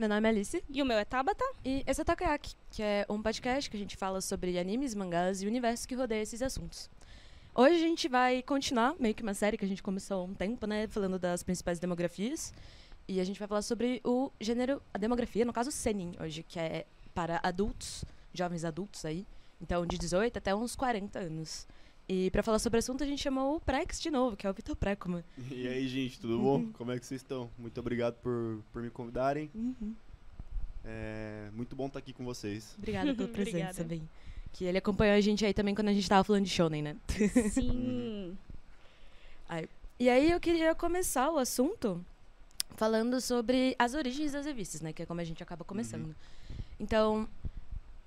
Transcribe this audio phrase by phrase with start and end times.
[0.00, 0.64] meu nome é Alice.
[0.70, 1.44] E o meu é Tabata.
[1.62, 4.94] E esse é o Takoyaki, que é um podcast que a gente fala sobre animes,
[4.94, 6.88] mangás e o universo que rodeia esses assuntos.
[7.54, 10.32] Hoje a gente vai continuar meio que uma série que a gente começou há um
[10.32, 10.88] tempo, né?
[10.88, 12.50] Falando das principais demografias.
[13.06, 16.58] E a gente vai falar sobre o gênero, a demografia, no caso Senin, hoje, que
[16.58, 19.26] é para adultos, jovens adultos aí.
[19.60, 21.68] Então, de 18 até uns 40 anos.
[22.12, 24.50] E para falar sobre o assunto, a gente chamou o Prex de novo, que é
[24.50, 25.24] o Vitor Precoma.
[25.48, 26.66] E aí, gente, tudo bom?
[26.72, 27.48] Como é que vocês estão?
[27.56, 29.48] Muito obrigado por, por me convidarem.
[29.54, 29.94] Uhum.
[30.84, 32.74] É muito bom estar aqui com vocês.
[32.76, 33.84] Obrigada pela presença, Obrigada.
[33.84, 34.08] bem.
[34.52, 36.96] Que ele acompanhou a gente aí também quando a gente tava falando de shonen, né?
[37.52, 38.36] Sim.
[39.98, 42.02] E aí eu queria começar o assunto
[42.74, 44.94] falando sobre as origens das revistas, né?
[44.94, 46.16] Que é como a gente acaba começando.
[46.78, 47.28] Então,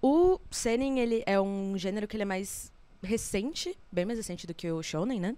[0.02, 2.73] o seinen, ele é um gênero que ele é mais
[3.04, 5.36] recente, bem mais recente do que o shonen, né?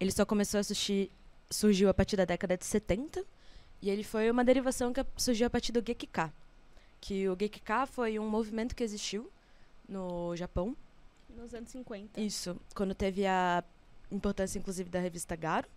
[0.00, 1.10] Ele só começou a assistir,
[1.50, 3.24] surgiu a partir da década de 70,
[3.80, 6.32] e ele foi uma derivação que surgiu a partir do Gekika.
[7.00, 9.30] Que o Gekika foi um movimento que existiu
[9.88, 10.76] no Japão,
[11.36, 12.20] Nos anos 50.
[12.20, 13.62] isso, quando teve a
[14.10, 15.68] importância, inclusive, da revista Garo,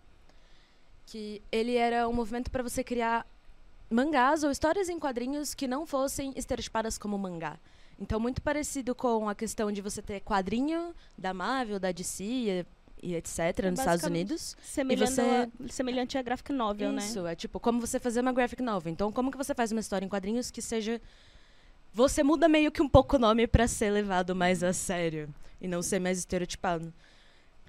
[1.08, 3.26] que ele era um movimento para você criar
[3.90, 7.60] mangás ou histórias em quadrinhos que não fossem estereotipadas como mangá.
[8.00, 12.66] Então, muito parecido com a questão de você ter quadrinho da Marvel, da DC e,
[13.02, 13.30] e etc.
[13.72, 14.58] nos Estados Unidos.
[14.62, 17.02] Semelhando você- a- semelhante a graphic novel, né?
[17.04, 18.92] Isso, é tipo, como você fazer uma graphic novel.
[18.92, 21.02] Então, como que você faz uma história em quadrinhos que seja...
[21.94, 25.30] Você muda meio que um pouco o nome para ser levado mais a sério
[25.62, 26.94] e não ser mais estereotipado.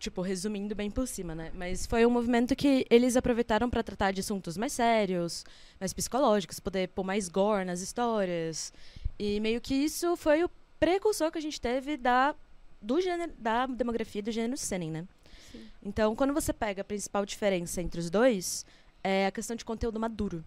[0.01, 1.53] Tipo, resumindo bem por cima, né?
[1.55, 5.45] Mas foi um movimento que eles aproveitaram para tratar de assuntos mais sérios,
[5.81, 8.73] mais psicológicos, poder pôr mais gore nas histórias.
[9.19, 12.35] E meio que isso foi o precursor que a gente teve da,
[12.81, 15.05] do gênero, da demografia do gênero seinen, né?
[15.51, 15.67] Sim.
[15.83, 18.67] Então, quando você pega a principal diferença entre os dois,
[19.03, 20.45] é a questão de conteúdo maduro.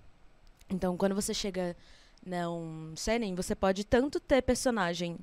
[0.69, 1.75] Então, quando você chega
[2.25, 5.17] num seinen, você pode tanto ter personagem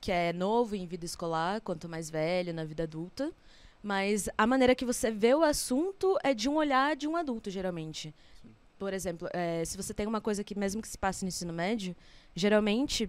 [0.00, 3.32] que é novo em vida escolar, quanto mais velho na vida adulta,
[3.82, 7.50] mas a maneira que você vê o assunto é de um olhar de um adulto,
[7.50, 8.14] geralmente.
[8.78, 11.52] Por exemplo, eh, se você tem uma coisa que, mesmo que se passe no ensino
[11.52, 11.96] médio,
[12.34, 13.08] geralmente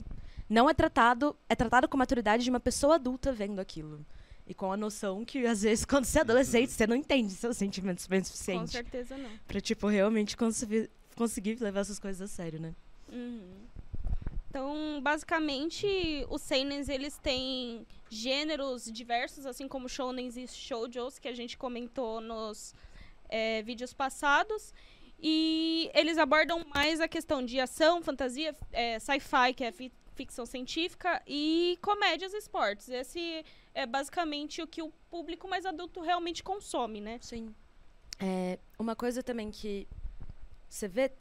[0.50, 4.06] não é tratado, é tratado com maturidade de uma pessoa adulta vendo aquilo.
[4.48, 7.58] E com a noção que, às vezes, quando você é adolescente, você não entende seus
[7.58, 8.72] sentimentos bem o Com suficiente.
[8.72, 9.30] certeza não.
[9.46, 12.74] Pra, tipo, realmente conseguir, conseguir levar essas coisas a sério, né?
[13.12, 13.68] Uhum.
[14.50, 21.34] Então, basicamente, os seinens, eles têm gêneros diversos, assim como shounens e shoujos, que a
[21.36, 22.74] gente comentou nos
[23.30, 24.74] é, vídeos passados.
[25.20, 30.46] E eles abordam mais a questão de ação, fantasia, é, sci-fi, que é fi- ficção
[30.46, 32.90] científica, e comédias e esportes.
[32.90, 37.20] Esse é basicamente o que o público mais adulto realmente consome, né?
[37.22, 37.54] Sim.
[38.20, 39.88] É, uma coisa também que
[40.70, 41.12] você vê.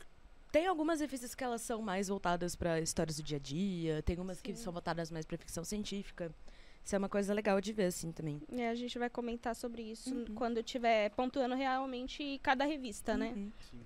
[0.53, 4.19] Tem algumas revistas que elas são mais voltadas para histórias do dia a dia, tem
[4.19, 4.63] umas que Sim.
[4.63, 6.35] são voltadas mais para ficção científica.
[6.87, 8.41] Isso é uma coisa legal de ver, assim, também.
[8.49, 10.25] E a gente vai comentar sobre isso Uhum.
[10.37, 13.33] quando tiver pontuando realmente cada revista, né?
[13.35, 13.51] Uhum.
[13.69, 13.81] Sim.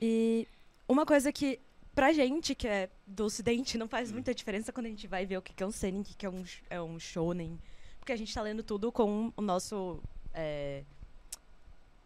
[0.00, 0.48] E
[0.88, 1.60] uma coisa que,
[1.94, 5.38] pra gente, que é do ocidente, não faz muita diferença quando a gente vai ver
[5.38, 7.56] o que é um seinen, o que é um, é um shonen.
[8.00, 10.02] Porque a gente tá lendo tudo com o nosso...
[10.34, 10.82] é,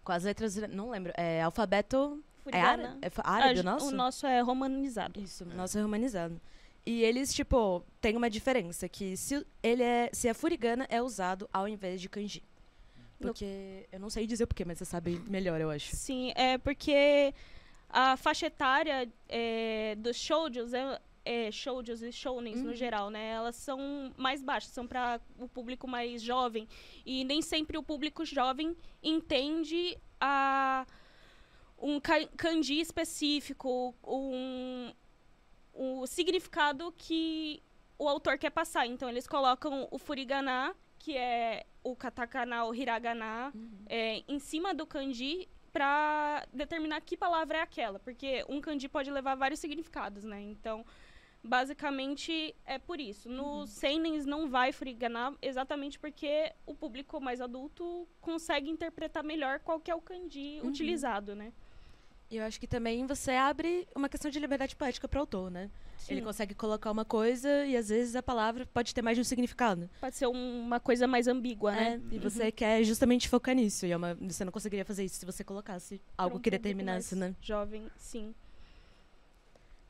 [0.05, 0.57] com as letras...
[0.57, 1.11] Não lembro.
[1.17, 2.23] É alfabeto...
[2.41, 2.69] É Furigana.
[2.89, 3.87] árabe, é fa- árabe A- o nosso?
[3.89, 5.19] O nosso é romanizado.
[5.21, 6.39] Isso, nosso é romanizado.
[6.91, 10.09] E eles, tipo, tem uma diferença, que se ele é.
[10.13, 12.43] Se a furigana é usado ao invés de kanji.
[13.21, 13.87] No- Porque.
[13.93, 15.95] Eu não sei dizer porquê, mas você sabe melhor, eu acho.
[15.95, 17.35] Sim, é porque
[17.91, 22.75] a faixa etária é, dos shoujos, é, é, shoujos e shounens no Uhum.
[22.75, 23.33] geral, né?
[23.33, 23.79] Elas são
[24.17, 26.67] mais baixas, são para o público mais jovem.
[27.05, 30.87] E nem sempre o público jovem entende a
[31.79, 34.91] um ka- kanji específico, um,
[35.79, 37.63] o significado que
[37.99, 38.85] o autor quer passar.
[38.87, 43.53] Então, eles colocam o furigana, que é o katakana, o hiragana,
[43.87, 49.11] é, em cima do kanji para determinar que palavra é aquela, porque um kanji pode
[49.11, 50.41] levar vários significados, né?
[50.41, 50.85] Então,
[51.45, 53.29] basicamente é por isso.
[53.29, 59.79] Nos seinens não vai furigana exatamente porque o público mais adulto consegue interpretar melhor qual
[59.81, 60.69] que é o kanji Uhum.
[60.69, 61.53] utilizado, né?
[62.31, 65.51] E eu acho que também você abre uma questão de liberdade poética para o autor,
[65.51, 65.71] né?
[66.09, 66.27] Ele Sim.
[66.27, 69.89] consegue colocar uma coisa e às vezes a palavra pode ter mais de um significado.
[70.01, 72.01] Pode ser um- uma coisa mais ambígua, né?
[72.11, 73.87] É, e você quer justamente focar nisso.
[73.87, 77.17] E é uma, você não conseguiria fazer isso se você colocasse algo um que determinasse,
[77.17, 77.35] né?
[77.41, 78.35] Jovem, sim.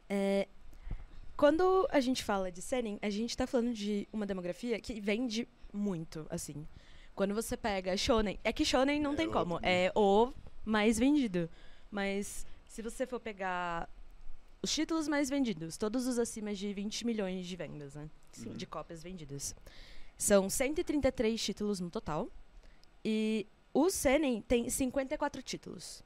[0.08, 0.46] É,
[1.36, 5.46] quando a gente fala de seinen, a gente tá falando de uma demografia que vende
[5.72, 6.66] muito, assim.
[7.16, 10.32] Quando você pega shonen, é que shonen não É tem como, é o
[10.64, 11.50] mais vendido.
[11.90, 13.88] Mas se você for pegar
[14.62, 18.08] os títulos mais vendidos, todos os acima de 20 milhões de vendas, né?
[18.32, 18.50] Sim.
[18.52, 19.54] De cópias vendidas.
[20.16, 22.28] São 133 títulos no total.
[23.04, 26.02] E o Senen tem 54 títulos.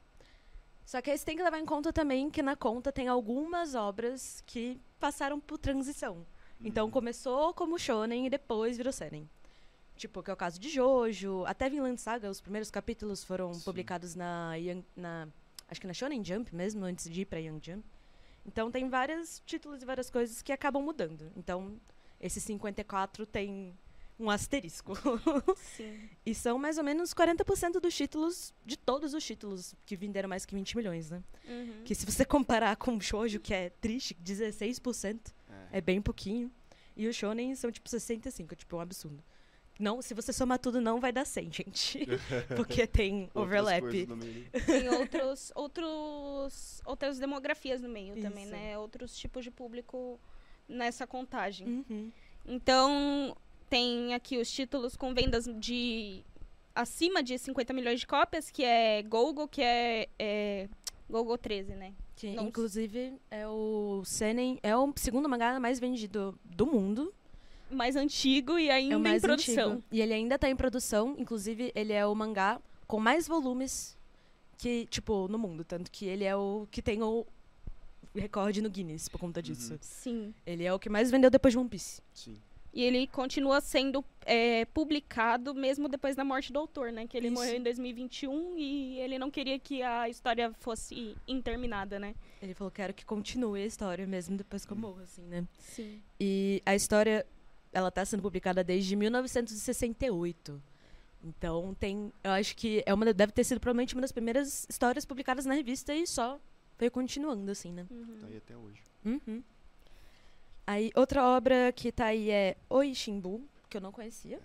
[0.85, 3.73] Só que aí você tem que levar em conta também que na conta tem algumas
[3.73, 6.25] obras que passaram por transição.
[6.63, 6.91] Então Uhum.
[6.91, 9.27] começou como shonen e depois virou seinen.
[9.95, 13.61] Tipo, que é o caso de Jojo, até Vinland Saga, os primeiros capítulos foram Sim.
[13.63, 14.51] publicados na,
[14.95, 15.27] na
[15.73, 17.83] acho que na Shonen Jump mesmo, antes de ir pra Young Jump.
[18.45, 21.31] Então tem vários títulos e várias coisas que acabam mudando.
[21.35, 21.79] Então,
[22.21, 23.73] esse 54 tem
[24.19, 24.93] um asterisco.
[25.57, 25.99] Sim.
[26.25, 30.45] e são mais ou menos 40% dos títulos, de todos os títulos que venderam mais
[30.45, 31.23] que 20 milhões, né?
[31.47, 31.81] Uhum.
[31.83, 35.33] Que se você comparar com o Shoujo, que é triste, 16%,
[35.71, 35.77] É.
[35.77, 36.51] é bem pouquinho.
[36.95, 39.23] E o Shonen são tipo 65, tipo um absurdo.
[39.79, 41.99] Não, se você somar tudo, não vai dar 100, gente.
[42.55, 43.83] Porque tem overlap.
[43.83, 44.07] meio.
[44.65, 48.51] Tem outros, outros, outras demografias no meio também, Isso.
[48.51, 48.77] né?
[48.77, 50.19] Outros tipos de público
[50.67, 51.85] nessa contagem.
[51.89, 52.11] Uhum.
[52.45, 53.35] Então,
[53.69, 56.23] tem aqui os títulos com vendas de
[56.75, 60.69] acima de 50 milhões de cópias, que é Gogo, que é, é
[61.09, 61.93] Gogo 13, né?
[62.15, 67.13] Que, Não- inclusive, é o Senen, é o segundo mangá mais vendido do mundo.
[67.73, 69.71] Mais antigo e ainda é em produção.
[69.71, 69.83] antigo.
[69.91, 71.15] E ele ainda tá em produção.
[71.17, 73.97] Inclusive, ele é o mangá com mais volumes
[74.57, 75.63] que, tipo, no mundo.
[75.63, 77.25] Tanto que ele é o que tem o
[78.15, 79.73] recorde no Guinness por conta disso.
[79.73, 79.79] Uhum.
[79.81, 80.33] Sim.
[80.45, 82.01] Ele é o que mais vendeu depois de One Piece.
[82.13, 82.37] Sim.
[82.73, 87.05] E ele continua sendo é, publicado mesmo depois da morte do autor, né?
[87.05, 87.35] Que ele Isso.
[87.35, 92.15] morreu em 2021 e ele não queria que a história fosse interminada, né?
[92.41, 95.47] Ele falou, quero que continue a história mesmo depois que eu morro, assim, né?
[95.59, 96.01] Sim.
[96.19, 97.23] E a história,
[97.73, 100.61] ela tá sendo publicada desde 1968.
[101.23, 105.05] Então tem, eu acho que é uma, deve ter sido provavelmente uma das primeiras histórias
[105.05, 106.39] publicadas na revista e só
[106.77, 107.85] veio continuando, assim, né?
[108.19, 108.81] Tá aí até hoje.
[109.05, 109.43] Uhum.
[110.65, 114.39] Aí, outra obra que tá aí é Oi Shimbu, que eu não conhecia.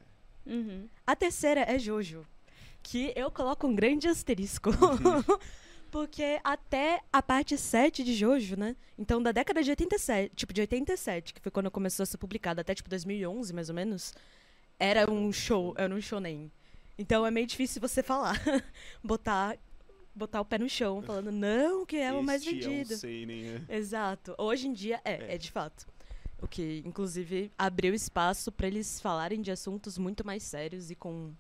[0.45, 0.89] Uhum.
[1.07, 2.27] A terceira é Jojo,
[2.83, 4.71] que eu coloco um grande asterisco.
[5.91, 8.77] Porque até a parte 7 de Jojo, né?
[8.99, 12.61] Então, da década de 87, tipo, de 87, que foi quando começou a ser publicado,
[12.61, 14.13] até, tipo, 2011, mais ou menos,
[14.79, 16.51] era um show, era um shonen.
[16.99, 18.41] Então, é meio difícil você falar.
[19.03, 19.57] botar,
[20.15, 22.93] botar o pé no chão, falando, não, que é o mais vendido.
[22.93, 23.65] É um seinen, né?
[23.69, 24.35] Exato.
[24.37, 25.39] Hoje em dia é, é, É.
[25.39, 25.87] de fato.
[26.41, 31.33] O que, inclusive, abriu espaço para eles falarem de assuntos muito mais sérios e com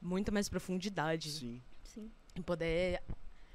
[0.00, 1.32] muito mais profundidade.
[1.32, 1.60] Sim.
[1.82, 2.10] Sim.
[2.36, 3.02] E poder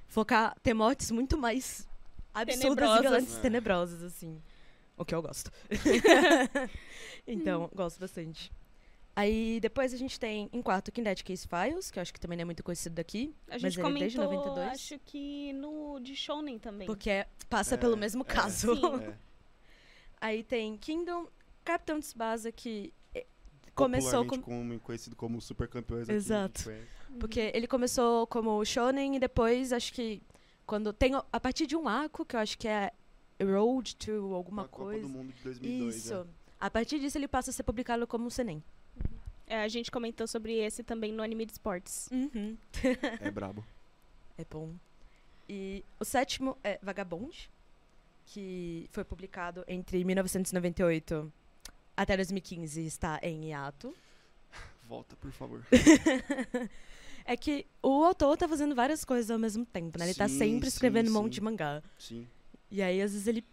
[0.09, 1.87] focar, ter mortes muito mais
[2.33, 2.97] absurdas Tenebrosas.
[2.99, 3.41] e violentas, É.
[3.41, 4.41] tenebrosas, assim.
[4.97, 5.49] O que eu gosto.
[7.25, 8.51] então, gosto bastante.
[9.15, 12.37] Aí, depois a gente tem, em quarto, Kinetic Case Files, que eu acho que também
[12.37, 13.33] não é muito conhecido daqui.
[13.47, 14.71] A Mas gente ele é desde comentou, 92?
[14.71, 16.85] acho que no de Shonen também.
[16.87, 18.25] Porque passa É, pelo mesmo é.
[18.25, 18.75] caso.
[18.75, 19.03] Sim.
[19.03, 19.13] É.
[20.21, 21.27] Aí tem Kingdom,
[21.65, 23.25] Capitão Tsubasa, que eh,
[23.73, 24.41] começou com...
[24.41, 26.61] Como, conhecido como super campeões aqui, Exato.
[26.69, 26.73] a
[27.19, 30.21] Porque ele começou como shonen e depois, acho que...
[30.65, 31.13] Quando tem...
[31.15, 32.91] A partir de um arco, que eu acho que é
[33.41, 35.01] Road to alguma a Copa coisa...
[35.01, 35.95] do Mundo de 2002.
[35.95, 36.27] Isso.
[36.59, 38.61] A partir disso, ele passa a ser publicado como seinen.
[39.47, 42.07] É, a gente comentou sobre esse também no anime de esportes.
[42.11, 42.55] Uhum.
[43.21, 43.65] É, é brabo.
[44.37, 44.73] É bom.
[45.49, 47.51] E o sétimo é Vagabond,
[48.27, 51.29] que foi publicado entre 1998
[51.97, 53.93] até 2015, está em hiato.
[54.87, 55.61] Volta, por favor.
[57.25, 60.05] É que o autor tá fazendo várias coisas ao mesmo tempo, né?
[60.05, 61.39] Ele tá Sim, sempre escrevendo sim, um monte sim.
[61.39, 61.83] de mangá.
[61.97, 62.27] Sim.
[62.71, 63.43] E aí, às vezes, ele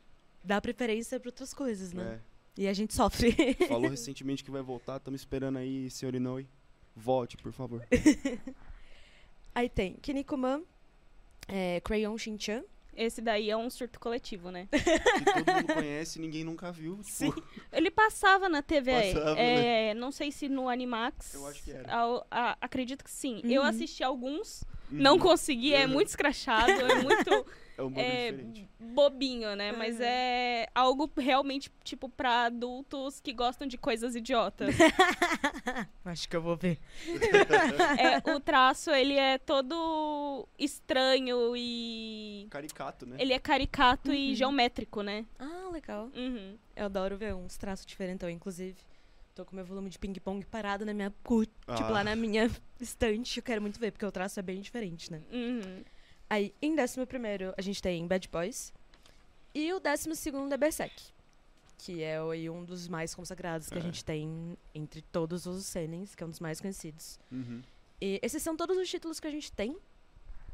[0.43, 2.21] dá preferência pra outras coisas, né?
[2.21, 2.37] É.
[2.63, 3.35] E a gente sofre.
[3.69, 4.97] Falou recentemente que vai voltar.
[4.97, 6.47] Estamos esperando aí, senhor Inoue.
[6.95, 7.87] Volte, por favor.
[9.55, 10.63] aí tem Kinnikuman,
[11.47, 12.63] é, Crayon Shin-chan.
[12.97, 14.69] Esse daí é um surto coletivo, né?
[14.73, 17.01] Que todo mundo conhece e ninguém nunca viu.
[17.05, 18.93] Tipo, Ele passava na TV.
[19.13, 21.35] Passava, é, Não sei se no Animax.
[21.35, 21.93] Eu acho que era.
[21.95, 23.41] Ao- a- acredito que sim.
[23.45, 23.69] Eu Uhum.
[23.69, 24.65] assisti alguns.
[24.91, 25.93] Não consegui, é Uhum.
[25.93, 27.47] muito escrachado, é muito
[27.79, 28.35] É um é,
[28.81, 29.71] bobinho, né?
[29.73, 30.03] Mas Uhum.
[30.05, 34.75] é algo realmente, tipo, pra adultos que gostam de coisas idiotas.
[36.05, 36.79] Acho que eu vou ver.
[37.99, 42.47] É, o traço, ele é todo estranho e...
[42.51, 43.17] Caricato, né?
[43.19, 44.35] Ele é caricato e Uhum.
[44.35, 45.25] geométrico, né?
[45.39, 46.11] Ah, legal.
[46.15, 46.57] Uhum.
[46.75, 48.77] Eu adoro ver uns traços diferentes, inclusive.
[49.37, 51.13] Tô com meu volume de ping-pong parado na minha...
[51.23, 51.91] cu- Tipo, Ah.
[51.91, 52.51] lá na minha
[52.81, 53.37] estante.
[53.39, 55.21] Eu quero muito ver, porque o traço é bem diferente, né?
[55.31, 55.85] Uhum.
[56.29, 58.73] Aí, em décimo primeiro, a gente tem Bad Boys.
[59.55, 61.03] E o décimo segundo é Berserk.
[61.77, 63.83] Que é aí, um dos mais consagrados que a É.
[63.83, 67.21] gente tem entre todos os senens, que é um dos mais conhecidos.
[67.31, 67.61] Uhum.
[68.01, 69.77] E esses são todos os títulos que a gente tem,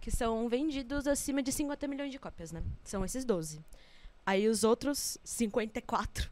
[0.00, 2.64] que são vendidos acima de 50 milhões de cópias, né?
[2.82, 3.64] São esses 12.
[4.26, 6.28] Aí os outros 54.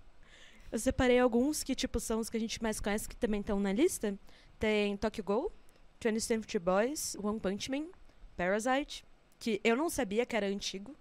[0.72, 3.58] Eu separei alguns que, tipo, são os que a gente mais conhece, que também estão
[3.58, 4.18] na lista.
[4.58, 5.52] Tem Tokyo Ghoul,
[6.00, 7.86] 20th Century Boys, One Punch Man,
[8.36, 9.04] Parasite,
[9.38, 10.94] que eu não sabia que era antigo,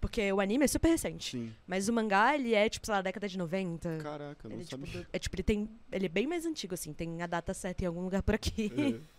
[0.00, 1.32] porque o anime é super recente.
[1.36, 1.52] Sim.
[1.66, 3.98] Mas o mangá, ele é, tipo, sei lá, década de 90.
[3.98, 5.08] Caraca, eu não Ele, tipo, sabia.
[5.12, 5.68] é, tipo, ele tem.
[5.90, 8.72] Ele é bem mais antigo, assim, tem a data certa em algum lugar por aqui.
[8.76, 9.18] É.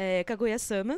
[0.00, 0.96] É, Kaguya-sama,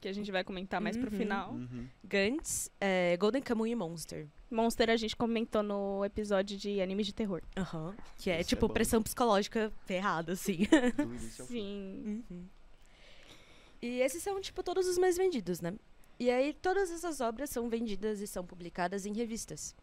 [0.00, 1.16] Que a gente vai comentar mais pro Uhum.
[1.18, 1.52] final.
[1.52, 1.88] Uhum.
[2.04, 4.28] Gantz, é, Golden Kamuy e Monster.
[4.50, 7.42] Monster a gente comentou no episódio de animes de terror.
[7.56, 7.94] Aham.
[8.16, 8.74] Que é, Esse é tipo, bom.
[8.74, 10.58] pressão psicológica ferrada, assim.
[11.46, 12.22] Sim.
[12.30, 12.44] Uhum.
[13.82, 15.74] E esses são, tipo, todos os mais vendidos, né?
[16.18, 19.74] E aí, todas essas obras são vendidas e são publicadas em revistas.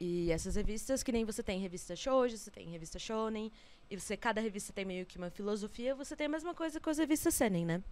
[0.00, 3.50] E essas revistas, que nem você tem revista shoujo, você tem revista shonen,
[3.90, 6.90] e você, cada revista tem meio que uma filosofia, você tem a mesma coisa com
[6.90, 7.82] as revistas seinen, né?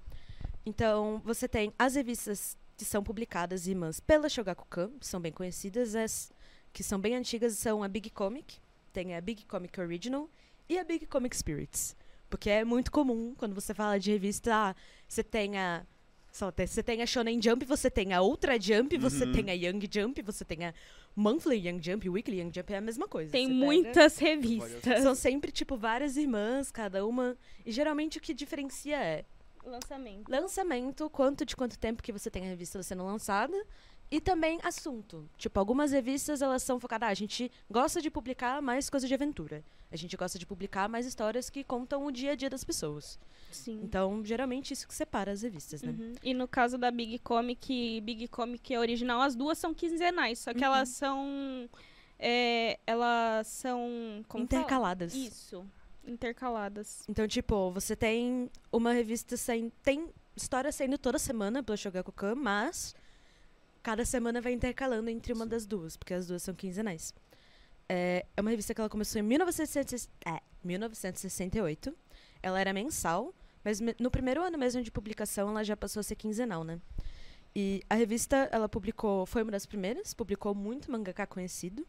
[0.64, 5.94] Então, você tem as revistas que são publicadas irmãs pela Shogakukan, que são bem conhecidas,
[5.94, 6.32] as
[6.72, 8.56] que são bem antigas são a Big Comic,
[8.92, 10.28] tem a Big Comic Original
[10.68, 11.94] e a Big Comic Spirits.
[12.30, 14.74] Porque é muito comum, quando você fala de revista, ah,
[15.06, 15.84] você tem a.
[16.56, 19.32] Você tem a Shonen Jump, você tem a Ultra Jump, você Uhum.
[19.32, 20.72] tem a Young Jump, você tem a
[21.14, 23.30] Monthly Young Jump, Weekly Young Jump, é a mesma coisa.
[23.30, 25.02] Tem Você pega- muitas revistas.
[25.02, 27.36] São sempre, tipo, várias irmãs, cada uma.
[27.66, 29.26] E geralmente o que diferencia é
[29.64, 30.28] Lançamento.
[30.30, 33.56] lançamento, quanto de quanto tempo que você tem a revista sendo lançada.
[34.10, 35.26] E também assunto.
[35.38, 37.08] Tipo, algumas revistas, elas são focadas...
[37.08, 39.64] Ah, a gente gosta de publicar mais coisas de aventura.
[39.90, 43.18] A gente gosta de publicar mais histórias que contam o dia a dia das pessoas.
[43.50, 43.80] Sim.
[43.82, 45.94] Então, geralmente, isso que separa as revistas, né?
[45.98, 46.12] Uhum.
[46.22, 50.52] E no caso da Big Comic, Big Comic é original, as duas são quinzenais, só
[50.52, 50.64] que Uhum.
[50.66, 51.68] elas são.
[52.18, 54.22] é, elas são.
[54.28, 54.60] Como fala?
[54.62, 55.14] Intercaladas.
[55.14, 55.64] Isso.
[56.04, 57.04] Intercaladas.
[57.08, 59.72] Então, tipo, você tem uma revista saindo...
[59.82, 62.94] Tem história saindo toda semana pela Shogakukan, mas...
[63.82, 65.50] Cada semana vai intercalando entre uma Sim.
[65.50, 67.12] das duas, porque as duas são quinzenais.
[67.88, 71.94] É, é uma revista que ela começou em 1960 é, 1968.
[72.42, 76.16] Ela era mensal, mas no primeiro ano mesmo de publicação ela já passou a ser
[76.16, 76.80] quinzenal, né?
[77.54, 81.86] E a revista, ela publicou, foi uma das primeiras, publicou muito mangaka conhecido.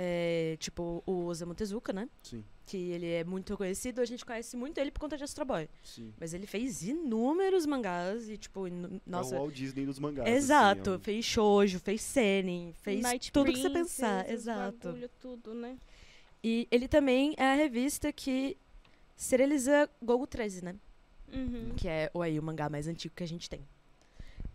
[0.00, 2.08] É, tipo o Osamu Tezuka, né?
[2.22, 5.44] Sim, Que ele é muito conhecido, a gente conhece muito ele por conta de Astro
[5.44, 5.68] Boy.
[5.82, 6.14] sim.
[6.20, 8.66] Mas ele fez inúmeros mangás e, tipo,
[9.04, 9.34] Nossa.
[9.34, 10.28] É o Walt Disney dos mangás.
[10.28, 14.30] Exato, assim, é um- fez shoujo, fez seinen, fez Night tudo que você Princess, pensar.
[14.30, 14.86] Exato.
[14.88, 15.76] bagulho, tudo, né?
[16.44, 18.56] E ele também é a revista que
[19.16, 20.76] serializa Gogo 13, né?
[21.32, 21.74] Uhum.
[21.76, 23.60] Que é o, aí, o mangá mais antigo que a gente tem.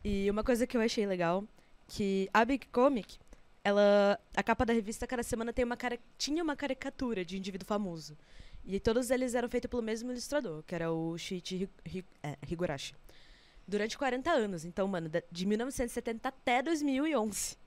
[0.04, 1.44] E uma coisa que eu achei legal,
[1.88, 3.18] que a Big Comic,
[3.64, 7.66] ela, a capa da revista cada semana tem uma cara, tinha uma caricatura de indivíduo
[7.68, 8.18] famoso.
[8.66, 12.38] E todos eles eram feitos pelo mesmo ilustrador, que era o Shiichi Hi- Hi- é,
[12.50, 12.94] Higurashi.
[13.68, 17.58] Durante 40 anos, então, mano, de 1970 até 2011.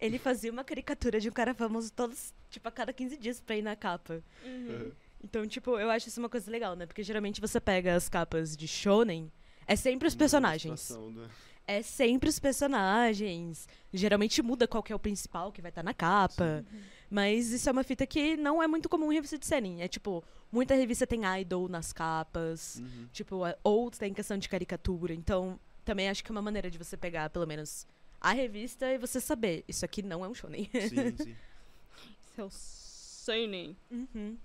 [0.00, 3.56] Ele fazia uma caricatura de um cara famoso todos, tipo, a cada 15 dias pra
[3.56, 4.22] ir na capa.
[4.44, 4.92] Uhum.
[5.22, 6.86] Então, tipo, eu acho isso uma coisa legal, né?
[6.86, 9.30] Porque geralmente você pega as capas de shonen,
[9.66, 10.90] é sempre os Uma personagens.
[10.90, 11.28] né?
[11.70, 13.68] É sempre os personagens.
[13.92, 16.64] Geralmente muda qual que é o principal que vai estar na capa.
[17.10, 19.82] Mas isso é uma fita que não é muito comum em revista de seinen.
[19.82, 22.76] É tipo, muita revista tem idol nas capas.
[22.76, 23.08] Uhum.
[23.12, 25.12] Tipo, é- ou tem questão de caricatura.
[25.12, 27.86] Então, também acho que é uma maneira de você pegar, pelo menos,
[28.18, 29.62] a revista e você saber.
[29.68, 30.70] Isso aqui não é um shonen.
[30.72, 31.36] Sim, sim.
[32.34, 33.76] Seu seinen.
[33.90, 34.38] Uhum.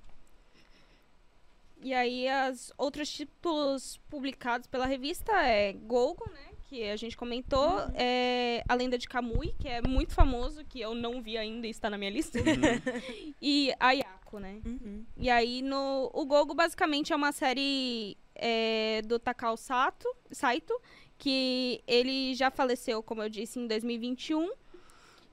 [1.82, 6.50] E aí, os outros títulos publicados pela revista é Golgo, né?
[6.74, 7.82] Que a gente comentou.
[7.94, 11.70] É A Lenda de Kamui, que é muito famoso, que eu não vi ainda e
[11.70, 12.40] está na minha lista.
[12.40, 12.44] Uhum.
[13.40, 14.60] e Ayako, né?
[14.66, 15.06] Uhum.
[15.16, 20.74] E aí, no, o Gogo basicamente é uma série é, do Takao Sato, Saito,
[21.20, 24.52] que ele já faleceu, como eu disse, em 2021.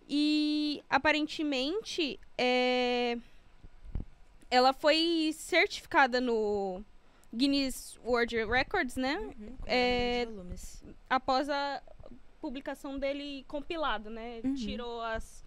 [0.06, 3.16] E aparentemente é,
[4.50, 6.84] ela foi certificada no
[7.34, 9.16] Guinness World Records, né?
[9.16, 9.56] Uhum.
[9.64, 10.84] É, volumes.
[11.10, 11.82] Após a
[12.40, 14.40] publicação dele compilado, né?
[14.44, 14.54] Uhum.
[14.54, 15.44] Tirou as,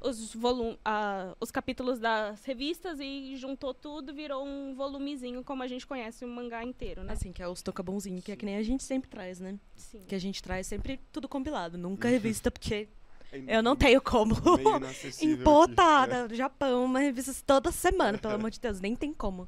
[0.00, 5.66] os, volum a- os capítulos das revistas e juntou tudo, virou um volumezinho, como a
[5.66, 7.12] gente conhece o mangá inteiro, né?
[7.12, 9.58] Assim, que é os tocabonzinhos, que é que nem a gente sempre traz, né?
[9.76, 10.02] Sim.
[10.08, 12.14] Que a gente traz sempre tudo compilado, nunca Uhum.
[12.14, 12.88] revista, porque
[13.32, 14.34] É eu não tenho como
[15.14, 15.24] aqui.
[15.26, 19.46] importar do Japão uma revista toda semana, pelo amor de Deus, nem tem como.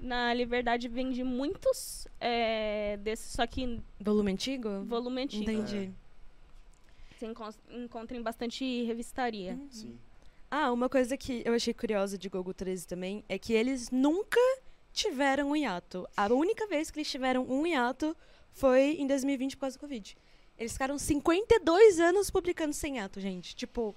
[0.00, 4.82] Na Liberdade vende muitos é, desses, só que em Volume antigo?
[4.84, 5.42] volume antigo.
[5.42, 5.92] Entendi.
[7.18, 9.52] Você encon- encontra em bastante revistaria.
[9.52, 9.68] Uhum.
[9.70, 9.98] Sim.
[10.50, 14.40] Ah, uma coisa que eu achei curiosa de Gogo 13 também é que eles nunca
[14.92, 16.08] tiveram um hiato.
[16.16, 18.16] A única vez que eles tiveram um hiato
[18.52, 20.16] foi em 2020 por causa do Covid.
[20.58, 23.54] Eles ficaram 52 anos publicando sem hiato, gente.
[23.54, 23.94] Tipo,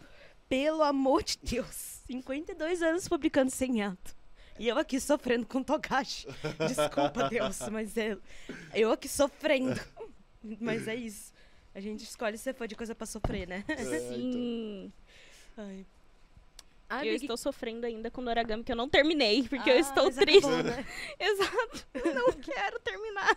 [0.48, 4.16] pelo amor de Deus, 52 anos publicando sem ato.
[4.60, 6.28] E eu aqui sofrendo com Togashi.
[6.68, 8.18] Desculpa, Deus, mas é,
[8.74, 9.80] eu aqui sofrendo.
[10.60, 11.34] Mas é isso.
[11.74, 13.64] A gente escolhe ser fã de coisa pra sofrer, né?
[13.68, 14.00] É, então.
[14.14, 14.94] Sim.
[15.58, 17.08] Ai.
[17.10, 20.16] eu estou sofrendo ainda com Noragami, que eu não terminei, porque eu Ah, estou mas
[20.16, 20.46] triste.
[20.46, 20.86] acabou, né?
[21.20, 21.88] Exato.
[21.94, 23.36] Eu não quero terminar.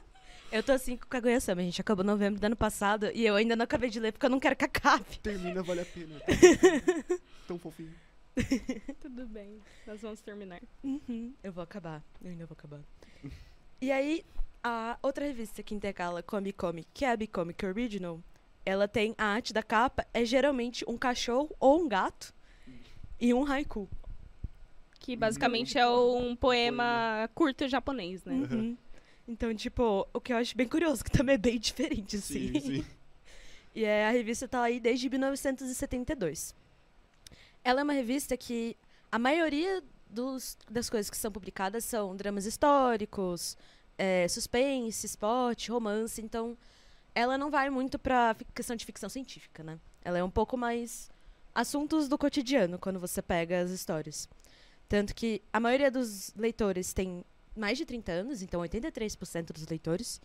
[0.52, 1.60] Eu tô assim com Kaguya-sama.
[1.62, 4.12] A gente acabou em novembro do ano passado e eu ainda não acabei de ler
[4.12, 5.18] porque eu não quero que acabe.
[5.22, 6.20] Termina, vale a pena.
[7.48, 7.94] Tão fofinho.
[9.00, 10.60] Tudo bem, nós vamos terminar.
[10.84, 12.02] Uhum, Eu vou acabar.
[12.22, 12.80] Eu ainda vou acabar.
[13.80, 14.24] E aí,
[14.62, 18.20] a outra revista que intercala Comic Comic, que é a Bicomic Original,
[18.64, 22.34] ela tem a arte da capa, é geralmente um cachorro ou um gato
[23.20, 23.88] e um haiku.
[24.98, 28.34] Que basicamente é um poema curto japonês, né?
[28.34, 28.76] Uhum.
[29.28, 32.52] Então, tipo, o que eu acho bem curioso, que também é bem diferente, assim.
[32.52, 32.86] Sim, sim.
[33.74, 36.54] E é, a revista tá aí desde 1972.
[37.66, 38.76] Ela é uma revista que
[39.10, 43.56] a maioria dos, das coisas que são publicadas são dramas históricos,
[43.98, 46.22] é, suspense, esporte, romance.
[46.22, 46.56] Então,
[47.14, 49.80] ela não vai muito pra fi- questão de ficção científica, né?
[50.04, 51.10] Ela é um pouco mais
[51.52, 54.28] assuntos do cotidiano quando você pega as histórias.
[54.88, 57.24] Tanto que a maioria dos leitores tem
[57.56, 60.20] mais de 30 anos, então 83% dos leitores.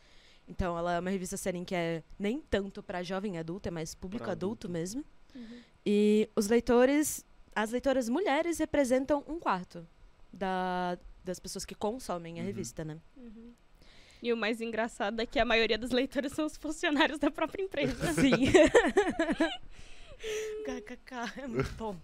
[0.47, 3.95] Então ela é uma revista série que é nem tanto para jovem adulto, é mais
[3.95, 4.69] público adulto adulto.
[4.69, 5.03] mesmo.
[5.33, 5.61] Uhum.
[5.85, 9.87] E os leitores, as leitoras mulheres representam um quarto
[10.31, 12.45] da, das pessoas que consomem a Uhum.
[12.47, 12.97] revista, né?
[13.17, 13.53] Uhum.
[14.23, 17.63] E o mais engraçado é que a maioria dos leitores são os funcionários da própria
[17.63, 17.95] empresa.
[18.13, 18.51] Sim.
[20.65, 21.95] KKK, é muito bom.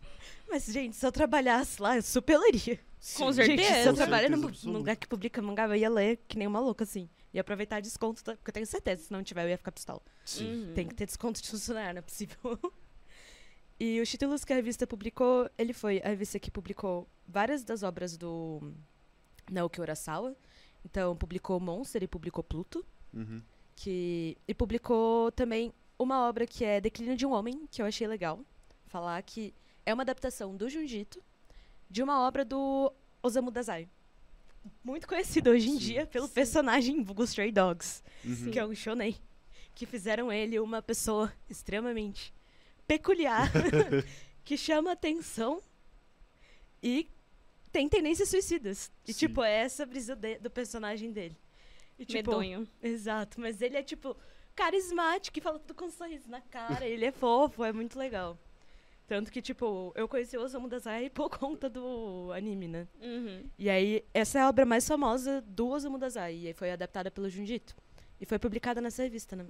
[0.49, 2.77] Mas, gente, se eu trabalhasse lá, eu super leria.
[3.15, 3.89] Com Sim, Gente, se certeza.
[3.89, 6.59] eu trabalho num, certeza num lugar que publica mangá, eu ia ler que nem uma
[6.59, 7.07] louca, assim.
[7.33, 8.35] Ia aproveitar desconto, tá?
[8.35, 10.01] porque eu tenho certeza, se não tiver, eu ia ficar pistola.
[10.25, 10.69] Sim.
[10.69, 10.73] Uhum.
[10.73, 12.37] Tem que ter desconto de funcionário, não é possível.
[13.79, 17.83] e os títulos que a revista publicou, ele foi a revista que publicou várias das
[17.83, 18.73] obras do
[19.51, 20.35] Naoki Urasawa.
[20.83, 22.85] Então, publicou Monster e publicou Pluto.
[23.13, 23.41] Uhum.
[23.75, 28.07] Que, e publicou também uma obra que é Declínio de um Homem, que eu achei
[28.07, 28.39] legal.
[28.87, 29.53] Falar que
[29.85, 31.21] é uma adaptação do Junjito
[31.89, 33.87] de uma obra do Osamu Dazai.
[34.83, 36.33] Muito conhecido hoje em dia pelo Sim.
[36.33, 38.51] personagem Vulgo Stray Dogs Uhum.
[38.51, 39.15] que é um shonen,
[39.73, 42.33] que fizeram ele uma pessoa extremamente
[42.87, 43.51] peculiar,
[44.43, 45.61] que chama atenção
[46.81, 47.07] e
[47.71, 48.91] tem tendências suicidas.
[49.05, 49.19] E, Sim.
[49.27, 51.35] tipo, é essa brisa de- do personagem dele.
[51.99, 52.67] E, tipo, Medonho.
[52.81, 54.15] Exato, mas ele é, tipo,
[54.55, 56.85] carismático e fala tudo com um sorriso na cara.
[56.87, 58.37] ele é fofo, é muito legal.
[59.07, 62.87] Tanto que, tipo, eu conheci o Osamu Dazai por conta do anime, né?
[63.01, 63.43] Uhum.
[63.57, 66.35] E aí, essa é a obra mais famosa do Osamu Dazai.
[66.35, 67.75] E aí foi adaptada pelo Junjito.
[68.19, 69.45] E foi publicada nessa revista, né?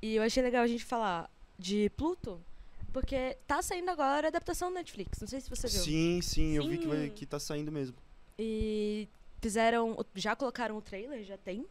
[0.00, 1.30] E eu achei legal a gente falar
[1.62, 2.44] de Pluto,
[2.92, 5.20] porque tá saindo agora a adaptação do Netflix.
[5.20, 5.80] Não sei se você viu.
[5.80, 7.10] Sim, sim, eu vi que, vai, Sim.
[7.10, 7.96] que tá saindo mesmo.
[8.38, 9.08] E
[9.40, 9.96] fizeram.
[10.14, 11.64] Já colocaram o trailer, já tem.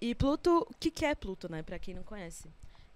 [0.00, 1.62] E Pluto, o que, que é Pluto, né?
[1.62, 2.48] Pra quem não conhece.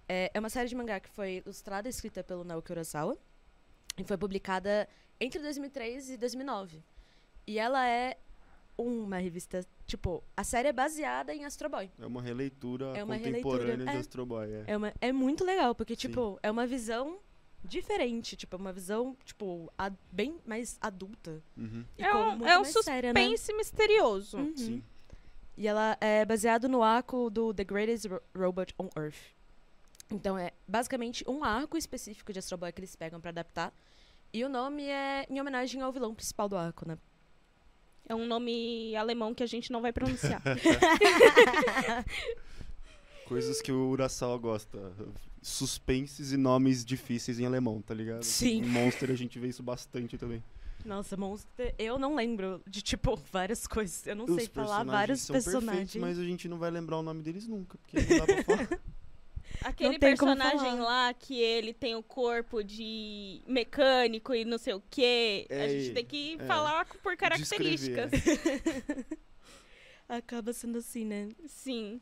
[0.07, 3.17] É, é uma série de mangá que foi ilustrada e escrita pelo Naoki Urasawa.
[3.97, 4.87] E foi publicada
[5.19, 6.81] entre 2003 e 2009.
[7.47, 8.17] E ela é
[8.77, 9.65] uma revista.
[9.85, 11.91] Tipo, a série é baseada em Astro Boy.
[11.99, 13.99] É uma releitura É uma contemporânea releitura, de é.
[13.99, 14.51] Astro Boy.
[14.51, 14.63] É.
[14.67, 16.07] É, uma, é muito legal, porque, Sim.
[16.07, 17.19] tipo, é uma visão
[17.63, 18.35] diferente.
[18.35, 21.43] Tipo, é uma visão, tipo, a- bem mais adulta.
[21.57, 21.85] Uhum.
[21.97, 23.21] E É com um, muito é um mais séria, né?
[23.21, 24.37] suspense misterioso.
[24.37, 24.57] Uhum.
[24.57, 24.83] Sim.
[25.57, 29.17] E ela é baseado no arco do The Greatest Ro- Robot on Earth.
[30.11, 33.73] Então é basicamente um arco específico de Astro Boy que eles pegam pra adaptar.
[34.31, 36.97] E o nome é em homenagem ao vilão principal do arco, né?
[38.07, 40.41] É um nome alemão que a gente não vai pronunciar.
[43.25, 44.91] Coisas que o Urasawa gosta.
[45.41, 48.23] Suspenses e nomes difíceis em alemão, tá ligado?
[48.23, 48.61] Sim.
[48.61, 50.43] Em Monster a gente vê isso bastante também.
[50.85, 54.05] Nossa, Monster, eu não lembro de, tipo, várias coisas.
[54.05, 55.73] Eu não Os sei falar personagens vários são personagens.
[55.93, 58.43] perfeitos, mas a gente não vai lembrar o nome deles nunca, porque não dá pra
[58.67, 58.79] falar.
[59.61, 60.83] Aquele Não tem como personagem falar.
[61.07, 65.45] lá que ele tem o corpo de mecânico e não sei o quê.
[65.49, 66.45] a É, gente tem que é.
[66.45, 68.11] falar por características.
[70.07, 71.29] Acaba sendo assim, né?
[71.47, 72.01] Sim.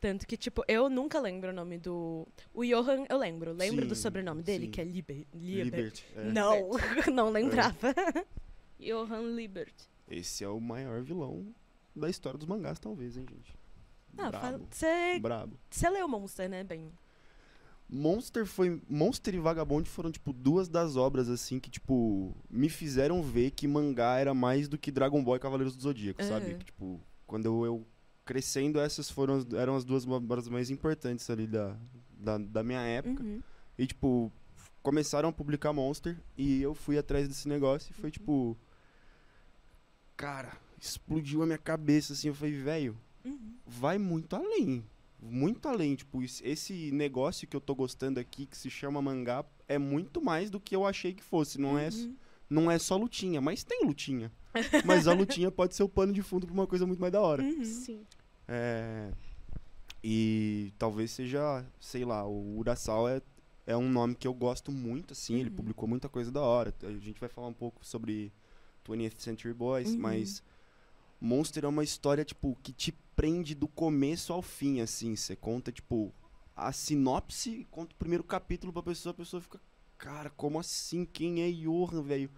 [0.00, 2.26] Tanto que, tipo, eu nunca lembro o nome do.
[2.54, 3.52] O Johan, eu lembro.
[3.52, 4.70] Lembro do Sim, sobrenome dele, sim.
[4.70, 5.26] que é Liber.
[5.34, 5.64] Liber.
[5.64, 6.04] Liberty.
[6.16, 6.24] é.
[6.24, 6.70] Não,
[7.12, 7.94] não lembrava.
[8.78, 9.74] Johann Liebert.
[10.10, 11.54] Esse é o maior vilão
[11.94, 13.54] da história dos mangás, talvez, hein, gente?
[14.26, 14.66] Ah, Brabo.
[14.70, 15.56] você Brabo.
[15.92, 16.90] leu Monster, né, bem?
[17.88, 18.80] Monster foi.
[18.88, 23.66] Monster e Vagabond foram, tipo, duas das obras, assim, que, tipo, me fizeram ver que
[23.66, 26.50] mangá era mais do que Dragon Ball e Cavaleiros do Zodíaco, sabe?
[26.50, 26.58] Aham.
[26.58, 27.86] Que, tipo, quando eu, eu
[28.24, 31.76] crescendo, essas foram as- eram as duas obras mais importantes ali da,
[32.12, 33.22] da, da minha época.
[33.24, 33.42] Uhum.
[33.76, 34.30] E, tipo,
[34.84, 38.56] começaram a publicar Monster e eu fui atrás desse negócio e foi tipo.
[40.16, 42.28] Cara, explodiu a minha cabeça assim.
[42.28, 43.54] Eu falei, velho, Uhum.
[43.66, 44.84] vai muito além.
[45.22, 45.94] Muito além.
[45.96, 50.20] Tipo, es- esse negócio que eu tô gostando aqui, que se chama mangá, é muito
[50.22, 51.60] mais do que eu achei que fosse.
[51.60, 52.16] Não, é, Uhum.
[52.48, 54.32] não é só lutinha, mas tem lutinha.
[54.84, 57.20] mas a lutinha pode ser o pano de fundo pra uma coisa muito mais da
[57.20, 57.42] hora.
[57.42, 57.64] Uhum.
[57.64, 58.04] Sim.
[58.48, 59.12] É,
[60.02, 63.22] e talvez seja, sei lá, o Urasawa é,
[63.66, 65.56] é um nome que eu gosto muito, assim, ele Uhum.
[65.56, 66.74] publicou muita coisa da hora.
[66.82, 68.32] A gente vai falar um pouco sobre
[68.84, 69.98] 20th Century Boys, Uhum.
[70.00, 70.42] mas
[71.20, 75.14] Monster é uma história, tipo, que te prende do começo ao fim, assim.
[75.14, 76.12] Você conta, tipo,
[76.56, 79.60] a sinopse, conta o primeiro capítulo pra pessoa, a pessoa fica,
[79.98, 81.04] cara, como assim?
[81.04, 82.30] Quem é Johan, velho?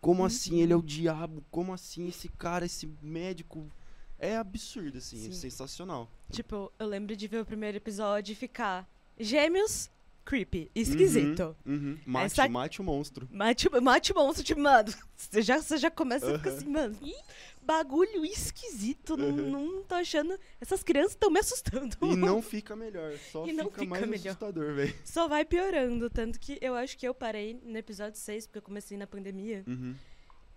[0.00, 1.44] Como assim ele é o diabo?
[1.50, 3.70] Como assim esse cara, esse médico?
[4.18, 5.32] É absurdo, assim, é Sim.
[5.32, 6.10] sensacional.
[6.30, 8.88] Tipo, eu lembro de ver o primeiro episódio e ficar.
[9.18, 9.90] Gêmeos,
[10.24, 11.56] creepy, esquisito.
[11.66, 11.98] Uhum.
[12.06, 13.28] Mate, Essa- mate o monstro.
[13.30, 16.96] Mate, mate o monstro, tipo, mano, você já, você já começa a ficar assim, mano,
[17.02, 17.14] ih,
[17.62, 21.96] bagulho esquisito, não, não tô achando, essas crianças estão me assustando.
[22.02, 24.28] E não fica melhor, só fica, fica mais melhor.
[24.30, 24.94] assustador, velho.
[25.04, 28.62] Só vai piorando, tanto que eu acho que eu parei no episódio 6, porque eu
[28.62, 29.94] comecei na pandemia, Uhum.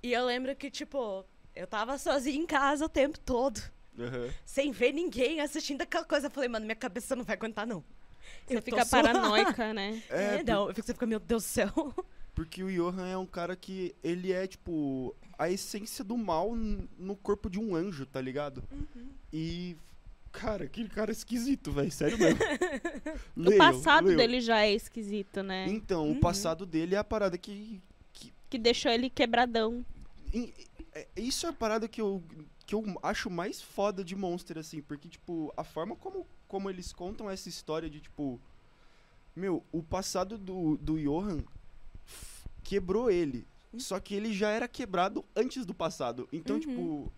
[0.01, 3.59] e eu lembro que, tipo, eu tava sozinha em casa o tempo todo,
[4.45, 7.83] sem ver ninguém assistindo aquela coisa, eu falei, mano, minha cabeça não vai aguentar, não.
[8.47, 10.01] Você fica paranoica, né?
[10.09, 11.71] É, É, fico, você fica, meu Deus do céu.
[12.35, 17.15] Porque o Johan é um cara que ele é, tipo, a essência do mal no
[17.15, 18.63] corpo de um anjo, tá ligado?
[18.71, 19.07] Uhum.
[19.31, 19.75] E.
[20.31, 21.91] Cara, aquele cara é esquisito, velho.
[21.91, 22.39] Sério mesmo.
[23.37, 24.17] o Leiam, passado leiam.
[24.17, 25.67] dele já é esquisito, né?
[25.69, 26.13] Então, Uhum.
[26.13, 27.79] o passado dele é a parada que.
[28.49, 29.85] Que deixou ele quebradão.
[30.93, 32.23] é- isso é a parada que eu,
[32.65, 34.81] que eu acho mais foda de Monster, assim.
[34.81, 38.39] Porque, tipo, a forma como, como eles contam essa história de, tipo.
[39.35, 41.43] Meu, o passado do, do Johan
[42.63, 43.47] quebrou ele.
[43.79, 46.29] Só que ele já era quebrado antes do passado.
[46.31, 46.61] Então, Uhum.
[46.61, 47.11] tipo.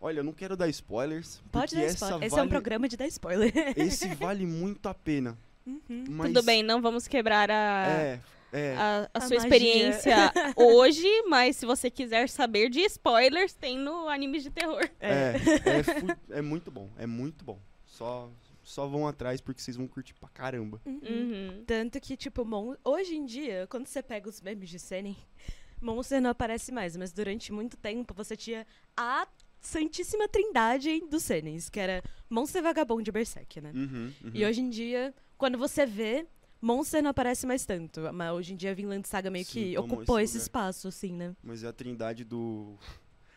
[0.00, 1.42] Olha, eu não quero dar spoilers.
[1.52, 2.22] Pode dar essa spoiler.
[2.26, 3.52] Esse é vale, um programa de dar spoiler.
[3.76, 5.36] Esse vale muito a pena.
[5.66, 6.04] Uhum.
[6.08, 8.20] Mas Tudo bem, não vamos quebrar a, É,
[8.52, 8.76] é.
[8.76, 9.38] a, a A sua magia.
[9.38, 10.16] experiência
[10.56, 14.88] hoje, mas se você quiser saber de spoilers, tem no Animes de Terror.
[15.00, 15.34] É,
[15.66, 17.58] é, fu- é muito bom, é muito bom.
[17.86, 18.28] Só,
[18.64, 20.80] só vão atrás porque vocês vão curtir pra caramba.
[20.84, 21.00] Uhum.
[21.02, 21.64] Uhum.
[21.66, 22.74] Tanto que, tipo, mon...
[22.82, 25.16] hoje em dia, quando você pega os memes de Senen,
[25.80, 29.28] Monster não aparece mais, mas durante muito tempo você tinha a
[29.60, 33.72] santíssima trindade dos Senens, que era Monster Vagabond e Berserk, né?
[33.74, 34.30] Uhum, uhum.
[34.32, 36.26] E hoje em dia, quando você vê,
[36.60, 38.00] Monster não aparece mais tanto.
[38.12, 41.36] Mas hoje em dia, Vinland Saga meio Sim, que ocupou esse esse espaço, assim, né?
[41.42, 42.78] Mas é a trindade do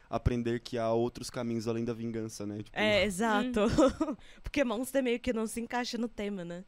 [0.09, 2.57] aprender que há outros caminhos além da vingança, né?
[2.63, 3.61] Tipo, É, exato.
[4.43, 6.63] Porque Monster meio que não se encaixa no tema, né?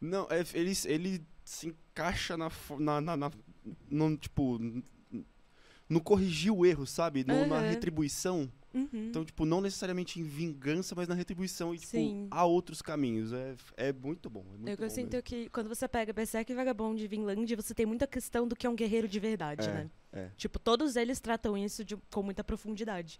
[0.00, 3.30] Não, é, ele, ele se encaixa na, na, na, na-
[3.90, 4.58] no, tipo,
[5.88, 7.24] no corrigir o erro, sabe?
[7.24, 7.68] No- Na Aham.
[7.70, 8.50] retribuição.
[8.74, 8.88] Uhum.
[8.92, 11.72] Então, tipo, não necessariamente em vingança, mas na retribuição.
[11.74, 12.26] E, tipo, Sim.
[12.30, 13.32] há outros caminhos.
[13.32, 14.44] É, é muito bom.
[14.52, 15.22] É muito Eu bom sinto mesmo.
[15.22, 18.66] que quando você pega Berserk e Vagabond e Vinland, você tem muita questão do que
[18.66, 19.90] é um guerreiro de verdade, É, né?
[20.14, 20.30] É.
[20.36, 23.18] Tipo, todos eles tratam isso de- com muita profundidade.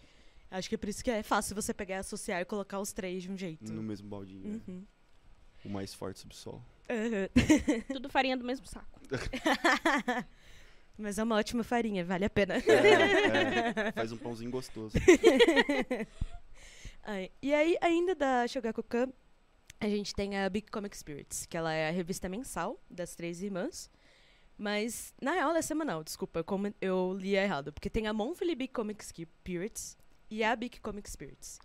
[0.51, 3.23] Acho que é por isso que é fácil você pegar, associar e colocar os três
[3.25, 3.73] de um jeito.
[3.73, 4.49] No mesmo baldinho.
[4.49, 4.61] né?
[4.69, 4.85] Uhum.
[5.65, 6.65] O mais forte subsolo.
[6.89, 7.29] Aham.
[7.93, 9.01] Tudo farinha do mesmo saco.
[10.97, 12.55] Mas é uma ótima farinha, vale a pena.
[12.57, 14.95] É, é, faz um pãozinho gostoso.
[17.03, 19.09] Ai, E aí, ainda da Shogakukan,
[19.81, 23.43] a gente tem a Big Comic Spirits, que ela é a revista mensal das três
[23.43, 23.91] irmãs.
[24.57, 27.73] Mas, na real, ela é semanal, desculpa, eu, come- eu li errado.
[27.73, 29.97] Porque tem a Monthly Big Comic Spirits
[30.31, 31.59] e a Big Comic Spirits.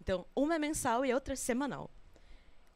[0.00, 1.90] Então, uma é mensal e a outra é semanal.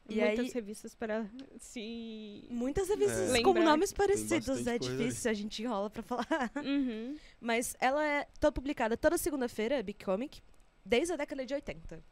[0.09, 1.29] E Muitas aí- revistas para
[1.59, 2.47] se.
[2.49, 3.41] Muitas revistas É.
[3.43, 3.65] com Lembrar.
[3.65, 6.51] nomes parecidos, é difícil, a gente enrola pra falar.
[6.65, 7.15] Uhum.
[7.39, 10.41] Mas ela é toda publicada toda segunda-feira, a Big Comic,
[10.83, 12.03] desde a década de 80.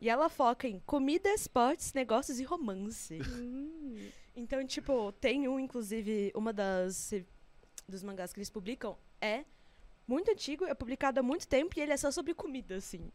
[0.00, 3.20] E ela foca em comida, esportes, negócios e romance.
[3.22, 4.08] Hum.
[4.36, 7.10] Então, tipo, tem um, inclusive, uma das
[7.88, 9.44] dos mangás que eles publicam é
[10.06, 13.10] muito antigo, é publicado há muito tempo e ele é só sobre comida, assim.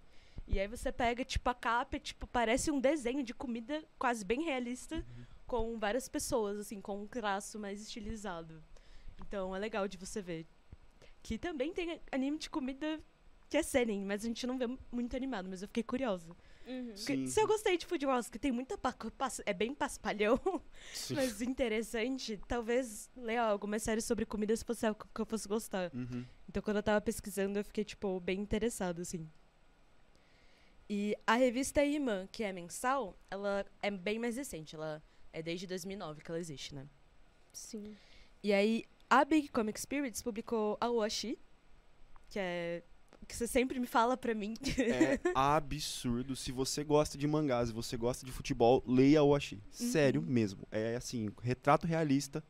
[0.48, 4.44] E aí você pega, tipo, a capa, tipo, parece um desenho de comida quase bem
[4.44, 5.06] realista,
[5.46, 8.64] com várias pessoas, assim, com um traço mais estilizado.
[9.22, 10.48] Então é legal de você ver.
[11.22, 13.00] Que também tem anime de comida
[13.48, 16.36] que é seinen, mas a gente não vê muito animado, mas eu fiquei curiosa.
[16.68, 16.94] Uhum.
[16.96, 17.28] Porque.
[17.28, 18.80] Se eu gostei de Food Wars, que tem muita
[19.46, 20.40] é bem paspalhão,
[20.94, 21.16] Sim.
[21.16, 25.92] mas interessante, talvez ler alguma série sobre comida se fosse algo que eu fosse gostar.
[25.94, 26.26] Uhum.
[26.48, 29.30] Então, quando eu tava pesquisando, eu fiquei, tipo, bem interessado, assim.
[30.90, 34.76] E a revista Imã, que é mensal, ela é bem mais recente.
[34.76, 36.86] Ela é desde 2009 que ela existe, né?
[37.54, 37.96] Sim.
[38.44, 41.40] E aí, a Big Comic Spirits publicou a Washi,
[42.30, 42.84] que é
[43.32, 44.54] que você sempre me fala pra mim.
[44.78, 46.36] É absurdo.
[46.36, 49.62] Se você gosta de mangás e você gosta de futebol, leia o Ashi.
[49.72, 50.28] Sério Uhum.
[50.28, 50.68] mesmo.
[50.72, 52.44] É assim, retrato realista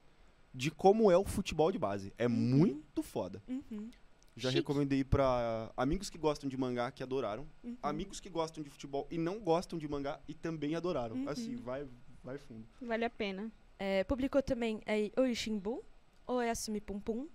[0.54, 2.12] de como é o futebol de base.
[2.18, 2.32] É Uhum.
[2.34, 3.42] muito foda.
[3.48, 3.90] Uhum,
[4.36, 4.60] Já Chique.
[4.62, 7.78] recomendei pra amigos que gostam de mangá que adoraram, uhum.
[7.84, 11.16] amigos que gostam de futebol e não gostam de mangá e também adoraram.
[11.16, 11.30] Uhum.
[11.30, 11.88] Assim, vai
[12.24, 12.66] vai fundo.
[12.82, 13.52] Vale a pena.
[13.80, 15.84] É, publicou também é, o Ishimbu,
[16.28, 17.28] o Yasumi Pum Pum.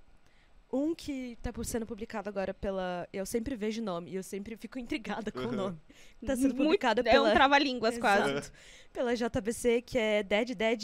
[0.77, 3.09] Um que tá por- sendo publicado agora pela.
[3.13, 5.79] Eu sempre vejo o nome e eu sempre fico intrigada com o nome.
[6.25, 7.31] Tá sendo Muito- publicado É pela.
[7.31, 8.31] um trava-línguas quase.
[8.31, 8.53] Exato.
[8.93, 10.79] Pela JBC, que é Dead Dead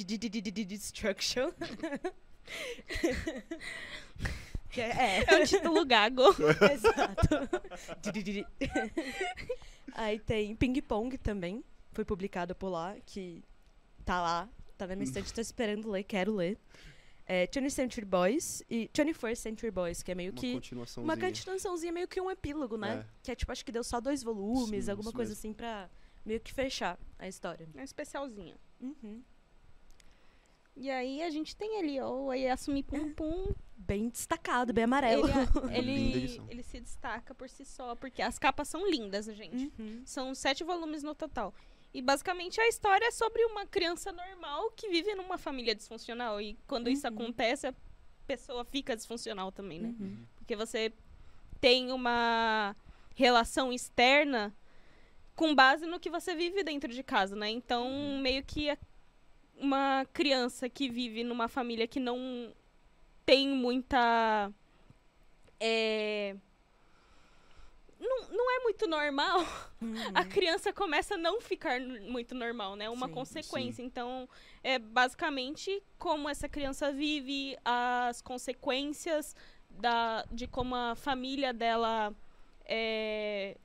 [0.66, 1.52] Destruction.
[4.70, 5.24] que é, é.
[5.26, 6.22] É um título gago.
[6.72, 7.48] Exato.
[9.94, 11.62] Aí tem Ping Pong também.
[11.92, 13.42] Foi publicado por lá, que
[14.04, 14.48] tá lá.
[14.78, 16.58] Tá na minha estante, tô esperando ler, quero ler.
[17.26, 21.04] É, 20th Century Boys e 21st Century Boys, que é meio Uma que continuaçãozinha.
[21.04, 22.98] uma continuaçãozinha, meio que um epílogo, né?
[22.98, 23.06] É.
[23.22, 25.38] Que é tipo, acho que deu só dois volumes, Sim, alguma coisa mesmo.
[25.40, 25.88] assim pra
[26.24, 27.68] meio que fechar a história.
[27.76, 28.56] É um especialzinho.
[28.80, 29.22] Uhum.
[30.74, 33.52] E aí a gente tem ali, ó, o Ayasumi Pum Pum.
[33.76, 35.28] Bem destacado, bem amarelo.
[35.28, 36.46] Ele, Linda ele, edição.
[36.48, 39.72] ele se destaca por si só, porque as capas são lindas, gente.
[39.78, 40.02] Uhum.
[40.06, 41.52] São sete volumes no total.
[41.94, 46.40] E basicamente a história é sobre uma criança normal que vive numa família disfuncional.
[46.40, 47.12] E quando isso Uhum.
[47.14, 47.74] acontece, a
[48.26, 49.94] pessoa fica disfuncional também, né?
[50.00, 50.16] Uhum.
[50.36, 50.92] Porque você
[51.60, 52.74] tem uma
[53.14, 54.54] relação externa
[55.36, 57.50] com base no que você vive dentro de casa, né?
[57.50, 57.88] Então,
[58.20, 58.78] meio que a-
[59.56, 62.54] uma criança que vive numa família que não
[63.26, 64.50] tem muita.
[65.60, 66.34] É,
[68.02, 69.40] não, não é muito normal,
[69.82, 69.94] Uhum.
[70.14, 72.88] a criança começa a não ficar muito normal, né?
[72.88, 73.12] Uma Sim.
[73.14, 73.82] consequência.
[73.82, 74.28] Então,
[74.62, 79.34] é basicamente como essa criança vive, as consequências
[79.68, 82.14] da, de como a família dela
[82.64, 83.56] é,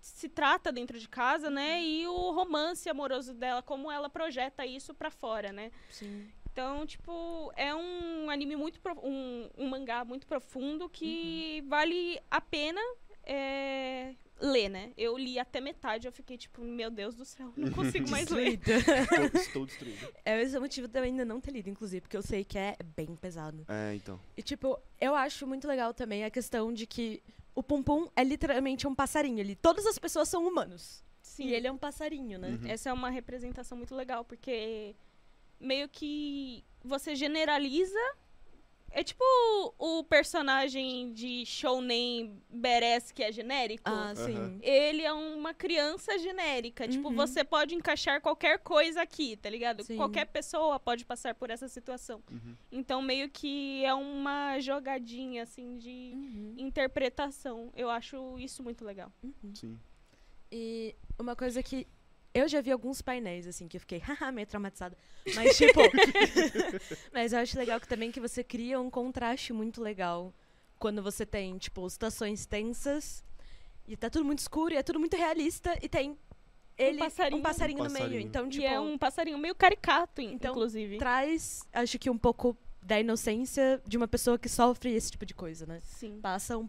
[0.00, 1.80] se trata dentro de casa, né?
[1.80, 5.70] E o romance amoroso dela, como ela projeta isso pra fora, né?
[5.88, 6.28] Sim.
[6.52, 8.80] Então, tipo, é um anime muito.
[9.02, 12.80] Um, um mangá muito profundo que vale a pena
[13.24, 14.92] é, ler, né?
[14.96, 18.56] Eu li até metade, eu fiquei tipo, meu Deus do céu, não consigo mais ler.
[18.56, 18.92] Destruída.
[19.22, 20.08] Estou, estou destruído.
[20.24, 22.44] É esse é o motivo de eu ainda não ter lido, inclusive, porque eu sei
[22.44, 23.64] que é bem pesado.
[23.68, 24.18] É, então.
[24.36, 27.22] E, tipo, eu acho muito legal também a questão de que
[27.54, 29.38] o Pum Pum é literalmente um passarinho.
[29.38, 31.02] Ele, todas as pessoas são humanos.
[31.22, 32.48] Sim, E ele é um passarinho, né?
[32.48, 32.68] Uhum.
[32.68, 34.94] essa é uma representação muito legal, porque
[35.58, 37.98] meio que você generaliza.
[38.94, 39.24] É tipo
[39.78, 43.82] o personagem de Shounen Beres que é genérico.
[43.86, 44.34] Ah, sim.
[44.36, 44.58] Aham.
[44.62, 46.86] ele é uma criança genérica.
[46.86, 47.14] Tipo, Uhum.
[47.16, 49.82] você pode encaixar qualquer coisa aqui, tá ligado?
[49.82, 49.96] Sim.
[49.96, 52.22] Qualquer pessoa pode passar por essa situação.
[52.30, 52.54] Uhum.
[52.70, 56.54] Então, meio que é uma jogadinha, assim, de Uhum.
[56.58, 57.72] interpretação.
[57.74, 59.10] Eu acho isso muito legal.
[59.22, 59.54] Uhum.
[59.54, 59.78] Sim.
[60.50, 61.86] E uma coisa que
[62.34, 64.96] eu já vi alguns painéis, assim, que eu fiquei, haha, meio traumatizada.
[65.34, 65.80] Mas, tipo.
[67.12, 70.32] mas eu acho legal que também que você cria um contraste muito legal
[70.78, 73.24] quando você tem, tipo, situações tensas
[73.86, 76.16] e tá tudo muito escuro e é tudo muito realista e tem
[76.78, 77.38] ele, passarinho.
[77.38, 78.04] um passarinho Um no meio.
[78.04, 78.26] passarinho.
[78.26, 80.98] Então, tipo, e é um passarinho meio caricato, Então, inclusive.
[80.98, 85.34] traz, acho que um pouco da inocência de uma pessoa que sofre esse tipo de
[85.34, 85.80] coisa, né?
[85.84, 86.18] Sim.
[86.20, 86.68] Passa um-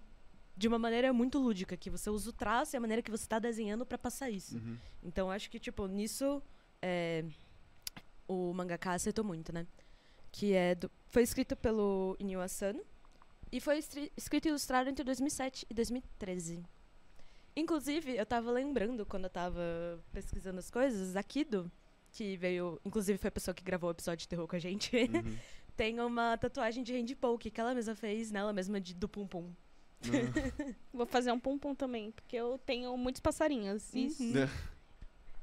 [0.55, 3.27] de uma maneira muito lúdica, que você usa o traço e a maneira que você
[3.27, 4.57] tá desenhando pra passar isso.
[4.57, 4.77] Uhum.
[5.01, 6.41] Então acho que, tipo, nisso
[6.81, 7.25] é,
[8.27, 9.65] o mangaka acertou muito, né?
[10.31, 12.81] Que é do, foi escrito pelo Inyo Asano
[13.51, 13.79] e foi
[14.17, 16.63] escrito e ilustrado entre 2007 e 2013.
[17.55, 19.61] Inclusive, eu tava lembrando quando eu tava
[20.11, 21.71] pesquisando as coisas, a Kido,
[22.11, 24.95] que veio, inclusive foi a pessoa que gravou o episódio de terror com a gente,
[24.95, 25.37] Uhum.
[25.77, 29.25] tem uma tatuagem de hand poke que ela mesma fez nela mesma de, do pum
[29.27, 29.51] pum.
[30.93, 33.91] Vou fazer um pum-pum também, porque eu tenho muitos passarinhos.
[33.93, 34.31] Uhum.
[34.31, 34.49] né?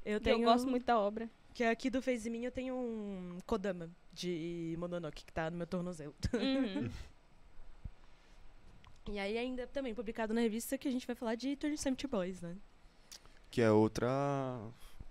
[0.04, 1.30] Eu eu tenho gosto muito da obra.
[1.54, 5.56] que a Kido fez em mim, eu tenho um Kodama de Mononoke que tá no
[5.56, 6.14] meu tornozelo.
[6.34, 6.90] Uhum.
[9.10, 12.06] E aí ainda também publicado na revista que a gente vai falar de 20 Century
[12.06, 12.56] Boys, né?
[13.50, 14.08] Que é outra.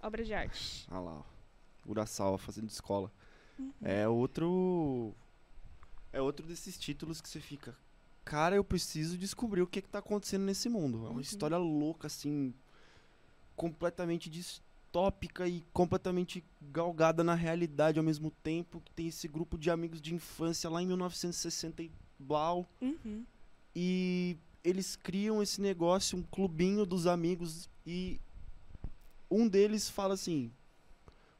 [0.01, 0.87] obra de arte.
[0.89, 1.23] Ah lá, ó.
[1.85, 3.11] Urasawa fazendo escola.
[3.57, 3.73] Uhum.
[3.81, 5.13] É outro.
[6.13, 7.75] É outro desses títulos que você fica.
[8.29, 10.99] Cara, eu preciso descobrir o que, que tá acontecendo nesse mundo.
[10.99, 11.19] É uma Uhum.
[11.19, 12.53] história louca, assim.
[13.55, 18.81] Completamente distópica e completamente galgada na realidade ao mesmo tempo.
[18.85, 22.69] Que tem esse grupo de amigos de infância lá em 1960 e blau.
[22.79, 23.25] Uhum.
[23.75, 28.19] E eles criam esse negócio, um clubinho dos amigos, e
[29.31, 30.51] um deles fala assim: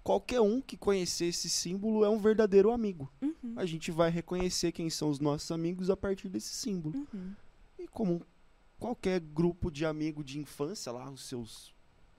[0.09, 3.07] qualquer um que conhecer esse símbolo é um verdadeiro amigo.
[3.21, 3.53] Uhum.
[3.55, 7.07] A gente vai reconhecer quem são os nossos amigos a partir desse símbolo.
[7.13, 7.35] Uhum.
[7.77, 8.25] E como
[8.79, 11.75] qualquer grupo de amigo de infância, lá, os seus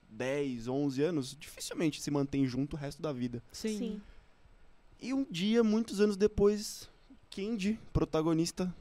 [0.09, 3.43] 10, 11 anos, dificilmente se mantém junto o resto da vida.
[3.51, 4.01] Sim.
[4.97, 6.89] E um dia, muitos anos depois,
[7.29, 8.73] Kendi, protagonista,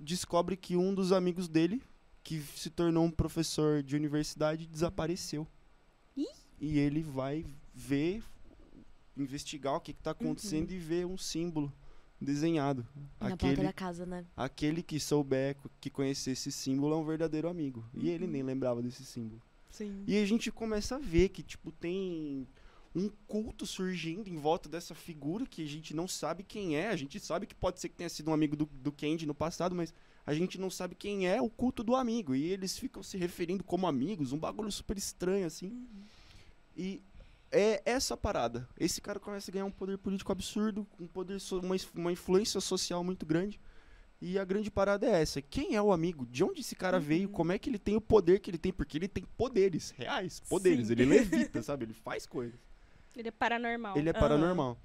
[0.00, 1.82] descobre que um dos amigos dele,
[2.22, 5.48] que se tornou um professor de universidade, desapareceu.
[6.16, 6.28] Ih!
[6.60, 8.22] E ele vai ver,
[9.16, 11.72] investigar o que está acontecendo e ver um símbolo
[12.20, 12.86] desenhado.
[13.20, 14.24] Na Aquele, porta da casa, né?
[14.36, 17.84] aquele que souber, que conhecer esse símbolo é um verdadeiro amigo.
[17.94, 18.30] E ele Uhum.
[18.30, 19.42] nem lembrava desse símbolo.
[19.70, 20.04] Sim.
[20.06, 22.46] E a gente começa a ver que, tipo, tem
[22.94, 26.88] um culto surgindo em volta dessa figura que a gente não sabe quem é.
[26.90, 29.34] A gente sabe que pode ser que tenha sido um amigo do, do Candy no
[29.34, 29.92] passado, mas
[30.24, 32.36] a gente não sabe quem é o culto do amigo.
[32.36, 35.66] E eles ficam se referindo como amigos, um bagulho super estranho, assim.
[35.66, 36.02] Uhum.
[36.76, 37.02] E
[37.54, 38.68] é essa parada.
[38.78, 43.02] Esse cara começa a ganhar um poder político absurdo, um poder uma, uma influência social
[43.04, 43.60] muito grande.
[44.20, 45.42] E a grande parada é essa.
[45.42, 46.24] Quem é o amigo?
[46.26, 47.28] De onde esse cara veio?
[47.28, 48.72] Como é que ele tem o poder que ele tem?
[48.72, 50.86] Porque ele tem poderes reais, poderes.
[50.86, 50.92] Sim.
[50.94, 51.84] Ele levita, sabe?
[51.84, 52.58] Ele faz coisas.
[53.16, 53.96] Ele é paranormal.
[53.98, 54.78] Ele é paranormal.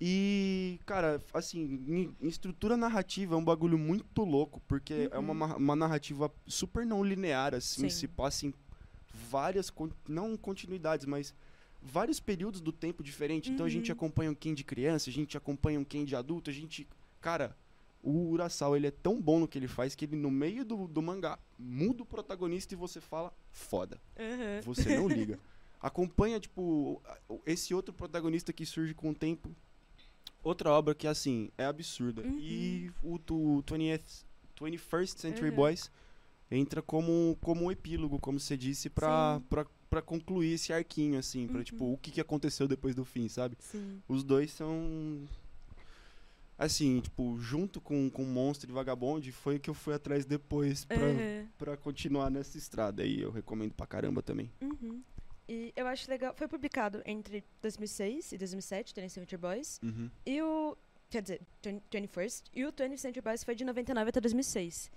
[0.00, 5.38] E, cara, assim, em, estrutura narrativa é um bagulho muito louco, porque é uma, Uhum.
[5.38, 7.90] ma- uma narrativa super não linear, assim, Sim.
[7.90, 8.54] se passa em
[9.12, 9.72] várias,
[10.08, 11.34] não continuidades, mas
[11.90, 13.50] vários períodos do tempo diferentes.
[13.52, 13.96] Então a gente Uhum.
[13.96, 16.86] acompanha um Ken de criança, a gente acompanha um Ken de adulto, a gente.
[17.20, 17.56] Cara,
[18.02, 20.86] o Urasawa, ele é tão bom no que ele faz que ele, no meio do,
[20.86, 24.00] do mangá, muda o protagonista e você fala, foda.
[24.18, 24.62] Uhum.
[24.62, 25.38] Você não liga.
[25.80, 29.50] Acompanha, tipo, o- esse outro protagonista que surge com o tempo.
[30.42, 32.22] Outra obra que, assim, é absurda.
[32.22, 32.38] Uhum.
[32.40, 34.24] E o do 20th,
[34.56, 35.56] 21st Century Uhum.
[35.56, 35.90] Boys
[36.50, 39.44] entra como, como um epílogo, como você disse, pra, Sim.
[39.50, 41.46] pra, pra concluir esse arquinho, assim.
[41.46, 41.64] Pra, Uhum.
[41.64, 43.56] tipo, o que, que aconteceu depois do fim, sabe?
[43.60, 44.02] Sim.
[44.08, 45.26] Os dois são...
[46.58, 50.84] Assim, tipo, junto com, com Monstro e Vagabond, foi o que eu fui atrás depois
[50.84, 51.46] pra, Uhum.
[51.56, 53.04] pra continuar nessa estrada.
[53.04, 54.50] E eu recomendo pra caramba também.
[54.60, 55.00] Uhum.
[55.48, 56.34] E eu acho legal.
[56.36, 59.78] Foi publicado entre 2006 e 2007, 20 Century Boys.
[59.82, 60.10] Uhum.
[60.26, 60.76] E o.
[61.08, 62.42] Quer dizer, 20, 21st.
[62.52, 64.90] E o 20 Century Boys foi de 99 até 2006.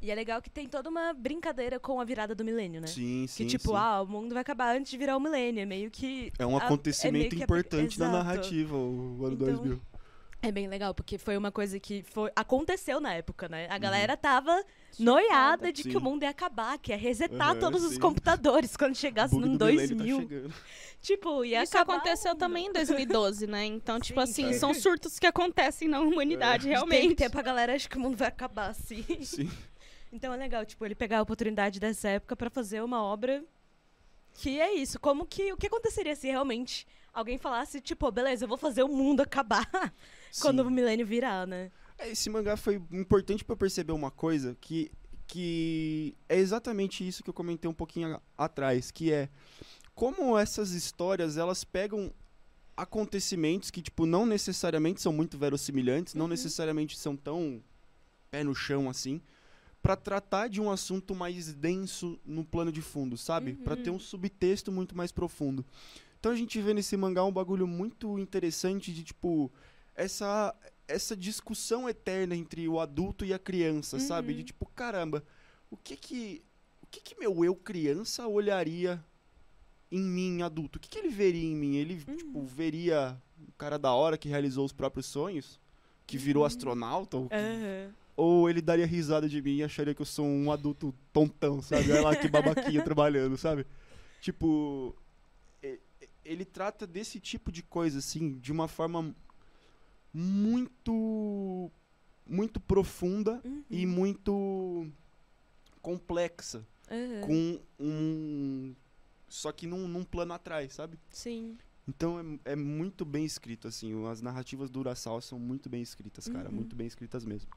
[0.00, 2.86] E é legal que tem toda uma brincadeira com a virada do milênio, né?
[2.86, 3.44] Sim, sim.
[3.44, 3.76] que tipo, sim.
[3.76, 5.62] ah, o mundo vai acabar antes de virar o milênio.
[5.62, 6.30] É meio que.
[6.38, 9.80] É um a- acontecimento é que a- importante na narrativa, o ano Então, 2000.
[10.42, 13.66] É bem legal, porque foi uma coisa que foi, aconteceu na época, né?
[13.70, 13.80] A Uhum.
[13.80, 14.62] galera tava
[14.98, 15.96] noiada de que Sim.
[15.96, 17.98] o mundo ia acabar, que ia resetar Aham, todos os sim.
[17.98, 20.28] computadores quando chegasse no do milênio 2000.
[20.50, 20.54] Tá
[21.00, 23.64] tipo, ia Isso aconteceu também em 2012, né?
[23.64, 24.58] Então, tipo Sim, assim, cara.
[24.58, 27.08] são surtos que acontecem na humanidade, Tem realmente.
[27.08, 29.02] que ter pra galera, acho que o mundo vai acabar assim.
[29.22, 29.48] Sim.
[30.14, 33.44] Então é legal, tipo, ele pegar a oportunidade dessa época pra fazer uma obra
[34.34, 35.00] que é isso.
[35.00, 35.52] Como que.
[35.52, 39.68] O que aconteceria se realmente alguém falasse, tipo, beleza, eu vou fazer o mundo acabar
[40.40, 41.72] quando o milênio virar, né?
[41.98, 44.88] É, Esse mangá foi importante pra eu perceber uma coisa que,
[45.26, 49.28] que é exatamente isso que eu comentei um pouquinho atrás, que é
[49.96, 52.12] como essas histórias, elas pegam
[52.76, 56.30] acontecimentos que, tipo, não necessariamente são muito verossimilhantes, não Uhum.
[56.30, 57.62] necessariamente são tão
[58.30, 59.20] pé no chão assim,
[59.84, 63.52] pra tratar de um assunto mais denso no plano de fundo, sabe?
[63.52, 65.62] Pra ter um subtexto muito mais profundo.
[66.18, 69.52] Então a gente vê nesse mangá um bagulho muito interessante de, tipo,
[69.94, 70.56] essa
[70.88, 74.32] essa discussão eterna entre o adulto e a criança, sabe?
[74.32, 74.38] Uhum.
[74.38, 75.22] De tipo, caramba,
[75.70, 76.42] o que que
[76.82, 79.04] o que que meu eu criança olharia
[79.92, 80.78] em mim adulto?
[80.78, 81.76] O que que ele veria em mim?
[81.76, 85.60] Ele, tipo, veria o cara da hora que realizou os próprios sonhos,
[86.06, 87.34] que virou astronauta, ou, que-.
[88.16, 91.90] Ou ele daria risada de mim e acharia que eu sou um adulto tontão, sabe?
[91.92, 93.66] Olha lá que babaquinha trabalhando, sabe?
[94.20, 94.94] Tipo,
[96.24, 99.14] ele trata desse tipo de coisa, assim, de uma forma
[100.12, 101.70] muito,
[102.26, 103.64] muito profunda Uhum.
[103.68, 104.86] e muito
[105.82, 107.20] complexa, Aham.
[107.26, 108.74] com um...
[109.28, 110.98] Só que num, num plano atrás, sabe?
[111.10, 111.58] Sim.
[111.86, 114.06] Então é, é muito bem escrito, assim.
[114.06, 116.48] As narrativas do Urasawa são muito bem escritas, cara.
[116.48, 116.54] Uhum.
[116.54, 117.50] Muito bem escritas mesmo.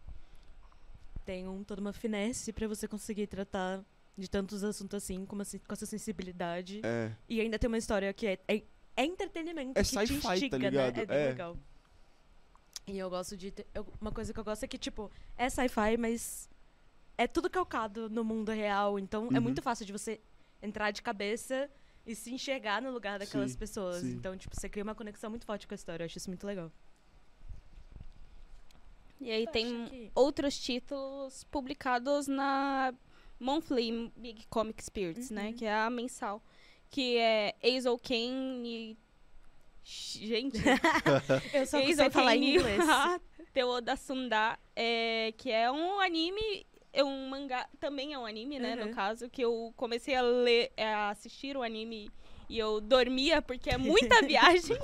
[1.27, 3.83] Tem um, toda uma finesse pra você conseguir tratar
[4.17, 6.79] de tantos assuntos assim, com, uma, com essa sensibilidade.
[6.85, 7.11] É.
[7.27, 8.63] E ainda tem uma história que é, é,
[8.95, 9.77] é entretenimento.
[9.77, 10.95] É que te tá instiga, ligado?
[10.95, 11.05] Né?
[11.09, 11.27] É É.
[11.27, 11.57] legal.
[12.87, 13.51] E eu gosto de.
[13.51, 16.49] ter- eu- uma coisa que eu gosto é que, tipo, é sci-fi, mas
[17.17, 18.97] é tudo calcado no mundo real.
[18.97, 19.41] Então é Uhum.
[19.41, 20.21] muito fácil de você
[20.63, 21.69] entrar de cabeça
[22.05, 23.97] e se enxergar no lugar daquelas Sim, pessoas.
[24.01, 24.13] sim.
[24.13, 26.03] Então, tipo, você cria uma conexão muito forte com a história.
[26.03, 26.71] Eu acho isso muito legal.
[29.19, 32.93] E aí Eu tem que- outros títulos publicados na
[33.39, 35.47] Monthly Big Comic Spirits, né?
[35.47, 35.53] Uhum.
[35.53, 36.41] Que é a mensal.
[36.89, 38.97] Que é Azel Kane e
[39.89, 40.57] Gente,
[41.53, 42.83] Eu só sei falar Kenny inglês.
[43.53, 48.59] Teo da Sunda, é, que é um anime, é um mangá, também é um anime,
[48.59, 48.87] né, Uhum.
[48.87, 52.11] no caso, que eu comecei a ler, a assistir o anime
[52.49, 54.77] e eu dormia porque é muita viagem,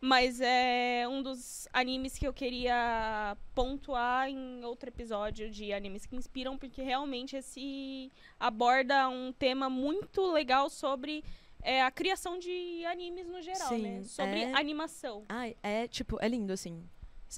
[0.00, 6.16] mas é um dos animes que eu queria pontuar em outro episódio de animes que
[6.16, 11.24] inspiram, porque realmente esse aborda um tema muito legal sobre
[11.62, 14.04] é, a criação de animes no geral, Sim, né?
[14.04, 15.24] Sobre é- animação.
[15.28, 16.82] Ai, é, tipo, é lindo, assim.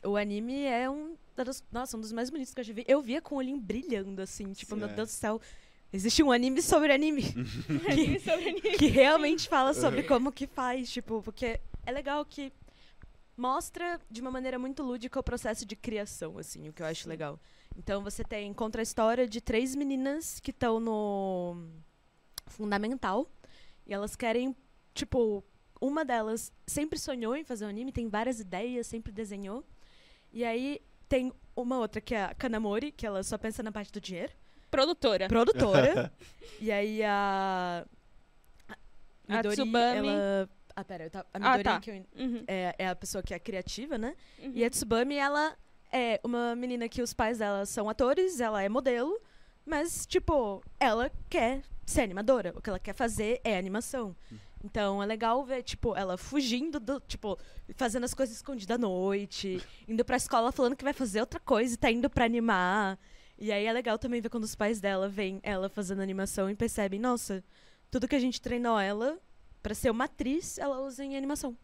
[0.03, 2.85] O anime é um dos, nossa, um dos mais bonitos que eu já vi.
[2.89, 4.93] Eu via com o olhinho brilhando, assim, tipo, Sim, meu é.
[4.93, 5.41] Deus do céu.
[5.95, 7.23] Existe um anime sobre anime.
[7.89, 8.77] Anime sobre anime.
[8.77, 12.53] que realmente fala sobre como que faz, tipo, porque é legal que
[13.37, 17.09] mostra de uma maneira muito lúdica o processo de criação, assim, o que eu acho
[17.09, 17.39] legal.
[17.79, 21.57] Então você tem contra a história de três meninas que estão no
[22.49, 23.31] fundamental
[23.87, 24.57] e elas querem,
[24.95, 25.45] tipo,
[25.81, 29.65] uma delas sempre sonhou em fazer um anime, tem várias ideias, sempre desenhou.
[30.33, 33.93] E aí tem uma outra que é a Kanamori, que ela só pensa na parte
[33.93, 34.33] do dinheiro
[34.75, 35.29] Produtora.
[35.29, 36.13] produtora.
[36.61, 37.85] e aí a.
[39.29, 40.09] A Midori, Tsubame.
[40.09, 40.49] ela.
[40.77, 41.81] Ah, pera, eu tava- a Ah, Midori tá.
[41.81, 42.45] que eu- Uhum.
[42.47, 44.15] é, é a pessoa que é criativa, né?
[44.43, 44.53] Uhum.
[44.55, 45.57] E a Tsubame, ela
[45.93, 49.19] é uma menina que os pais dela são atores, ela é modelo,
[49.65, 52.53] mas, tipo, ela quer ser animadora.
[52.57, 54.15] O que ela quer fazer é animação.
[54.65, 57.39] Então é legal ver, tipo, ela fugindo do, tipo,
[57.77, 61.75] fazendo as coisas escondidas à noite, indo pra escola falando que vai fazer outra coisa
[61.75, 62.99] e tá indo pra animar.
[63.37, 66.55] E aí é legal também ver quando os pais dela veem ela fazendo animação e
[66.55, 67.43] percebem, nossa,
[67.91, 69.19] tudo que a gente treinou ela
[69.63, 71.57] pra ser uma atriz, ela usa em animação.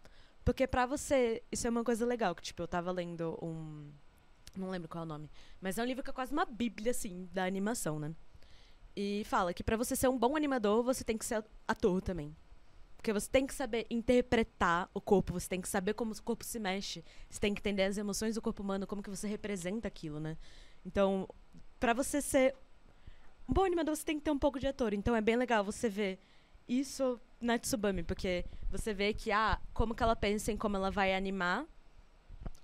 [0.44, 3.90] Porque pra você, isso é uma coisa legal, que tipo, eu tava lendo um
[4.56, 6.90] não lembro qual é o nome, mas é um livro que é quase uma bíblia
[6.90, 8.14] assim da animação, né?
[8.96, 12.34] E fala que pra você ser um bom animador, você tem que ser ator também.
[12.96, 16.44] Porque você tem que saber interpretar o corpo, você tem que saber como o corpo
[16.44, 19.88] se mexe, você tem que entender as emoções do corpo humano, como que você representa
[19.88, 20.36] aquilo, né?
[20.84, 21.28] Então,
[21.80, 22.54] pra você ser
[23.48, 24.94] um bom animador, você tem que ter um pouco de ator.
[24.94, 26.20] Então é bem legal você ver
[26.68, 30.90] isso na Tsubame, porque você vê que, ah, como que ela pensa em como ela
[30.90, 31.66] vai animar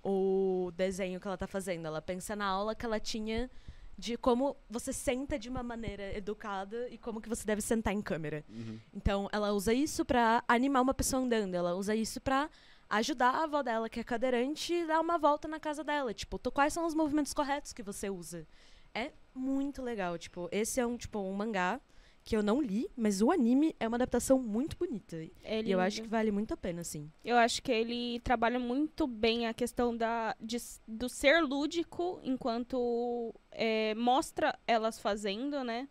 [0.01, 1.85] o desenho que ela tá fazendo.
[1.85, 3.49] Ela pensa na aula que ela tinha
[3.97, 8.01] de como você senta de uma maneira educada e como que você deve sentar em
[8.01, 8.45] câmera.
[8.47, 8.79] Uhum.
[8.93, 11.55] Então, ela usa isso pra animar uma pessoa andando.
[11.55, 12.49] Ela usa isso pra
[12.89, 16.13] ajudar a avó dela, que é cadeirante, a dar uma volta na casa dela.
[16.13, 18.47] Tipo, quais são os movimentos corretos que você usa?
[18.93, 20.17] É muito legal.
[20.17, 21.79] Tipo, esse é um, tipo, um mangá
[22.27, 25.15] que eu não li, mas o anime é uma adaptação muito bonita.
[25.45, 27.09] É E eu acho que vale muito a pena, assim.
[27.23, 33.33] Eu acho que ele trabalha muito bem a questão da, de do ser lúdico enquanto
[33.49, 35.87] é, mostra elas fazendo, né?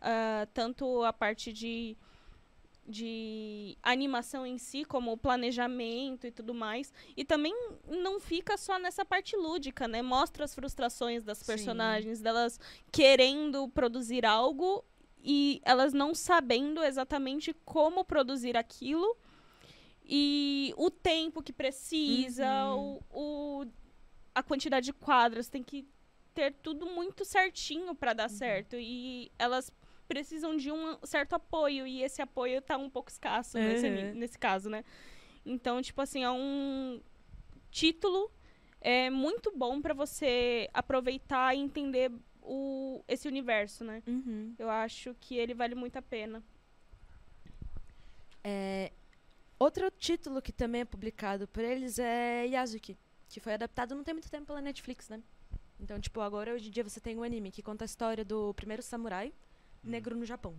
[0.00, 1.96] Ah, tanto a parte de,
[2.90, 6.92] de animação em si, como o planejamento e tudo mais.
[7.16, 7.54] E também
[7.86, 10.02] não fica só nessa parte lúdica, né?
[10.02, 11.46] Mostra as frustrações das Sim.
[11.46, 12.58] personagens, delas
[12.92, 14.84] querendo produzir algo
[15.22, 19.16] e elas não sabendo exatamente como produzir aquilo.
[20.04, 22.98] E o tempo que precisa, Uhum.
[23.10, 23.66] o, o-
[24.34, 25.86] a quantidade de quadros, tem que
[26.34, 28.16] ter tudo muito certinho para Uhum.
[28.16, 28.76] dar certo.
[28.76, 29.70] E elas
[30.10, 34.14] precisam de um certo apoio, e esse apoio tá um pouco escasso nesse, Uhum.
[34.16, 34.84] nesse caso, né?
[35.46, 37.00] Então, tipo assim, é um
[37.70, 38.28] título
[38.80, 42.10] é muito bom para você aproveitar e entender
[42.42, 44.02] o, esse universo, né?
[44.06, 44.54] Uhum.
[44.58, 46.42] Eu acho que ele vale muito a pena.
[48.42, 48.90] É,
[49.58, 52.96] outro título que também é publicado por eles é Yasuki,
[53.28, 55.22] que foi adaptado não tem muito tempo pela Netflix, né?
[55.78, 58.52] Então, tipo, agora hoje em dia você tem um anime que conta a história do
[58.54, 59.32] primeiro samurai
[59.82, 60.54] negro no Japão.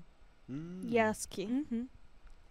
[0.49, 0.81] Hum.
[0.85, 1.45] Yasuki.
[1.45, 1.87] Uhum.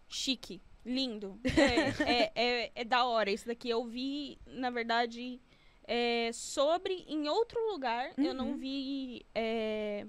[0.08, 0.60] Chique.
[0.84, 1.38] Lindo.
[1.44, 1.50] É,
[2.10, 3.30] é, é, é da hora.
[3.30, 5.40] Isso daqui eu vi, na verdade,
[5.84, 8.12] é, sobre em outro lugar.
[8.16, 8.56] Eu não Uhum.
[8.56, 10.06] vi é,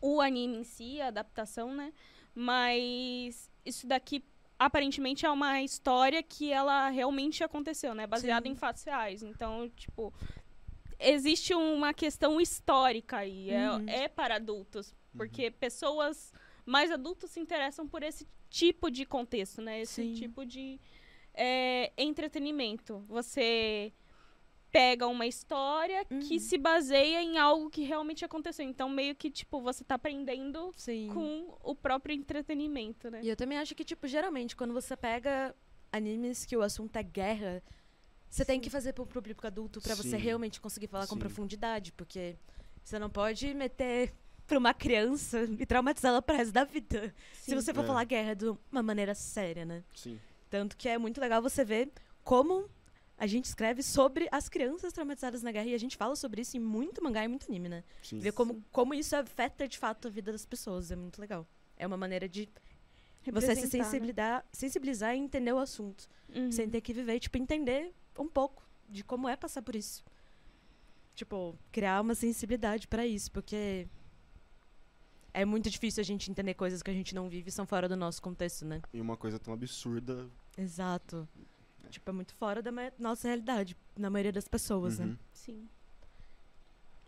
[0.00, 1.92] o anime em si, a adaptação, né?
[2.34, 4.24] Mas isso daqui
[4.58, 8.06] aparentemente é uma história que ela realmente aconteceu, né?
[8.06, 8.52] Baseada Sim.
[8.52, 9.22] em fatos reais.
[9.22, 10.12] Então, tipo,
[10.98, 13.50] existe uma questão histórica aí.
[13.50, 13.88] É- Uhum.
[13.88, 14.94] É, para adultos.
[15.16, 16.32] Porque pessoas
[16.64, 19.80] mais adultos se interessam por esse tipo de contexto, né?
[19.80, 20.14] Esse Sim.
[20.14, 20.80] tipo de
[21.34, 23.04] é, entretenimento.
[23.08, 23.92] Você
[24.70, 26.38] pega uma história que Uhum.
[26.40, 28.64] se baseia em algo que realmente aconteceu.
[28.66, 31.10] Então, meio que, tipo, você tá aprendendo Sim.
[31.12, 33.20] com o próprio entretenimento, né?
[33.22, 35.54] E eu também acho que, tipo, geralmente, quando você pega
[35.90, 37.62] animes que o assunto é guerra,
[38.30, 40.16] você tem que fazer pro público adulto pra você Sim.
[40.16, 41.20] realmente conseguir falar com Sim.
[41.20, 42.36] profundidade, porque
[42.82, 44.14] você não pode meter
[44.46, 47.14] pra uma criança e traumatizar ela pro resto da vida.
[47.34, 47.54] Se Sim.
[47.54, 47.86] você for É.
[47.86, 49.82] falar guerra de uma maneira séria, né?
[49.94, 50.18] Sim.
[50.50, 51.90] Tanto que é muito legal você ver
[52.22, 52.68] como
[53.16, 56.56] a gente escreve sobre as crianças traumatizadas na guerra e a gente fala sobre isso
[56.56, 57.84] em muito mangá e muito anime, né?
[58.02, 58.18] Sim.
[58.18, 60.90] Ver como, como isso afeta de fato a vida das pessoas.
[60.90, 61.46] É muito legal.
[61.76, 62.48] É uma maneira de
[63.24, 63.84] você se Representar, né?
[63.84, 66.08] sensibilizar, sensibilizar e entender o assunto.
[66.34, 66.50] Uhum.
[66.50, 70.04] Sem ter que viver, tipo, entender um pouco de como é passar por isso.
[71.14, 73.86] Tipo, criar uma sensibilidade pra isso, porque
[75.34, 77.88] é muito difícil a gente entender coisas que a gente não vive e são fora
[77.88, 78.82] do nosso contexto, né?
[78.92, 80.28] E uma coisa tão absurda.
[80.56, 81.28] Exato.
[81.90, 85.06] Tipo, é muito fora da nossa realidade, na maioria das pessoas, né?
[85.06, 85.18] Uhum.
[85.32, 85.68] Sim.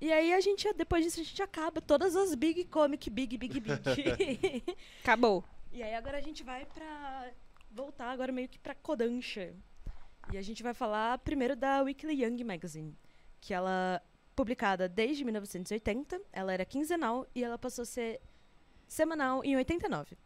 [0.01, 3.61] E aí a gente, depois disso, a gente acaba todas as Big Comic, Big, Big,
[3.61, 3.73] Big.
[5.03, 5.45] Acabou.
[5.73, 7.31] E aí agora a gente vai pra.
[7.71, 9.55] voltar agora meio que pra Kodansha.
[10.33, 12.95] E a gente vai falar primeiro da Weekly Young Magazine,
[13.41, 14.03] que ela
[14.35, 18.21] publicada desde 1980, ela era quinzenal e ela passou a ser
[18.87, 20.17] semanal em 89.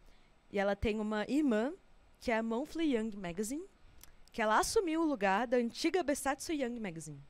[0.50, 1.72] E ela tem uma irmã,
[2.18, 3.64] que é a Monthly Young Magazine,
[4.32, 7.22] que ela assumiu o lugar da antiga Besatsu Young Magazine,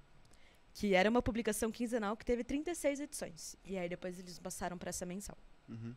[0.72, 3.56] que era uma publicação quinzenal que teve 36 edições.
[3.64, 5.36] E aí depois eles passaram para essa mensal.
[5.68, 5.94] Uhum.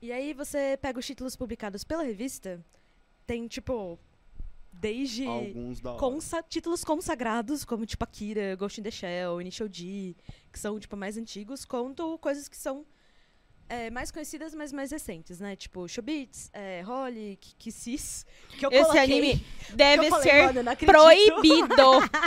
[0.00, 2.64] E aí você pega os títulos publicados pela revista,
[3.26, 3.98] tem tipo
[4.72, 6.00] desde Alguns da hora.
[6.00, 10.16] consa- títulos consagrados, como tipo Akira, Ghost in the Shell, Initial D,
[10.52, 12.84] que são tipo mais antigos, quanto coisas que são
[13.68, 15.56] é, mais conhecidas, mas mais recentes, né?
[15.56, 18.26] Tipo Shobits, é, Holly, Kissis,
[18.58, 21.82] que eu Esse coloquei, anime deve falei, ser proibido.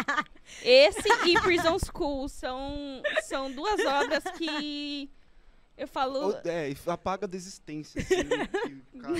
[0.64, 5.10] Esse e Prison School são, são duas obras que
[5.78, 6.20] eu falo.
[6.28, 8.02] Ou- É, apaga da existência.
[8.02, 8.16] Assim,
[8.92, 9.14] que, cara,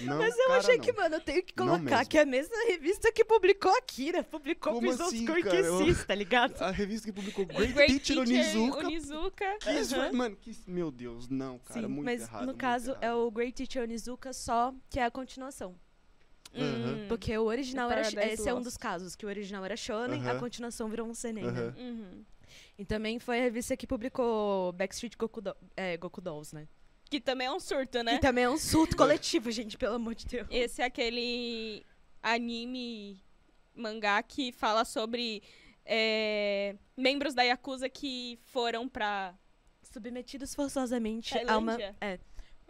[0.00, 0.06] não.
[0.06, 0.84] não Mas eu cara, achei não.
[0.84, 4.72] que, mano, eu tenho que colocar que é a mesma revista que publicou Akira, publicou
[4.74, 6.60] Como Prison assim, Kissis, tá ligado?
[6.62, 8.78] A revista que publicou o Great, Teacher Onizuka.
[8.86, 9.44] Onizuka.
[9.80, 12.40] Isso, mano, que, meu Deus, não, cara, Sim, muito mas errado.
[12.40, 13.02] no muito caso errado.
[13.04, 15.74] é o Great Teacher Onizuka só, que é a continuação.
[16.54, 16.64] Aham.
[17.04, 17.06] Hum.
[17.08, 18.02] Porque o original O era.
[18.32, 18.64] Esse é um Lost.
[18.64, 21.50] dos casos, que o original era Shonen, a continuação virou um seinen.
[21.50, 21.72] né?
[21.78, 22.24] Uhum.
[22.78, 26.66] E também foi a revista que publicou Backstreet Goku, Do- é, Goku Dolls, né?
[27.08, 28.14] Que também é um surto, né?
[28.14, 30.48] E também é um surto coletivo, gente, pelo amor de Deus.
[30.50, 31.84] Esse é aquele
[32.22, 33.22] anime
[33.74, 35.42] mangá que fala sobre
[35.84, 39.34] é, membros da Yakuza que foram pra.
[39.92, 41.96] Submetidos forçosamente a uma, Tailândia?
[42.00, 42.18] é,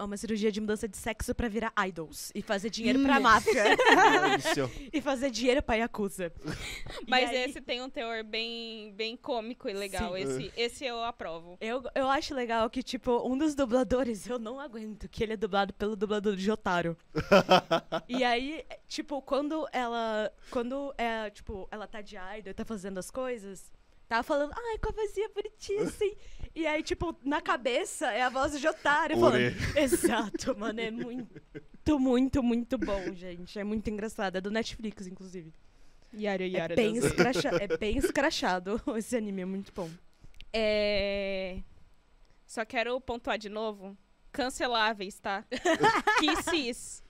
[0.04, 2.30] uma cirurgia de mudança de sexo pra virar idols.
[2.34, 3.22] E fazer dinheiro pra Hum.
[3.22, 3.64] máfia.
[4.92, 6.32] E fazer dinheiro pra Yakuza.
[7.08, 10.14] Mas aí- esse tem um teor bem, bem cômico e legal.
[10.14, 10.22] Sim.
[10.22, 11.56] Esse, esse eu aprovo.
[11.60, 15.36] Eu, eu acho legal que, tipo, um dos dubladores, eu não aguento, que ele é
[15.36, 16.96] dublado pelo dublador de Jotaro.
[18.08, 20.32] e aí, é, tipo, quando ela.
[20.50, 23.72] Quando é, tipo, ela tá de idol e tá fazendo as coisas,
[24.08, 26.14] tá falando, ai, com a vozinha bonitinha, assim.
[26.54, 29.34] E aí, tipo, na cabeça é a voz do Jotaro falando.
[29.34, 29.56] Ore.
[29.76, 33.58] Exato, mano, é muito, muito, muito bom, gente.
[33.58, 34.36] É muito engraçado.
[34.36, 35.52] É do Netflix, inclusive.
[36.14, 38.80] Yara, É bem, escracha é bem escrachado.
[38.96, 39.90] Esse anime é muito bom.
[40.52, 41.60] É...
[42.46, 43.96] Só quero pontuar de novo.
[44.30, 45.44] Canceláveis, tá?
[46.20, 47.02] Kisses.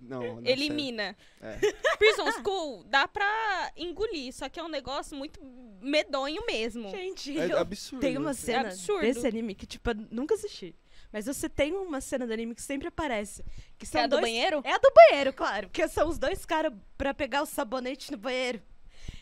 [0.00, 1.16] Não, não, Elimina.
[1.40, 1.58] É.
[1.98, 5.40] Prison School dá pra engolir, só que é um negócio muito
[5.80, 6.90] medonho mesmo.
[6.90, 8.00] Gente, É eu absurdo.
[8.00, 8.46] tem uma assim.
[8.46, 9.00] cena absurdo.
[9.00, 10.74] desse anime que, tipo, eu nunca assisti.
[11.12, 13.44] Mas você tem uma cena do anime que sempre aparece.
[13.78, 14.22] Que são é a do dois...
[14.22, 14.60] banheiro?
[14.64, 15.68] É a do banheiro, claro.
[15.68, 18.60] Porque são os dois caras pra pegar o sabonete no banheiro.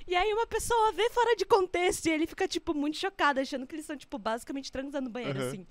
[0.07, 3.66] E aí uma pessoa vê fora de contexto e ele fica, tipo, muito chocado, achando
[3.66, 5.49] que eles estão, tipo, basicamente transando no banheiro, Aham.
[5.49, 5.66] assim.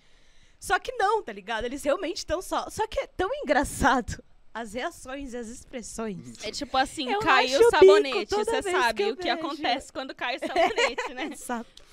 [0.59, 1.65] Só que não, tá ligado?
[1.65, 2.69] Eles realmente estão só.
[2.69, 4.23] Só que é tão engraçado
[4.53, 6.43] as reações e as expressões.
[6.43, 8.35] É tipo assim, Eu o sabonete.
[8.35, 9.35] Você que sabe o que vejo.
[9.35, 11.29] acontece quando cai o sabonete, né?
[11.31, 11.83] Exato.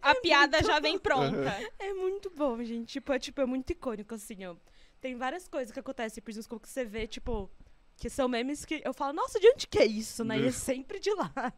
[0.00, 1.70] A piada muito já vem pronta.
[1.78, 2.86] É muito bom, gente.
[2.92, 4.54] Tipo, é, tipo, é muito icônico, assim, ó.
[5.00, 7.50] Tem várias coisas que acontecem em Prison School que você vê, tipo,
[7.96, 10.38] que são memes que eu falo, nossa, de onde que é isso, né?
[10.38, 11.52] E é sempre de lá.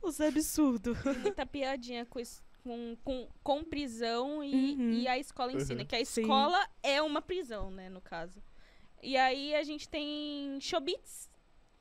[0.00, 0.96] Os absurdos.
[1.22, 4.90] Muita piadinha com, es- com, com, com prisão e, Uhum.
[4.92, 5.82] e a escola em si, né?
[5.82, 5.86] Uhum.
[5.88, 6.20] Que a Sim.
[6.22, 8.40] escola é uma prisão, né, no caso.
[9.02, 11.30] E aí a gente tem Shobits,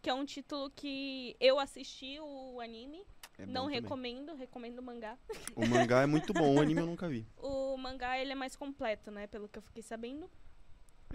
[0.02, 3.06] que é um título que eu assisti o anime.
[3.40, 3.82] É não também.
[3.82, 5.18] recomendo, recomendo o mangá.
[5.56, 7.28] O mangá é muito bom, o anime eu nunca vi.
[7.38, 9.28] O mangá ele é mais completo, né?
[9.28, 10.30] Pelo que eu fiquei sabendo.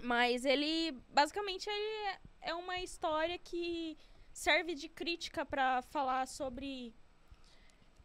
[0.01, 3.97] Mas ele, basicamente, ele é- uma história que
[4.31, 6.93] serve de crítica pra falar sobre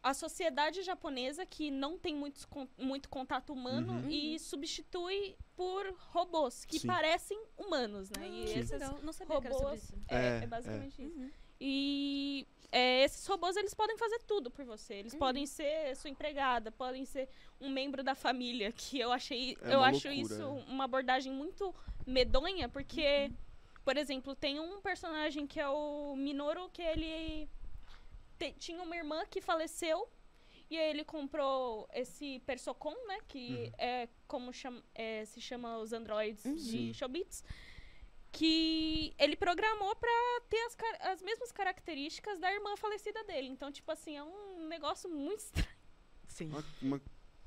[0.03, 4.09] a sociedade japonesa que não tem muitos con- muito contato humano Uhum.
[4.09, 6.87] e substitui por robôs que Sim.
[6.87, 8.25] parecem humanos, né?
[8.29, 8.59] E Sim.
[8.59, 9.93] esses Não sabia que era sobre robôs isso.
[10.07, 11.19] é, É, é basicamente isso.
[11.19, 11.31] Uhum.
[11.59, 14.93] E é, esses robôs, eles podem fazer tudo por você.
[14.93, 15.19] Eles Uhum.
[15.19, 17.27] podem ser sua empregada, podem ser
[17.59, 20.63] um membro da família, que eu achei, É eu acho loucura, isso né?
[20.69, 21.75] uma abordagem muito
[22.07, 23.49] medonha, porque, Uhum.
[23.83, 27.49] Por exemplo, tem um personagem que é o Minoru, que ele
[28.37, 30.07] te- tinha uma irmã que faleceu.
[30.69, 33.19] E aí ele comprou esse Persocon, né?
[33.27, 36.55] Que é como chama- é, se chama os androids Uhum.
[36.55, 37.43] De Showbits.
[38.31, 40.11] Que ele programou pra
[40.47, 43.47] ter as, as mesmas características da irmã falecida dele.
[43.47, 45.67] Então, tipo assim, é um negócio muito estranho.
[46.27, 46.49] Sim.
[46.49, 47.01] Uma, uma,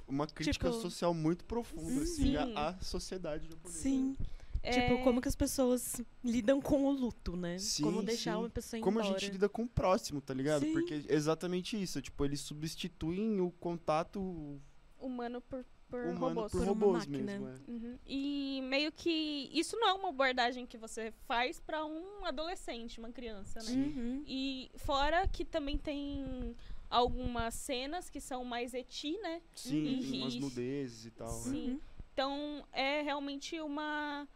[0.08, 2.36] uma crítica Tipo- social muito profunda, assim, Sim.
[2.36, 3.78] à, à sociedade japonesa.
[3.80, 4.16] Sim.
[4.18, 7.58] É, Tipo, como que as pessoas lidam com o luto, né?
[7.58, 8.38] Sim, como deixar sim.
[8.38, 9.18] uma pessoa ir Como a embora.
[9.18, 10.64] gente lida com o próximo, tá ligado?
[10.64, 10.72] Sim.
[10.72, 12.00] Porque é exatamente isso.
[12.00, 14.60] Tipo, eles substituem o contato
[15.00, 16.52] humano por, por humano robôs.
[16.52, 17.18] por Por uma robôs máquina.
[17.38, 17.48] mesmo.
[17.48, 17.54] é.
[17.70, 17.98] Uhum.
[18.06, 23.10] E meio que isso não é uma abordagem que você faz pra um adolescente, uma
[23.10, 23.72] criança, né?
[23.72, 24.22] Uhum.
[24.26, 26.54] E fora que também tem
[26.88, 29.42] algumas cenas que são mais eti, né?
[29.56, 31.26] Sim, tem umas E- nudezes e tal.
[31.46, 31.50] né?
[31.50, 31.80] Sim.
[32.12, 34.28] Então é realmente uma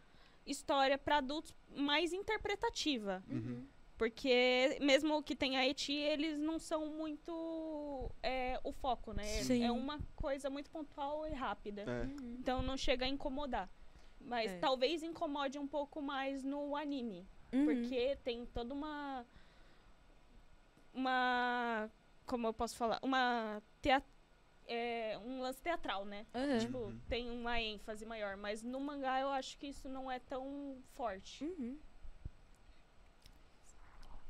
[0.47, 3.23] história pra adultos mais interpretativa.
[3.29, 3.65] Uhum.
[3.97, 9.23] Porque mesmo que tenha eti, eles não são muito é, o foco, né?
[9.23, 9.63] Sim.
[9.63, 11.81] É uma coisa muito pontual e rápida.
[11.81, 12.03] É.
[12.03, 12.35] Uhum.
[12.39, 13.67] Então não chega a incomodar.
[14.21, 14.59] Mas É.
[14.59, 17.27] talvez incomode um pouco mais no anime.
[17.51, 17.65] Uhum.
[17.65, 19.25] Porque tem toda uma.
[20.93, 21.89] Uma.
[22.25, 22.99] Como eu posso falar?
[23.01, 23.61] Uma.
[23.81, 24.03] Tea,
[24.67, 26.25] é, um lance teatral, né?
[26.33, 26.57] Uhum.
[26.59, 26.99] Tipo, Uhum.
[27.09, 28.35] tem uma ênfase maior.
[28.37, 31.43] Mas no mangá eu acho que isso não é tão forte.
[31.45, 31.77] Uhum.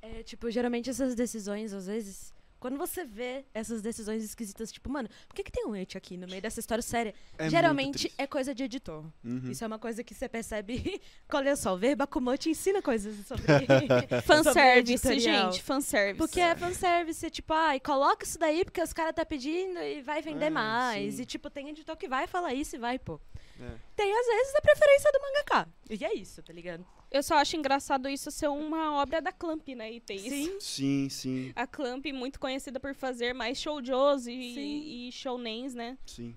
[0.02, 5.10] É, tipo, geralmente essas decisões, às vezes, quando você vê essas decisões esquisitas, tipo, mano,
[5.28, 7.14] por que, que tem um et aqui no meio dessa história séria?
[7.38, 9.06] É geralmente é coisa de editor.
[9.24, 9.50] Uhum.
[9.52, 11.02] Isso é uma coisa que você percebe.
[11.32, 13.44] Olha só, o Verbakumo te ensina coisas sobre.
[14.26, 15.62] Fanservice, sobre gente.
[15.62, 16.18] Fanservice.
[16.18, 20.22] Porque é fanservice, tipo, ai, coloca isso daí porque os caras tá pedindo e vai
[20.22, 21.16] vender É, mais.
[21.16, 21.22] sim.
[21.22, 23.20] E, tipo, tem editor que vai falar isso e vai, pô.
[23.60, 23.72] É.
[23.96, 25.70] Tem, às vezes, a preferência do mangaka.
[25.90, 26.86] E é isso, tá ligado?
[27.10, 29.92] Eu só acho engraçado isso ser uma obra da Clamp, né?
[29.94, 30.30] E ter isso.
[30.30, 30.60] Sim.
[30.60, 34.32] Sim, sim, A Clamp, muito conhecida por fazer mais shoujos Sim.
[34.34, 35.98] e, e shounens, né?
[36.06, 36.36] sim.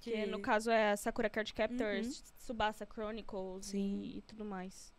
[0.00, 2.24] Que no caso é a Sakura Card Captors, Uhum.
[2.38, 4.00] Tsubasa Chronicles Sim.
[4.02, 4.90] E, e tudo mais.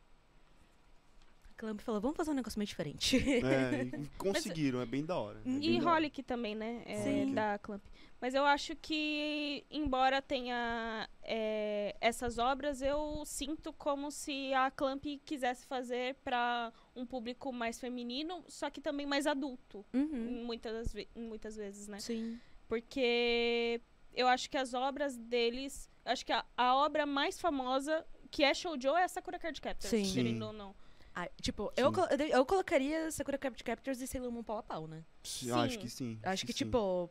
[1.49, 3.17] A Clamp falou, vamos fazer um negócio meio diferente.
[3.17, 3.89] É,
[4.19, 5.41] conseguiram, é bem da hora.
[5.43, 5.59] é Uhum.
[5.59, 5.81] bem E.
[5.83, 6.83] Holic também, né?
[6.85, 7.33] É Sim.
[7.33, 7.81] da Clamp.
[8.21, 15.03] Mas eu acho que, embora tenha é, essas obras, eu sinto como se a Clamp
[15.25, 20.43] quisesse fazer para um público mais feminino, só que também mais adulto, Uhum.
[20.45, 21.99] muitas, muitas vezes, né?
[21.99, 22.39] Sim.
[22.67, 23.81] Porque
[24.13, 25.89] eu acho que as obras deles.
[26.05, 29.89] Acho que a, a obra mais famosa que é Shoujo é a Sakura Card Captors,
[29.89, 30.13] Sim.
[30.13, 30.43] querendo Sim.
[30.43, 30.75] ou não.
[31.13, 32.01] Ah, tipo, eu, Sim.
[32.19, 35.03] eu, eu colocaria Sakura Card Captors e Sailor Moon pau a pau, né?
[35.23, 35.51] Sim, Sim.
[35.51, 36.19] Acho que sim.
[36.23, 36.57] Acho que, sim.
[36.59, 37.09] tipo,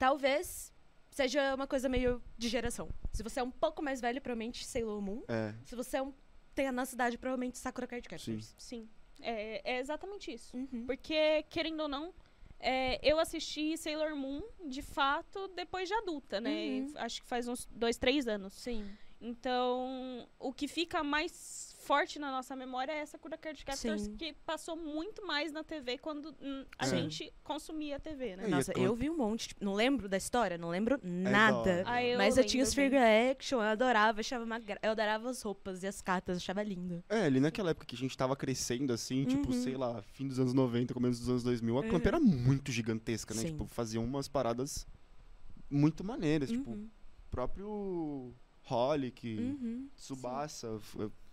[0.00, 0.72] talvez
[1.10, 2.88] seja uma coisa meio de geração.
[3.12, 5.22] Se você é um pouco mais velho, provavelmente Sailor Moon.
[5.28, 6.12] É, Se você é um,
[6.54, 8.54] tem a nossa idade, provavelmente Sakura Card Captors.
[8.58, 8.88] Sim.
[9.20, 10.56] É, é exatamente isso.
[10.56, 10.86] Uhum.
[10.86, 12.14] Porque, querendo ou não,
[12.58, 16.80] é, eu assisti Sailor Moon, de fato, depois de adulta, né?
[16.80, 16.92] Uhum.
[16.96, 18.54] Acho que faz uns dois, três anos.
[18.54, 18.88] Sim.
[19.20, 24.14] Então, o que fica mais forte na nossa memória é essa Sakura Card Captors, Sim.
[24.14, 27.10] que passou muito mais na TV quando hum, a Sim.
[27.10, 28.44] gente consumia a TV, né?
[28.44, 29.48] É, Nossa, é eu vi um monte.
[29.48, 31.82] tipo, não lembro da história, não lembro da nada.
[31.84, 32.84] Ah, eu Mas eu tinha os bem.
[32.88, 34.78] figure action, eu adorava, achava uma gra...
[34.84, 37.02] Eu adorava as roupas e as cartas, achava lindo.
[37.08, 39.60] É, ali naquela época que a gente tava crescendo, assim, tipo, Uhum.
[39.60, 42.08] sei lá, fim dos anos 90, começo dos anos 2000, a Clamp Uhum.
[42.08, 43.40] era muito gigantesca, né?
[43.40, 43.46] Sim.
[43.48, 44.86] Tipo, faziam umas paradas
[45.68, 46.84] muito maneiras, tipo, Uhum.
[47.26, 48.32] o próprio
[48.68, 49.88] Holic, Uhum.
[49.96, 50.78] Tsubasa,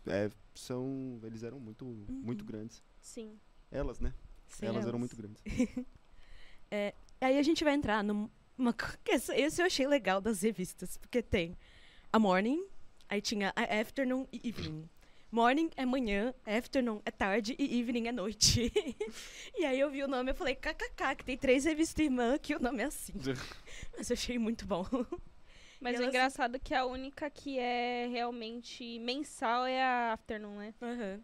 [0.10, 2.84] é, são, eles eram muito, muito grandes.
[3.02, 3.40] Sim.
[3.72, 4.14] Elas, né?
[4.48, 5.00] Sim, elas, eram elas.
[5.00, 5.44] muito grandes.
[7.20, 8.30] Aí a gente vai entrar numa.
[9.08, 11.58] Esse esse eu achei legal das revistas, porque tem
[12.12, 12.66] a Morning,
[13.10, 14.90] aí tinha a Afternoon e Evening.
[15.30, 18.72] Morning é manhã, Afternoon é tarde e Evening é noite.
[19.58, 22.56] e aí eu vi o nome e falei, kkk, que tem três revistas irmã que
[22.56, 23.14] o nome é assim.
[23.98, 24.86] Mas eu achei muito bom.
[25.80, 30.58] Mas E o engraçado é que a única que é realmente mensal é a Afternoon,
[30.58, 30.74] né?
[30.82, 31.22] Aham.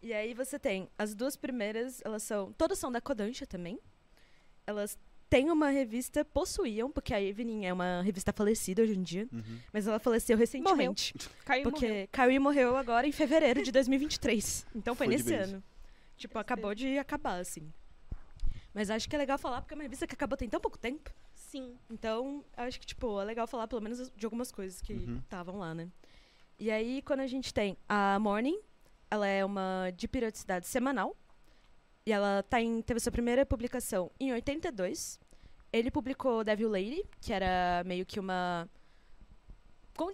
[0.00, 2.52] E aí você tem as duas primeiras, elas são.
[2.52, 3.78] Todas são da Kodansha também.
[4.66, 4.96] Elas
[5.28, 9.28] têm uma revista, possuíam, porque a Evening é uma revista falecida hoje em dia.
[9.32, 9.58] Uhum.
[9.72, 11.14] Mas ela faleceu recentemente.
[11.44, 12.08] Caiu e Porque morreu.
[12.12, 14.66] Kyrie morreu agora em fevereiro de 2023.
[14.74, 15.62] Então foi, Foi nesse ano.
[16.16, 17.72] Tipo, acabou de acabar, assim.
[18.72, 20.78] Mas acho que é legal falar, porque é uma revista que acabou tem tão pouco
[20.78, 21.12] tempo.
[21.48, 21.78] Sim.
[21.90, 25.16] Então, acho que, tipo, é legal falar pelo menos de algumas coisas que Uhum.
[25.18, 25.88] estavam lá, né?
[26.58, 28.60] E aí, quando a gente tem a Morning,
[29.10, 31.16] ela é uma de periodicidade semanal.
[32.04, 35.18] E ela tá em, teve sua primeira publicação em 82.
[35.72, 38.68] Ele publicou Devil Lady, que era meio que uma.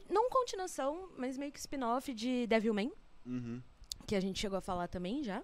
[0.09, 2.93] Não continuação, mas meio que spin-off de Devilman.
[3.27, 3.61] Uhum.
[4.07, 5.43] que a gente chegou a falar também já.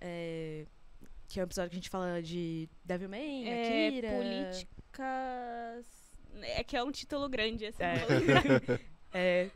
[0.00, 0.66] É,
[1.34, 4.08] que é um episódio que a gente fala de Devilman, É, Akira.
[4.10, 5.86] políticas.
[6.42, 7.82] É que é um título grande, assim.
[7.82, 8.78] É.
[9.16, 9.48] É,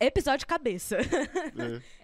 [0.00, 0.96] episódio cabeça.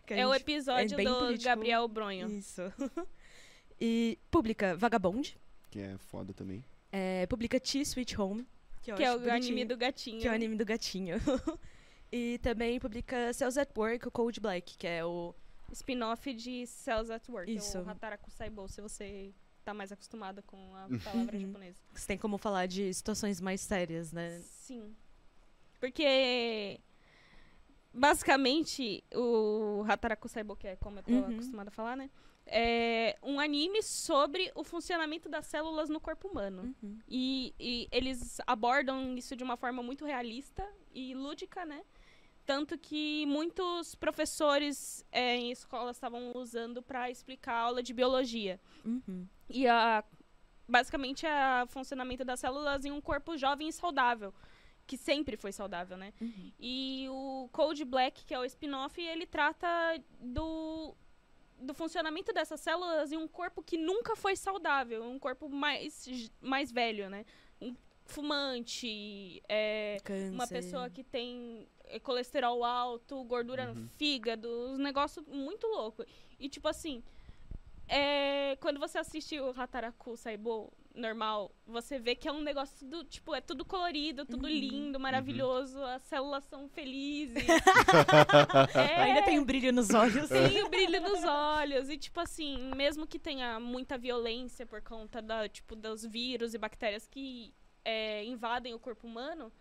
[0.08, 0.14] É.
[0.14, 1.44] É o gente- episódio bem do político.
[1.44, 2.28] Gabriel Bronho.
[2.28, 2.62] Isso.
[3.80, 5.36] e publica Vagabond.
[5.68, 6.64] Que é foda também.
[6.92, 8.46] É, publica T Sweet Home.
[8.82, 10.20] Que, Que é o anime do gatinho.
[10.20, 11.16] Que é o anime do gatinho.
[12.12, 15.34] e também publica Cells at Work, o Cold Black, que é o.
[15.72, 17.52] Spin-off de Cells at Work.
[17.54, 17.78] Isso.
[17.78, 19.32] É o Hataraku Saibou, se você
[19.64, 21.40] tá mais acostumado com a palavra Uhum.
[21.46, 21.78] japonesa.
[21.94, 24.40] que Você tem como falar de situações mais sérias, né?
[24.40, 24.94] Sim.
[25.78, 26.80] Porque
[27.92, 31.34] basicamente o Hataraku Saibou, que é como eu tô Uhum.
[31.34, 32.10] acostumada a falar, né?
[32.46, 36.74] É um anime sobre o funcionamento das células no corpo humano.
[36.82, 36.98] Uhum.
[37.08, 41.82] E, e eles abordam isso de uma forma muito realista e lúdica, né?
[42.50, 48.60] Tanto que muitos professores é, em escolas estavam usando para explicar a aula de biologia.
[48.84, 49.24] Uhum.
[49.48, 50.02] E a,
[50.68, 54.34] basicamente é o funcionamento das células em um corpo jovem e saudável.
[54.84, 56.12] Que sempre foi saudável, né?
[56.20, 56.50] Uhum.
[56.58, 59.68] E o Code Black, que é o spin-off, ele trata
[60.18, 60.96] do,
[61.56, 65.04] do funcionamento dessas células em um corpo que nunca foi saudável.
[65.04, 66.04] Um corpo mais,
[66.40, 67.24] mais velho, né?
[67.60, 67.76] Um
[68.06, 69.98] fumante, é,
[70.32, 73.74] uma pessoa que tem colesterol alto, gordura Uhum.
[73.74, 76.04] no fígado, uns negócios muito louco.
[76.38, 77.02] E tipo assim,
[77.88, 83.04] é, quando você assiste o Hataraku Saibou normal, você vê que é um negócio do,
[83.04, 84.50] tipo, é tudo colorido, tudo Uhum.
[84.52, 87.44] lindo, maravilhoso, as células são felizes.
[88.74, 90.28] É, Ainda tem um brilho nos olhos.
[90.28, 91.88] tem o brilho nos olhos.
[91.88, 96.58] E, tipo assim, mesmo que tenha muita violência por conta da, tipo, dos vírus e
[96.58, 99.52] bactérias que é, invadem o corpo humano,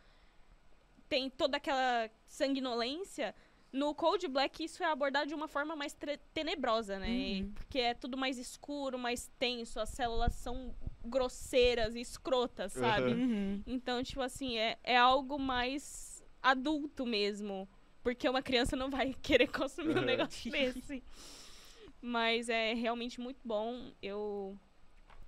[1.09, 3.33] tem toda aquela sanguinolência.
[3.71, 5.95] No Cold Black, isso é abordado de uma forma mais
[6.33, 7.07] tenebrosa, né?
[7.41, 7.51] Uhum.
[7.53, 10.73] Porque é tudo mais escuro, mais tenso, as células são
[11.05, 13.11] grosseiras e escrotas, sabe?
[13.11, 13.61] Uhum.
[13.67, 17.67] Então, tipo assim, é, é algo mais adulto mesmo.
[18.01, 20.05] Porque uma criança não vai querer consumir um Uhum.
[20.05, 21.03] negócio desse.
[22.01, 23.91] Mas é realmente muito bom.
[24.01, 24.57] Eu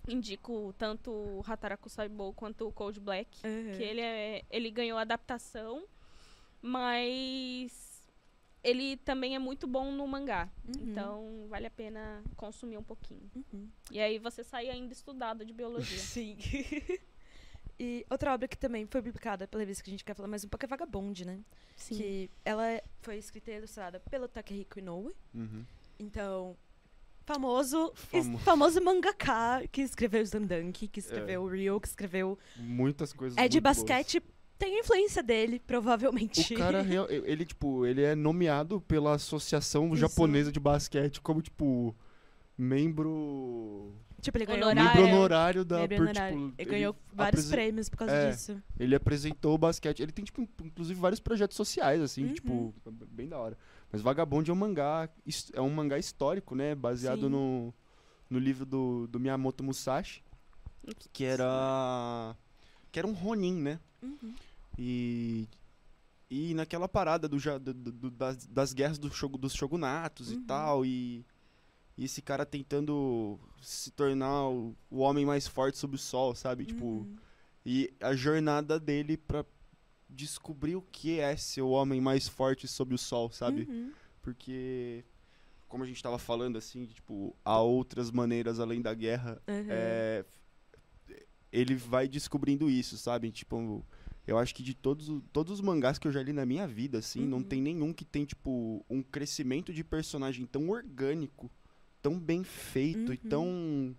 [0.08, 3.30] indico tanto o Hataraku Saibou quanto o Cold Black.
[3.46, 3.78] Uhum.
[3.78, 5.84] Que ele, é, ele ganhou adaptação,
[6.62, 8.02] mas
[8.64, 10.50] ele também é muito bom no mangá.
[10.66, 10.74] Uhum.
[10.92, 13.30] Então, vale a pena consumir um pouquinho.
[13.36, 13.68] Uhum.
[13.92, 15.98] E aí você sai ainda estudado de biologia.
[16.00, 16.38] Sim.
[17.80, 20.44] e outra obra que também foi publicada pela revista que a gente quer falar mais
[20.44, 21.40] um pouco é Vagabond, né?
[21.76, 21.96] Sim.
[21.98, 25.14] Que ela é- foi escrita e ilustrada pelo Takehiko Inoue.
[25.34, 25.66] Uhum.
[26.00, 26.56] Então,
[27.34, 33.48] famoso, Famo- famoso mangaka que escreveu Zandanki, que escreveu Rio, que escreveu Muitas coisas É
[33.48, 33.78] de muito boas.
[33.78, 34.22] basquete,
[34.58, 36.54] tem influência dele, provavelmente.
[36.54, 36.84] O cara,
[37.26, 39.98] ele, tipo, ele é nomeado pela Associação Isso.
[39.98, 41.96] Japonesa de Basquete como, tipo,
[42.58, 43.94] membro...
[44.22, 45.02] tipo, ele ganhou Honorário.
[45.02, 45.66] Membro Honorário.
[45.66, 45.80] da...
[45.80, 46.38] Membro por, honorário.
[46.50, 48.32] tipo, ele ganhou vários prêmios por causa É.
[48.32, 48.62] disso.
[48.80, 50.02] Ele apresentou o basquete.
[50.02, 52.34] Ele tem, tipo, inclusive, vários projetos sociais, assim, Uhum.
[52.34, 52.74] tipo,
[53.10, 53.58] bem da hora.
[53.92, 55.10] Mas Vagabond é um mangá,
[55.54, 56.74] é um mangá histórico, né?
[56.74, 57.30] Baseado Sim.
[57.30, 57.74] no,
[58.30, 60.24] no livro do, do Miyamoto Musashi,
[61.12, 62.36] que era.
[62.92, 63.80] que era um Ronin, né?
[64.02, 64.34] Uhum.
[64.78, 65.48] E.
[66.34, 70.44] E naquela parada do, do- do- das, das guerras do shogu, dos shogunatos e Uhum.
[70.46, 71.26] tal, e,
[71.98, 76.64] e esse cara tentando se tornar o, o homem mais forte sob o sol, sabe?
[76.66, 77.18] Tipo, Uhum.
[77.66, 79.44] e a jornada dele pra
[80.12, 83.68] descobrir o que é ser o homem mais forte sob o sol, sabe?
[83.70, 83.92] Uhum.
[84.22, 85.04] Porque,
[85.68, 89.66] como a gente tava falando, assim, de, tipo, há outras maneiras além da guerra, Uhum.
[89.70, 90.26] é,
[91.52, 93.32] ele vai descobrindo isso, sabe?
[93.32, 93.84] Tipo,
[94.28, 97.00] eu acho que de todos, todos os mangás que eu já li na minha vida,
[97.00, 97.44] assim, não Uhum.
[97.44, 101.50] tem nenhum que tem, tipo, um crescimento de personagem tão orgânico,
[102.02, 103.30] tão bem feito e Uhum.
[103.30, 103.96] tão...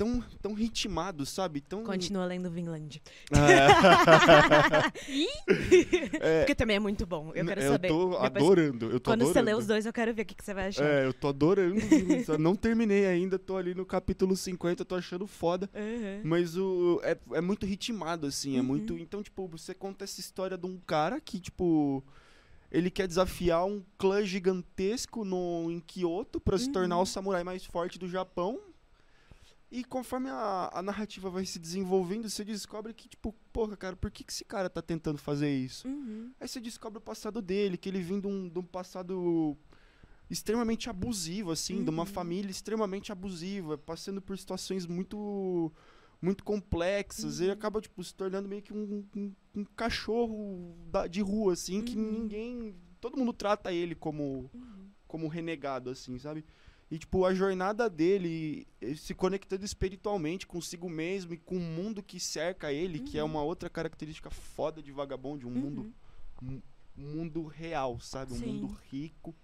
[0.00, 1.60] Tão, tão ritmado, sabe?
[1.60, 1.84] Tão...
[1.84, 3.02] Continua lendo Vinland.
[3.30, 4.90] É,
[6.40, 7.32] Porque também é muito bom.
[7.34, 7.88] Eu quero eu saber.
[7.88, 8.86] tô Depois, adorando.
[8.90, 9.46] Eu tô quando você adorando.
[9.46, 10.84] lê os dois, eu quero ver o que, que você vai achar.
[10.84, 11.78] É, eu tô adorando.
[12.38, 15.68] Não terminei ainda, tô ali no capítulo 50, tô achando foda.
[15.74, 16.20] Uhum.
[16.24, 18.66] Mas o é, é muito ritmado, assim, é Uhum.
[18.66, 18.96] muito...
[18.98, 22.02] Então, tipo, você conta essa história de um cara que, tipo...
[22.72, 26.72] Ele quer desafiar um clã gigantesco no, em Kyoto pra se Uhum.
[26.72, 28.60] tornar o samurai mais forte do Japão.
[29.70, 34.10] E conforme a, a narrativa vai se desenvolvendo, você descobre que, tipo, porra, cara, por
[34.10, 35.86] que, que esse cara tá tentando fazer isso?
[35.86, 36.32] Uhum.
[36.40, 39.56] Aí você descobre o passado dele, que ele vem de um, de um passado
[40.28, 42.06] extremamente abusivo, assim, de uma Uhum.
[42.06, 45.72] família extremamente abusiva, passando por situações muito
[46.22, 47.44] muito complexas, Uhum.
[47.44, 51.80] ele acaba, tipo, se tornando meio que um, um- um cachorro da- de rua, assim,
[51.80, 52.12] que Uhum.
[52.20, 52.74] ninguém...
[53.00, 54.90] Todo mundo trata ele como, Uhum.
[55.08, 56.44] como renegado, assim, sabe?
[56.90, 62.02] E, tipo, a jornada dele, eh, se conectando espiritualmente consigo mesmo e com o mundo
[62.02, 63.30] que cerca ele, que é Uhum.
[63.30, 65.92] uma outra característica foda de Vagabond, um mundo Uhum.
[66.42, 66.62] um
[66.96, 68.32] mundo real, sabe?
[68.32, 68.46] Um Sim.
[68.46, 69.34] mundo rico,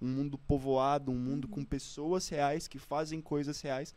[0.00, 1.50] um mundo povoado, um mundo Uhum.
[1.50, 3.94] com pessoas reais que fazem coisas reais.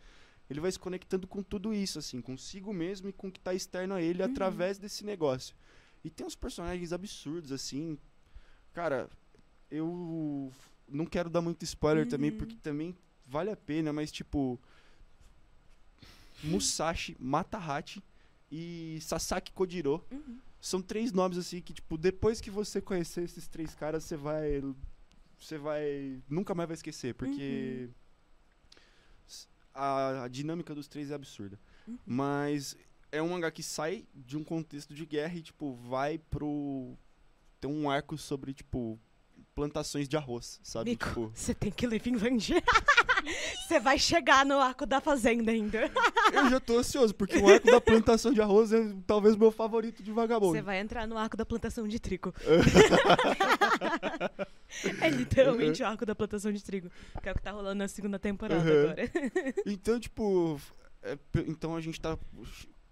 [0.49, 3.53] Ele vai se conectando com tudo isso, assim, consigo mesmo e com o que tá
[3.53, 4.29] externo a ele Uhum.
[4.29, 5.55] através desse negócio.
[6.03, 7.97] E tem uns personagens absurdos, assim.
[8.73, 9.09] Cara,
[9.71, 10.51] eu
[10.87, 12.37] não quero dar muito spoiler também, Uhum.
[12.37, 14.59] porque também vale a pena, mas tipo.
[16.43, 18.01] Musashi, Matahachi
[18.51, 20.37] e Sasaki Kojiro Uhum.
[20.61, 24.61] são três nomes assim que tipo depois que você conhecer esses três caras você vai
[25.39, 27.89] você vai nunca mais vai esquecer porque
[29.27, 31.97] s- a, a dinâmica dos três é absurda Uhum.
[32.05, 32.77] mas
[33.11, 36.95] é um mangá que sai de um contexto de guerra e tipo vai pro
[37.59, 38.99] tem um arco sobre tipo
[39.57, 42.61] plantações de arroz sabe tipo você tem que ler Finlândia.
[43.67, 45.91] Você vai chegar no arco da fazenda ainda.
[46.31, 50.01] eu já tô ansioso porque o arco da plantação de arroz é talvez meu favorito
[50.01, 52.33] de Você vagabundo vai entrar no arco da plantação de trigo.
[55.01, 56.89] é literalmente o arco da plantação de trigo.
[57.21, 58.91] Que é o que tá rolando na segunda temporada Uhum.
[58.91, 59.11] agora.
[59.65, 60.61] Então, tipo,
[61.01, 62.17] é então a gente tá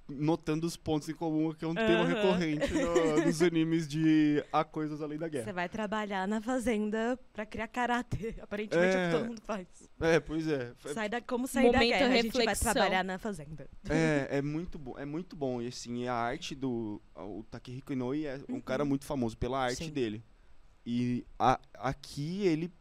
[0.08, 4.64] notando os pontos em comum, que é um tema recorrente no- nos animes de Há
[4.64, 5.54] Coisas Além da Você Guerra.
[5.54, 8.38] vai trabalhar na fazenda pra criar caráter.
[8.42, 9.06] Aparentemente é, o É.
[9.12, 9.68] que todo mundo faz.
[10.00, 10.74] É, pois é.
[10.94, 12.74] Sai da, como sair da Momento guerra, a gente vai reflexão.
[12.74, 13.68] trabalhar na fazenda.
[13.90, 14.94] É, é muito bom.
[14.98, 15.60] É muito bom.
[15.62, 17.02] E assim, a arte do.
[17.16, 18.62] O Takehiko Inoue é um Uhum.
[18.62, 19.92] cara muito famoso pela arte Sim.
[19.92, 20.24] dele.
[20.86, 22.72] E a- aqui ele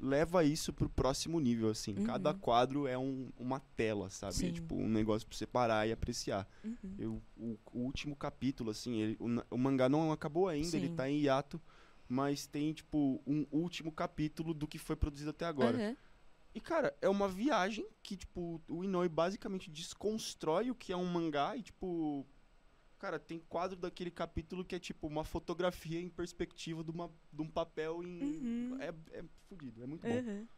[0.00, 1.94] leva isso pro próximo nível, assim.
[1.96, 2.04] Uhum.
[2.04, 4.46] Cada quadro é um- uma tela, sabe?
[4.46, 6.48] É tipo um negócio pra você parar e apreciar.
[6.64, 6.94] Uhum.
[6.98, 10.94] Eu, o, o último capítulo, assim, ele- o, o mangá não acabou ainda, ele Sim.
[10.94, 11.60] tá em hiato,
[12.08, 15.76] mas tem, tipo, um último capítulo do que foi produzido até agora.
[15.76, 15.96] Aham.
[16.54, 21.04] E, cara, é uma viagem que, tipo, o Inoue basicamente desconstrói o que é um
[21.04, 22.26] mangá e, tipo.
[22.98, 27.42] Cara, tem quadro daquele capítulo que é, tipo, uma fotografia em perspectiva de, uma, de
[27.42, 28.20] um papel em.
[28.22, 28.76] Uhum.
[28.80, 28.88] É,
[29.18, 30.14] é fudido, é muito bom.
[30.14, 30.48] Uhum.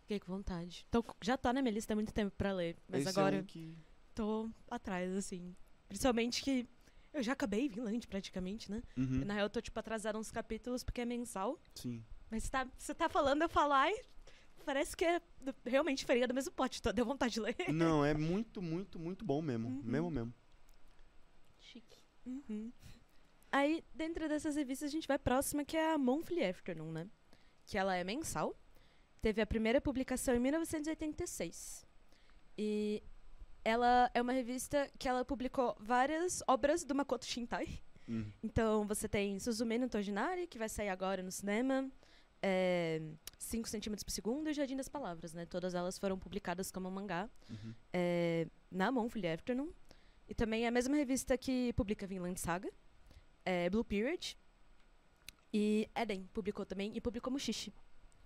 [0.00, 0.84] Fiquei com vontade.
[0.90, 2.76] Tô, já tá na minha lista há muito tempo pra ler.
[2.88, 3.76] Mas Esse agora é um que.
[4.14, 5.54] tô atrás, assim.
[5.88, 6.68] Principalmente que
[7.12, 8.82] eu já acabei Vinland praticamente, né?
[8.96, 11.60] Uhum, Na real, eu tô, tipo, atrasada uns capítulos porque é mensal.
[11.74, 12.04] sim.
[12.28, 13.94] Mas você tá, você tá falando, eu falo, ai,
[14.64, 15.22] parece que é
[15.64, 16.82] realmente farinha do mesmo pote.
[16.92, 17.54] Deu vontade de ler.
[17.72, 19.68] Não, é muito, muito, muito bom mesmo.
[19.68, 19.82] Uhum.
[19.84, 20.34] Mesmo, mesmo.
[22.26, 22.72] Uhum.
[23.52, 27.06] Aí, dentro dessas revistas, a gente vai próxima, que é a Monthly Afternoon, né?
[27.64, 28.54] Que ela é mensal.
[29.22, 31.86] Teve a primeira publicação em 1986.
[32.58, 33.02] E
[33.64, 37.80] ela é uma revista que ela publicou várias obras do Makoto Shinkai.
[38.08, 38.30] Uhum.
[38.42, 41.90] Então, você tem Suzume no Tojinari, que vai sair agora no cinema.
[43.38, 45.46] 5 centímetros por segundo e Jardim das Palavras, né?
[45.46, 47.74] Todas elas foram publicadas como mangá Uhum.
[47.92, 49.70] é, na Monthly Afternoon.
[50.28, 52.70] E também é a mesma revista que publica Vinland Saga,
[53.44, 54.36] é, Blue Period.
[55.52, 57.72] E Eden publicou também, e publicou Mushishi.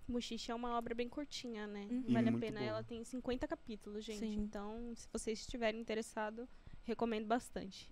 [0.09, 1.87] Mushishi é uma obra bem curtinha, né?
[1.91, 2.05] Uhum.
[2.09, 2.59] Vale a pena.
[2.59, 2.71] boa.
[2.71, 4.19] Ela tem 50 capítulos, gente.
[4.19, 4.35] Sim.
[4.41, 6.49] Então, se vocês estiverem interessados,
[6.83, 7.89] recomendo bastante.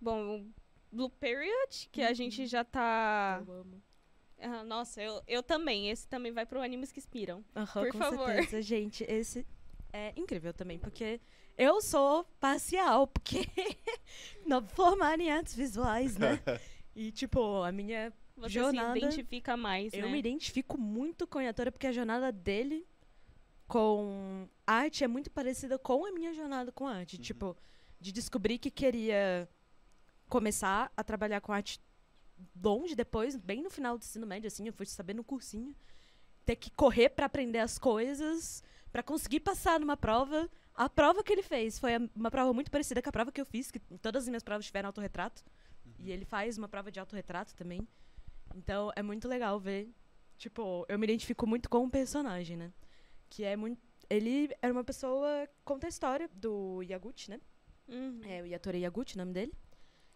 [0.00, 0.52] Bom, o
[0.90, 2.14] Blue Period, que a Uhum.
[2.14, 3.42] gente já tá.
[3.46, 3.82] Eu amo.
[4.40, 5.90] Ah, nossa, eu, eu também.
[5.90, 7.44] Esse também vai pro Animes que Inspiram.
[7.54, 8.26] Aham, Por com favor.
[8.28, 9.04] certeza, gente.
[9.04, 9.46] Esse
[9.92, 11.20] é incrível também, porque
[11.58, 13.40] eu sou parcial, porque
[14.46, 16.40] não formada em artes visuais, né?
[17.00, 20.08] E, tipo, a minha Você Jornada- se identifica mais, Eu né?
[20.10, 22.84] me identifico muito com a Yatora porque a jornada dele
[23.68, 27.14] com arte é muito parecida com a minha jornada com arte.
[27.16, 27.22] Uhum.
[27.22, 27.56] Tipo,
[28.00, 29.48] de descobrir que queria
[30.28, 31.80] começar a trabalhar com arte
[32.60, 35.74] longe depois, bem no final do ensino médio, assim, eu fui saber no cursinho.
[36.44, 40.50] Ter que correr pra aprender as coisas, pra conseguir passar numa prova.
[40.78, 43.44] A prova que ele fez foi uma prova muito parecida com a prova que eu
[43.44, 45.42] fiz, que todas as minhas provas tiveram autorretrato.
[45.98, 47.80] E ele faz uma prova de autorretrato também.
[48.54, 49.92] Então é muito legal ver.
[50.36, 52.72] Tipo, eu me identifico muito com o personagem, né?
[53.28, 53.82] Que é muito.
[54.08, 55.48] Ele era uma pessoa.
[55.64, 57.40] Conta a história do Yaguchi, né?
[57.88, 58.20] Uhum.
[58.22, 59.52] É o Yatori Yaguchi, o nome dele.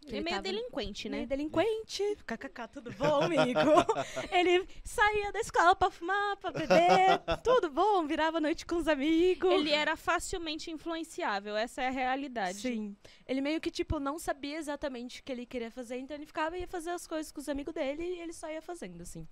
[0.05, 1.17] Ele é ele meio tava- delinquente, né?
[1.19, 2.03] Meio delinquente.
[2.27, 3.61] KKK, tudo bom, amigo?
[4.33, 7.21] ele saía da escola pra fumar, pra beber.
[7.45, 9.53] tudo bom, virava a noite com os amigos.
[9.53, 12.59] Ele era facilmente influenciável, essa é a realidade.
[12.59, 12.97] Sim.
[13.27, 16.57] Ele meio que, tipo, não sabia exatamente o que ele queria fazer, então ele ficava
[16.57, 19.27] e ia fazer as coisas com os amigos dele e ele só ia fazendo, assim.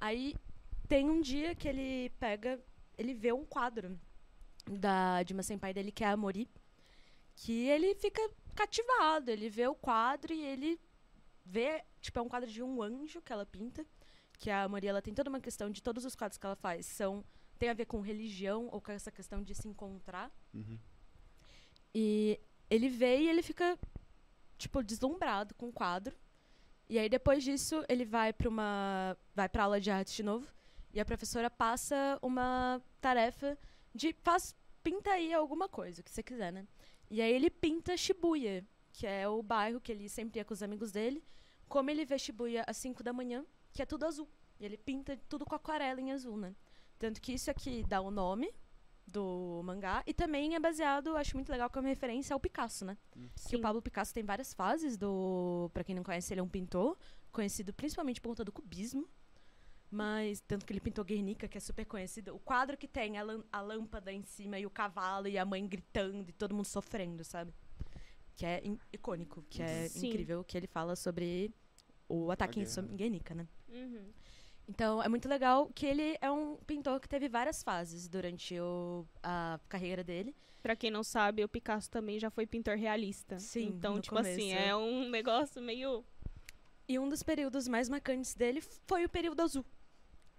[0.00, 0.36] Aí
[0.88, 2.60] tem um dia que ele pega,
[2.96, 3.98] ele vê um quadro
[4.70, 6.48] da, de uma senpai dele, que é a Mori,
[7.34, 8.22] que ele fica
[8.58, 9.30] cativado.
[9.30, 10.80] Ele vê o quadro e ele
[11.44, 13.86] vê, tipo, é um quadro de um anjo que ela pinta,
[14.38, 16.86] que a Maria ela tem toda uma questão de todos os quadros que ela faz
[16.86, 17.24] são
[17.58, 20.30] tem a ver com religião ou com essa questão de se encontrar.
[20.54, 20.78] Uhum.
[21.92, 22.40] E
[22.70, 23.76] ele vê e ele fica,
[24.56, 26.16] tipo, deslumbrado com o quadro.
[26.88, 29.16] E aí, depois disso, ele vai para uma.
[29.34, 30.46] vai pra aula de arte de novo.
[30.94, 33.58] E a professora passa uma tarefa
[33.94, 34.14] de.
[34.22, 34.54] faz.
[34.82, 36.66] pinta aí alguma coisa, o que você quiser, né?
[37.10, 40.62] E aí ele pinta Shibuya, que é o bairro que ele sempre ia com os
[40.62, 41.24] amigos dele.
[41.68, 44.28] Como ele vê Shibuya às 5 da manhã, que é tudo azul.
[44.58, 46.54] E ele pinta tudo com aquarela em azul, né?
[46.98, 48.52] Tanto que isso aqui dá o nome
[49.06, 52.96] do mangá e também é baseado, acho muito legal como referência ao Picasso, né?
[53.48, 56.48] Que o Pablo Picasso tem várias fases do, Pra quem não conhece, ele é um
[56.48, 56.96] pintor
[57.32, 59.08] conhecido principalmente por conta do cubismo.
[59.90, 63.24] Mas tanto que ele pintou Guernica, que é super conhecido, o quadro que tem a,
[63.50, 67.24] a lâmpada em cima e o cavalo e a mãe gritando e todo mundo sofrendo,
[67.24, 67.52] sabe?
[68.36, 68.62] Que é
[68.92, 70.08] icônico, que é Sim.
[70.08, 71.50] incrível, que ele fala sobre
[72.08, 73.48] o ataque em Guernica, né?
[73.68, 74.10] Uhum.
[74.68, 79.06] Então, é muito legal que ele é um pintor que teve várias fases durante o-
[79.22, 80.36] a carreira dele.
[80.62, 83.38] Pra quem não sabe, o Picasso também já foi pintor realista.
[83.38, 84.54] Sim, Então, no tipo assim, começo.
[84.54, 86.04] é um negócio meio.
[86.86, 89.64] E um dos períodos mais marcantes dele foi o período azul.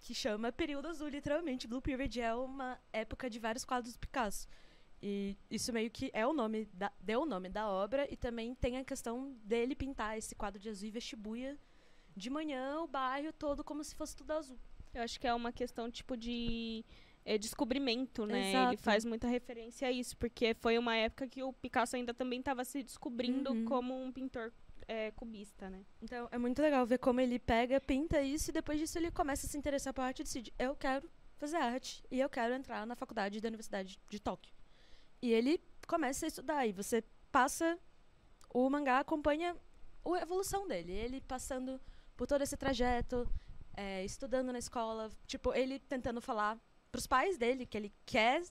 [0.02, 1.68] Que chama período azul, literalmente.
[1.68, 4.48] Blue Period é uma época de vários quadros do Picasso.
[5.02, 8.54] E isso meio que é o nome da, deu o nome da obra e também
[8.56, 11.58] tem a questão dele pintar esse quadro de azul e vestibuia
[12.16, 14.60] de manhã o bairro todo como se fosse tudo azul.
[14.94, 16.84] Eu acho que é uma questão, tipo, de
[17.24, 18.50] é, descobrimento, né?
[18.50, 18.70] Exato.
[18.74, 22.40] Ele faz muita referência a isso, porque foi uma época que o Picasso ainda também
[22.40, 23.66] estava se descobrindo Uhum.
[23.66, 24.52] como um pintor
[24.90, 25.86] é, cubista, né?
[26.02, 29.46] Então é muito legal ver como ele pega, pinta isso e depois disso ele começa
[29.46, 32.88] a se interessar por arte e decide: eu quero fazer arte e eu quero entrar
[32.88, 34.52] na faculdade da Universidade de Tóquio.
[35.22, 37.78] E ele começa a estudar e você passa
[38.52, 39.56] o mangá acompanha
[40.04, 41.80] a evolução dele, ele passando
[42.18, 43.30] por todo esse trajeto,
[43.78, 46.58] é, estudando na escola, tipo ele tentando falar
[46.92, 48.42] pros pais dele que ele quer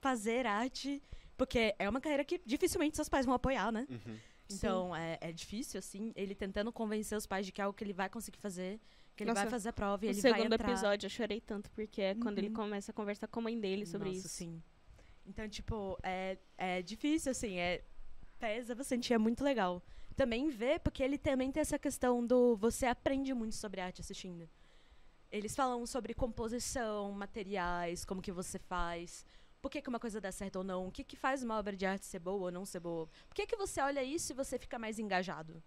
[0.00, 1.00] fazer arte,
[1.36, 3.86] porque é uma carreira que dificilmente seus pais vão apoiar, né?
[3.88, 4.18] Uhum.
[4.50, 7.82] Então é, é difícil, assim, ele tentando convencer os pais de que é algo que
[7.82, 8.80] ele vai conseguir fazer,
[9.16, 10.70] que ele Nossa, vai fazer a prova e No ele vai segundo entrar.
[10.70, 12.54] episódio eu chorei tanto, porque é quando ele Uhum.
[12.54, 14.28] começa a conversar com a mãe dele sobre Nossa, isso.
[14.28, 14.62] sim.
[15.26, 17.82] Então, tipo, é, é difícil, assim, é
[18.38, 19.82] pesa bastante, é muito legal.
[20.14, 24.48] Também ver, porque ele também tem essa questão do você aprende muito sobre arte assistindo.
[25.32, 29.26] Eles falam sobre composição, materiais, como que você faz,
[29.66, 31.74] por que, que uma coisa dá certo ou não, o que, que faz uma obra
[31.76, 33.08] de arte ser boa ou não ser boa.
[33.28, 35.60] Por que, que você olha isso e você fica mais engajado?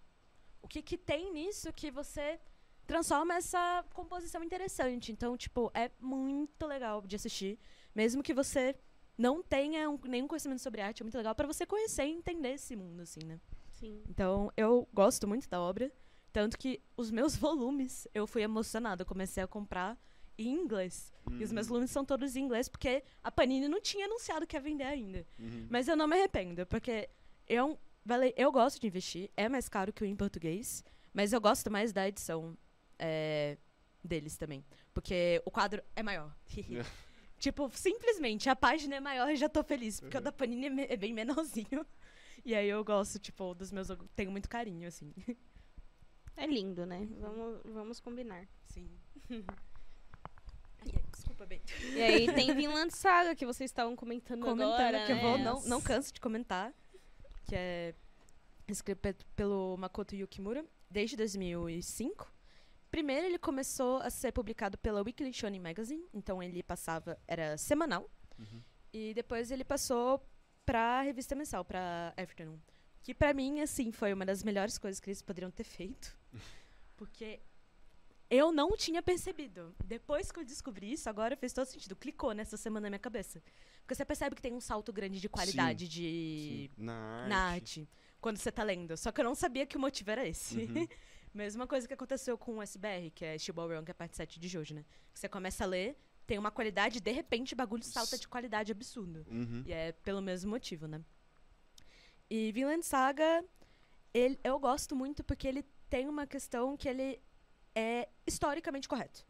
[0.62, 2.40] O que, que tem nisso que você
[2.86, 5.12] transforma essa composição interessante?
[5.12, 7.58] Então, tipo, é muito legal de assistir.
[7.94, 8.74] Mesmo que você
[9.18, 12.54] não tenha um- nenhum conhecimento sobre arte, é muito legal para você conhecer e entender
[12.54, 13.38] esse mundo, assim, né?
[13.68, 14.02] Sim.
[14.08, 15.92] Então, eu gosto muito da obra.
[16.32, 19.02] Tanto que os meus volumes, eu fui emocionada.
[19.02, 19.98] Eu comecei a comprar
[20.48, 21.12] em inglês.
[21.38, 21.70] E os meus Uhum.
[21.74, 25.26] volumes são todos em inglês, porque a Panini não tinha anunciado que ia vender ainda.
[25.38, 25.66] Uhum.
[25.70, 27.08] Mas eu não me arrependo, porque
[27.46, 29.30] eu, vale, eu gosto de investir.
[29.36, 30.82] É mais caro que o em português,
[31.12, 32.56] mas eu gosto mais da edição
[32.98, 33.56] é,
[34.02, 34.64] deles também.
[34.92, 36.34] Porque o quadro é maior.
[37.38, 40.24] tipo, simplesmente, a página é maior e já tô feliz, porque o Uhum.
[40.24, 41.86] da Panini é, é bem menorzinho.
[42.42, 43.90] E aí eu gosto, tipo, dos meus.
[43.90, 45.12] eu Tenho muito carinho, assim.
[46.34, 47.06] É lindo, né?
[47.20, 48.48] Vamos, vamos combinar.
[48.64, 48.88] Sim.
[51.12, 51.60] Desculpa, bem.
[51.94, 55.22] E aí tem Vinland Saga, que vocês estavam comentando, comentando agora, que eu né?
[55.22, 56.72] vou, não, não canso de comentar,
[57.46, 57.94] que é
[58.68, 62.32] escrito pe- pelo Makoto Yukimura desde 2005.
[62.90, 68.08] Primeiro ele começou a ser publicado pela Weekly Shonen Magazine, então ele passava era semanal
[68.38, 68.62] Uhum.
[68.92, 70.24] e depois ele passou
[70.64, 72.58] pra revista mensal, pra Afternoon,
[73.02, 76.16] que pra mim assim foi uma das melhores coisas que eles poderiam ter feito,
[76.96, 77.40] porque
[78.30, 79.74] eu não tinha percebido.
[79.84, 81.96] Depois que eu descobri isso, agora fez todo sentido.
[81.96, 83.42] Clicou nessa semana na minha cabeça.
[83.80, 86.84] Porque você percebe que tem um salto grande de qualidade de Sim.
[86.84, 87.28] Na arte.
[87.28, 87.88] na arte
[88.20, 88.96] quando você tá lendo.
[88.96, 90.58] Só que eu não sabia que o motivo era esse.
[90.58, 90.86] Uhum.
[91.34, 94.16] Mesma coisa que aconteceu com o SBR, que é Shiba Run, que é a parte
[94.16, 94.84] 7 de Jojo, né?
[95.14, 99.24] Você começa a ler, tem uma qualidade de repente o bagulho salta de qualidade absurdo.
[99.28, 99.62] Uhum.
[99.66, 101.00] E é pelo mesmo motivo, né?
[102.28, 103.44] E Vinland Saga,
[104.12, 107.20] ele, eu gosto muito porque ele tem uma questão que ele
[107.74, 109.26] é historicamente correto.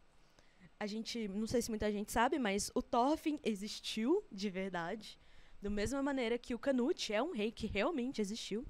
[0.78, 5.18] A gente, não sei se muita gente sabe, mas o Thorfinn existiu de verdade.
[5.60, 8.64] Da mesma maneira que o Canute é um rei que realmente existiu.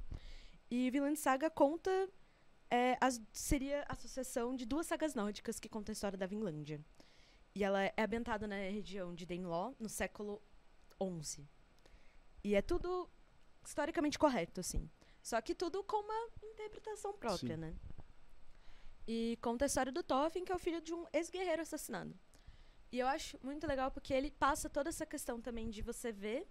[0.70, 2.08] E Vinland Saga conta.
[2.72, 6.80] é, as- seria a sucessão de duas sagas nórdicas que contam a história da Vinlândia.
[7.52, 10.40] E ela é ambientada na região de Danelaw, no século
[11.02, 11.48] XI.
[12.44, 13.10] E é tudo
[13.66, 14.88] historicamente correto, assim.
[15.20, 17.60] Só que tudo com uma interpretação própria, Sim.
[17.60, 17.74] né?
[19.06, 22.14] E conta a história do Thorfinn, que é o filho de um ex-guerreiro assassinado.
[22.92, 26.46] E eu acho muito legal porque ele passa toda essa questão também de você ver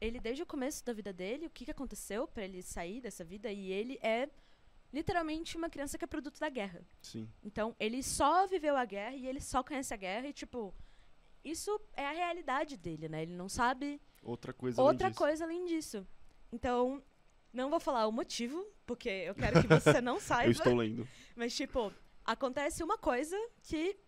[0.00, 3.22] ele desde o começo da vida dele, o que, que aconteceu para ele sair dessa
[3.24, 3.52] vida.
[3.52, 4.28] E ele é
[4.92, 6.82] literalmente uma criança que é produto da guerra.
[7.02, 7.28] Sim.
[7.42, 10.74] Então, ele só viveu a guerra e ele só conhece a guerra e, tipo,
[11.44, 13.22] isso é a realidade dele, né?
[13.22, 15.18] Ele não sabe Outra coisa outra além disso.
[15.18, 16.06] coisa além disso.
[16.50, 17.02] Então,
[17.52, 20.48] não vou falar o motivo, porque eu quero que você não saiba.
[20.48, 21.08] Eu estou lendo.
[21.34, 21.92] Mas, tipo,
[22.24, 23.98] acontece uma coisa que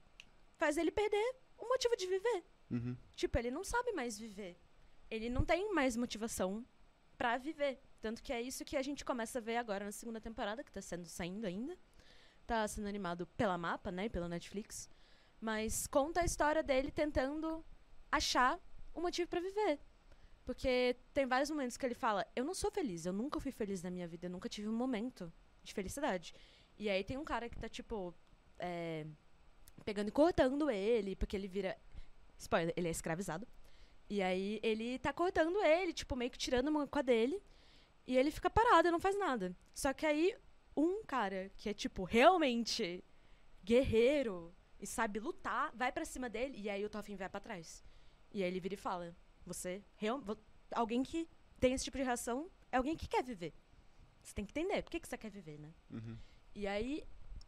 [0.57, 2.45] faz ele perder o motivo de viver.
[2.71, 2.97] Uhum.
[3.15, 4.59] Tipo, ele não sabe mais viver.
[5.11, 6.65] Ele não tem mais motivação
[7.19, 7.81] pra viver.
[8.01, 10.73] Tanto que é isso que a gente começa a ver agora na segunda temporada, que
[10.73, 11.77] tá sendo saindo ainda.
[12.47, 14.09] Tá sendo animado pela Mapa, né?
[14.09, 14.89] Pela Netflix.
[15.41, 17.65] Mas conta a história dele tentando
[18.11, 18.59] achar
[18.95, 19.81] um motivo pra viver.
[20.45, 23.83] Porque tem vários momentos que ele fala: Eu não sou feliz, eu nunca fui feliz
[23.83, 25.33] na minha vida, eu nunca tive um momento
[25.63, 26.35] de felicidade.
[26.79, 28.15] E aí tem um cara que tá, tipo,
[28.59, 29.07] é,
[29.85, 31.79] pegando e cortando ele, porque ele vira.
[32.39, 33.47] Spoiler, ele é escravizado.
[34.11, 37.41] E aí ele tá cortando ele, tipo, meio que tirando uma com a dele.
[38.07, 39.57] E ele fica parado e não faz nada.
[39.73, 40.37] Só que aí
[40.77, 43.05] um cara que é, tipo, realmente
[43.65, 47.85] guerreiro e sabe lutar, vai pra cima dele e aí o Toffin vai pra trás.
[48.33, 49.15] E aí ele vira e fala:
[49.47, 50.23] Você, real,
[50.73, 51.29] alguém que
[51.59, 53.53] tem esse tipo de reação é alguém que quer viver.
[54.23, 55.73] Você tem que entender por que, que você quer viver, né?
[55.91, 56.17] Uhum.
[56.55, 57.05] E aí,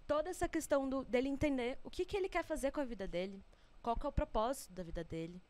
[0.06, 3.06] toda essa questão do, dele entender o que, que ele quer fazer com a vida
[3.06, 3.42] dele,
[3.82, 5.40] qual que é o propósito da vida dele,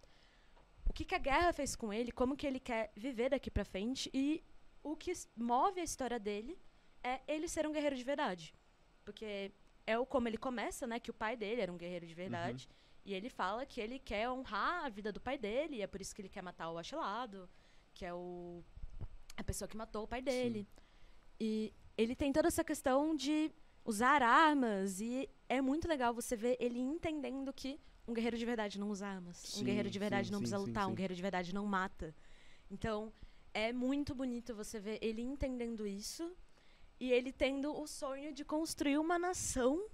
[0.86, 3.64] o que, que a guerra fez com ele, como que ele quer viver daqui pra
[3.64, 4.44] frente e
[4.82, 6.58] o que move a história dele
[7.02, 8.54] é ele ser um guerreiro de verdade.
[9.04, 9.50] Porque
[9.86, 12.68] é o como ele começa, né, que o pai dele era um guerreiro de verdade,
[13.04, 16.00] e ele fala que ele quer honrar a vida do pai dele, e é por
[16.00, 17.48] isso que ele quer matar o Achelado,
[17.92, 18.62] que é o
[19.36, 20.66] a pessoa que matou o pai dele.
[21.38, 23.50] E ele tem toda essa questão de
[23.84, 28.78] usar armas e é muito legal você ver ele entendendo que um guerreiro de verdade
[28.78, 29.36] não usa armas.
[29.38, 30.94] Sim, um guerreiro de verdade sim, não sim, precisa sim, lutar, um sim.
[30.94, 32.14] guerreiro de verdade não mata.
[32.70, 33.12] Então,
[33.52, 36.32] é muito bonito você ver ele entendendo isso
[36.98, 39.86] e ele tendo o sonho de construir uma nação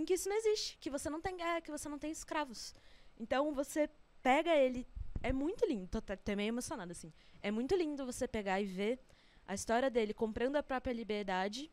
[0.00, 2.74] em que isso não existe, que você não tem guerra, que você não tem escravos.
[3.18, 3.88] Então, você
[4.22, 4.86] pega ele,
[5.22, 7.12] é muito lindo, tô até- meio emocionada assim.
[7.42, 8.98] É muito lindo você pegar e ver
[9.46, 11.70] a história dele comprando a própria liberdade,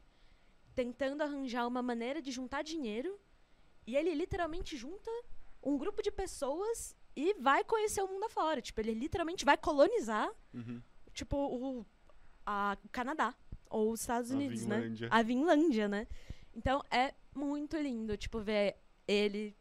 [0.75, 3.19] tentando arranjar uma maneira de juntar dinheiro,
[3.85, 5.09] e ele literalmente junta
[5.63, 8.61] um grupo de pessoas e vai conhecer o mundo afora.
[8.61, 10.81] Tipo, ele literalmente vai colonizar, Uhum.
[11.13, 11.85] tipo, o,
[12.45, 13.33] a, o Canadá
[13.69, 14.77] ou os Estados A Unidos, né?
[14.81, 15.07] Vinlândia.
[15.11, 16.07] A Vinlândia, né?
[16.53, 18.77] Então é muito lindo, tipo, ver
[19.07, 19.55] ele,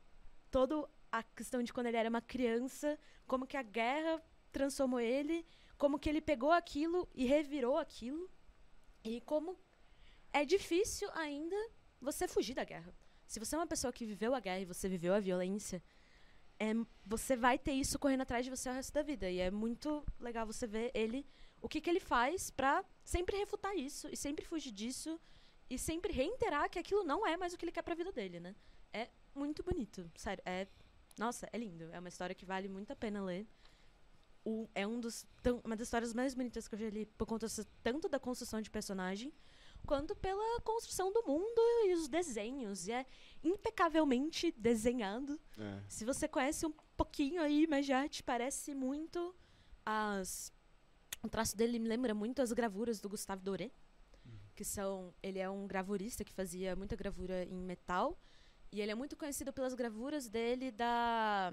[0.51, 5.47] toda a questão de quando ele era uma criança, como que a guerra transformou ele,
[5.79, 8.31] como que ele pegou aquilo e revirou aquilo,
[9.05, 9.59] e como
[10.33, 11.57] é difícil ainda
[12.01, 12.95] você fugir da guerra.
[13.27, 15.83] Se você é uma pessoa que viveu a guerra e você viveu a violência,
[16.59, 16.73] é,
[17.05, 19.31] você vai ter isso correndo atrás de você o resto da vida.
[19.31, 21.27] E é muito legal você ver ele,
[21.61, 25.21] o que, que ele faz pra sempre refutar isso e sempre fugir disso
[25.69, 28.39] e sempre reiterar que aquilo não é mais o que ele quer pra vida dele,
[28.41, 28.55] né?
[28.93, 30.43] É muito bonito, sério.
[30.47, 30.67] É,
[31.19, 31.85] nossa, é lindo.
[31.93, 33.47] É uma história que vale muito a pena ler.
[34.45, 37.27] O- é um dos, tão- uma das histórias mais bonitas que eu já li por
[37.27, 37.47] conta
[37.83, 39.33] tanto da construção de personagem
[39.85, 42.87] quanto pela construção do mundo e os desenhos.
[42.87, 43.05] E é
[43.43, 45.41] impecavelmente desenhado.
[45.59, 45.81] É.
[45.89, 49.35] Se você conhece um pouquinho aí, mas já te parece muito
[49.85, 50.53] as.
[51.23, 53.71] O traço dele me lembra muito as gravuras do Gustave Doré,
[54.57, 55.15] que são.
[55.23, 58.19] Ele é um gravurista que fazia muita gravura em metal.
[58.73, 61.53] E ele é muito conhecido pelas gravuras dele da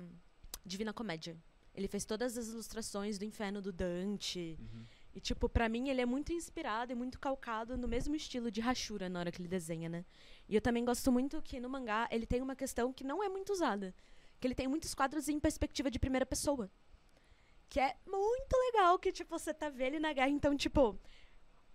[0.66, 1.38] Divina Comédia.
[1.76, 4.58] Ele fez todas as ilustrações do Inferno do Dante.
[4.60, 4.86] Uhum.
[5.14, 8.62] E, tipo, pra mim ele é muito inspirado e muito calcado no mesmo estilo de
[8.62, 10.06] Hashura na hora que ele desenha, né?
[10.48, 13.30] E eu também gosto muito que no mangá ele tem uma questão que não é
[13.30, 13.94] muito usada.
[14.40, 16.70] Que ele tem muitos quadros em perspectiva de primeira pessoa.
[17.70, 20.30] Que é muito legal que, tipo, você tá vendo ele na guerra.
[20.30, 21.00] Então, tipo,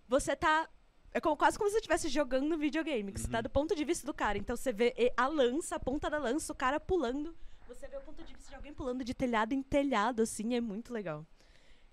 [0.07, 0.69] você tá.
[1.13, 3.11] É como, quase como se você estivesse jogando videogame.
[3.11, 3.43] Que você tá Uhum.
[3.43, 4.37] do ponto de vista do cara.
[4.37, 7.35] Então você vê a lança, a ponta da lança, o cara pulando.
[7.67, 10.53] Você vê o ponto de vista de alguém pulando de telhado em telhado, assim.
[10.55, 11.25] É muito legal.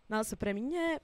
[0.09, 1.01] Nossa, pra mim é.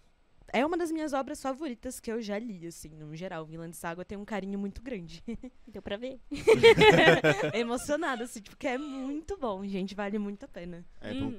[0.54, 3.46] É uma das minhas obras favoritas que eu já li, assim, no geral.
[3.46, 5.24] Vinland Saga tem um carinho muito grande.
[5.66, 6.20] Deu pra ver?
[7.54, 9.94] Emocionada, assim, porque é muito bom, gente.
[9.94, 10.84] Vale muito a pena.
[11.00, 11.38] É, pra um, Hum.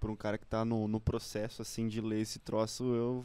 [0.00, 3.24] pra um cara que tá no, no processo, assim, de ler esse troço, eu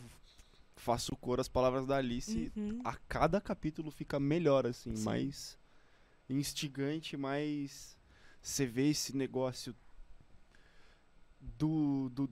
[0.84, 2.52] faço cor às palavras da Alice.
[2.56, 2.82] Uhum.
[2.84, 5.04] A cada capítulo fica melhor, assim, Sim.
[5.06, 5.58] mais
[6.30, 7.98] instigante, mais...
[8.42, 9.76] Você vê esse negócio
[11.40, 12.10] do...
[12.10, 12.30] do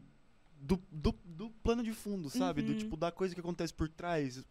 [0.64, 2.62] do, do, do plano de fundo, sabe?
[2.62, 2.78] Do Uhum.
[2.78, 4.46] tipo, da coisa que acontece por trás.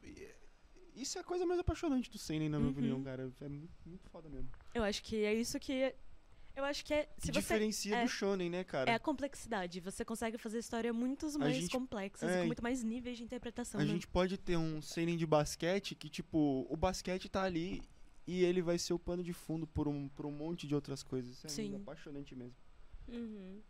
[0.93, 2.72] Isso é a coisa mais apaixonante do Seinen, na minha Uhum.
[2.77, 3.31] opinião, cara.
[3.40, 4.48] É muito, muito foda mesmo.
[4.74, 5.94] Eu acho que é isso que.
[6.61, 7.09] Eu acho que é.
[7.19, 8.91] Se você diferencia é- do shonen, né, cara?
[8.91, 9.81] É a complexidade.
[9.81, 13.24] Você consegue fazer história muito mais gente- complexas é, e com muito mais níveis de
[13.24, 13.81] interpretação.
[13.81, 13.91] A né?
[13.91, 17.82] gente pode ter um seinen de basquete que, tipo, o basquete tá ali
[18.27, 21.03] e ele vai ser o pano de fundo por um, por um monte de outras
[21.03, 21.32] coisas.
[21.32, 21.77] Isso é Sim.
[21.77, 22.57] apaixonante mesmo.
[23.09, 23.61] Uhum.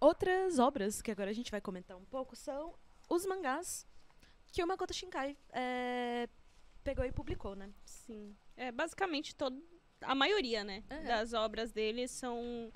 [0.00, 2.74] Outras obras que agora a gente vai comentar um pouco são
[3.08, 3.86] os mangás
[4.50, 6.28] que o Makoto Shinkai é,
[6.82, 7.72] pegou e publicou, né?
[7.84, 8.34] Sim.
[8.56, 9.62] É, basicamente, todo,
[10.04, 11.00] a maioria, né, É.
[11.02, 12.70] das obras dele são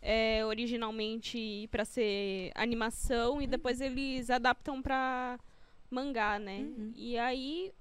[0.00, 3.50] é, originalmente para ser animação e Uhum.
[3.50, 5.38] depois eles adaptam para
[5.90, 6.58] mangá, né?
[6.60, 6.92] Uhum.
[6.94, 7.72] E aí,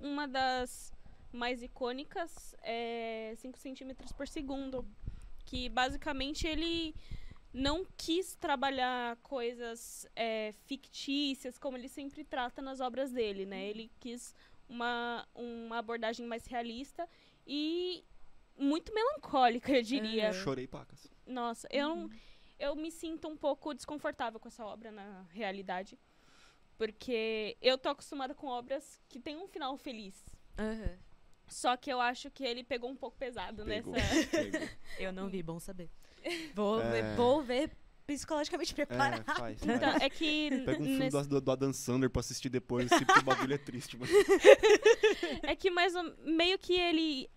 [0.00, 0.92] uma das
[1.32, 4.86] mais icônicas é 5 centímetros por segundo,
[5.44, 6.94] que basicamente ele
[7.52, 13.66] não quis trabalhar coisas é, fictícias como ele sempre trata nas obras dele, né?
[13.68, 14.34] Ele quis
[14.68, 17.06] uma, uma abordagem mais realista
[17.46, 18.02] e
[18.58, 20.24] muito melancólica, eu diria.
[20.28, 20.32] É.
[20.32, 21.06] Chorei pacas.
[21.26, 22.10] Nossa, eu, Uhum.
[22.58, 25.98] eu me sinto um pouco desconfortável com essa obra na realidade.
[26.78, 30.22] Porque eu tô acostumada com obras que tem um final feliz.
[31.48, 34.26] Só que eu acho que ele pegou um pouco pesado Pegou, nessa.
[34.28, 34.60] pegou.
[34.98, 35.88] Eu não vi, bom saber.
[36.54, 36.90] Vou, É.
[36.90, 37.70] ver, vou ver
[38.04, 39.24] psicologicamente É, preparado.
[39.24, 40.02] faz, Então, faz.
[40.02, 40.50] é que.
[40.64, 44.10] Pega um filme nesse- do, Adam Sandler pra assistir depois, o bagulho é triste, mano.
[45.44, 45.92] É que mais
[46.24, 47.30] meio que ele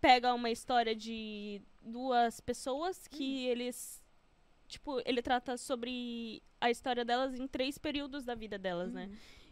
[0.00, 4.02] pega uma história de duas pessoas que eles.
[4.66, 9.10] Tipo, ele trata sobre a história delas em três períodos da vida delas, né?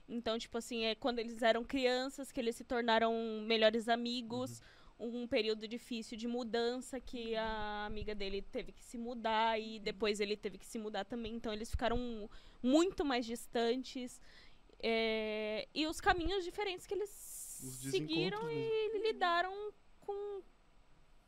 [0.08, 3.12] Então, tipo assim, é quando eles eram crianças, que eles se tornaram
[3.46, 4.62] melhores amigos.
[4.98, 10.20] Um período difícil de mudança, que a amiga dele teve que se mudar e depois
[10.20, 11.34] ele teve que se mudar também.
[11.34, 12.30] Então, eles ficaram
[12.62, 14.20] muito mais distantes.
[14.82, 19.72] É, e os caminhos diferentes que eles seguiram e lidaram
[20.06, 20.42] com,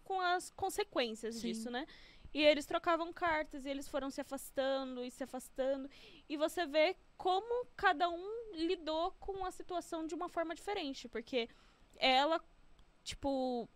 [0.05, 1.49] com as consequências Sim.
[1.49, 1.87] disso, né?
[2.33, 5.89] E eles trocavam cartas e eles foram se afastando e se afastando.
[6.29, 11.09] E você vê como cada um lidou com a situação de uma forma diferente.
[11.09, 11.49] Porque
[11.97, 12.43] ela,
[13.03, 13.69] tipo,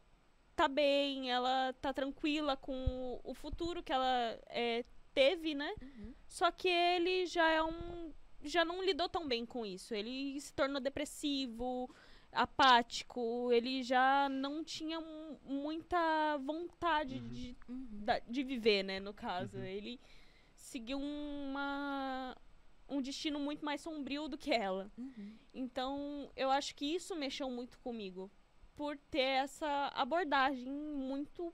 [0.55, 4.85] tá bem, ela tá tranquila com o futuro que ela é,
[5.15, 5.75] teve, né?
[5.81, 6.15] Uhum.
[6.29, 8.13] Só que ele já é um.
[8.45, 9.95] Já não lidou tão bem com isso.
[9.95, 11.89] Ele se tornou depressivo,
[12.33, 13.51] apático.
[13.53, 17.29] Ele já não tinha mu- muita vontade Uhum.
[17.29, 18.05] de, Uhum.
[18.29, 18.99] de viver, né?
[19.01, 19.57] No caso.
[19.59, 19.65] Uhum.
[19.65, 20.01] Ele
[20.55, 22.37] seguiu uma,
[22.89, 24.91] um destino muito mais sombrio do que ela.
[24.97, 25.35] Uhum.
[25.55, 28.31] Então, eu acho que isso mexeu muito comigo.
[28.75, 31.53] Por ter essa abordagem muito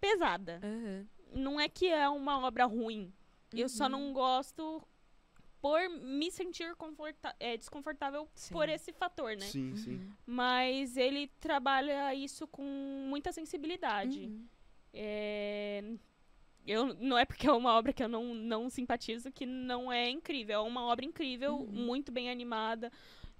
[0.00, 0.60] pesada.
[0.62, 1.06] Uhum.
[1.34, 3.12] Não é que é uma obra ruim.
[3.52, 3.90] Eu só Uhum.
[3.90, 4.82] não gosto
[5.62, 8.52] por me sentir conforta- é, desconfortável Sim.
[8.52, 9.46] por esse fator, né?
[9.46, 9.94] Sim, sim.
[9.94, 10.10] Uhum.
[10.26, 12.62] Mas ele trabalha isso com
[13.08, 14.18] muita sensibilidade.
[14.26, 14.44] Uhum.
[14.92, 15.84] É,
[16.66, 20.08] Eu, não é porque é uma obra que eu não, não simpatizo que não é
[20.10, 20.56] incrível.
[20.56, 21.66] É uma obra incrível, Uhum.
[21.66, 22.90] muito bem animada.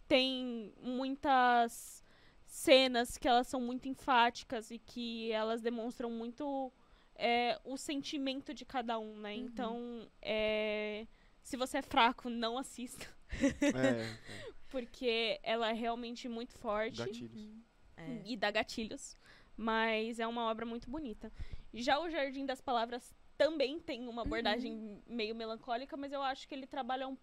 [0.08, 2.02] Tem muitas
[2.46, 6.72] cenas que elas são muito enfáticas e que elas demonstram muito
[7.16, 9.34] é, o sentimento de cada um, né?
[9.34, 9.38] Uhum.
[9.40, 11.06] Então, é,
[11.42, 13.06] se você é fraco, não assista.
[13.40, 14.18] É, é.
[14.70, 17.50] Porque ela é realmente muito forte gatilhos.
[17.96, 18.22] É.
[18.24, 19.16] e dá gatilhos.
[19.56, 21.30] Mas é uma obra muito bonita.
[21.74, 26.54] Já o Jardim das Palavras também tem uma abordagem meio melancólica, mas eu acho que
[26.54, 27.16] ele trabalha um,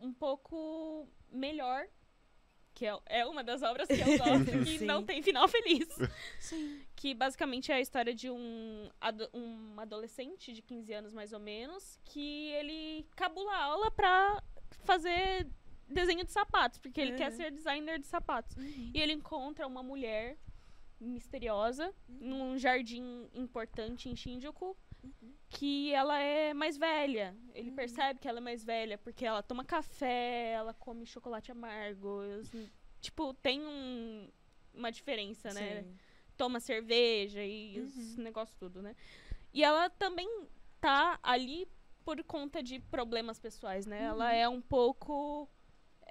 [0.00, 1.86] um pouco melhor.
[2.74, 5.86] Que é, é uma das obras que eu gosto, que não tem final feliz.
[6.40, 6.80] Sim.
[6.96, 11.40] Que basicamente é a história de um, ado- um adolescente de 15 anos, mais ou
[11.40, 14.42] menos, que ele cabula a aula pra
[14.84, 15.46] fazer
[15.88, 17.36] desenho de sapatos, porque ele quer Uhum.
[17.36, 18.56] ser designer de sapatos.
[18.56, 18.90] Uhum.
[18.94, 20.38] E ele encontra uma mulher
[21.00, 25.32] misteriosa num jardim importante em Shinjuku Uhum.
[25.48, 27.36] que ela é mais velha.
[27.54, 32.08] Ele percebe que ela é mais velha porque ela toma café, ela come chocolate amargo.
[32.40, 32.50] os-
[33.00, 34.28] Tipo, tem um-
[34.72, 35.82] uma diferença, né?
[35.82, 35.96] Sim.
[36.36, 38.22] Toma cerveja e os Uhum.
[38.24, 38.94] negócios tudo, né?
[39.52, 40.46] E ela também
[40.80, 41.68] tá ali
[42.04, 44.02] por conta de problemas pessoais, né?
[44.04, 45.48] Ela é um pouco.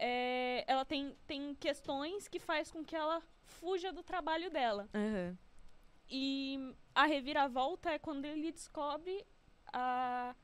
[0.04, 4.90] é, ela tem, tem questões que faz com que ela fuja do trabalho dela.
[4.96, 5.38] Uhum.
[6.12, 9.26] E a reviravolta é quando ele descobre
[9.72, 10.36] a,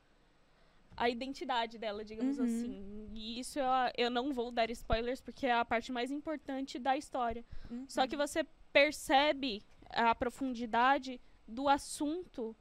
[0.96, 2.44] a identidade dela, digamos Uhum.
[2.44, 3.10] assim.
[3.14, 3.66] E isso eu,
[3.96, 7.44] eu não vou dar spoilers porque é a parte mais importante da história.
[7.70, 7.84] Uhum.
[7.88, 12.56] Só que você percebe a profundidade do assunto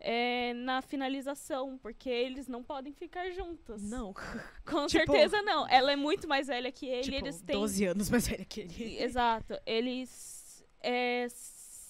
[0.00, 3.82] é na finalização, porque eles não podem ficar juntos.
[3.82, 4.12] Não.
[4.66, 5.66] Com Tipo- certeza não.
[5.68, 8.60] Ela é muito mais velha que ele, tipo, eles têm 12 anos mais velha que
[8.60, 9.02] ele.
[9.02, 9.54] Exato.
[9.64, 11.26] Eles é,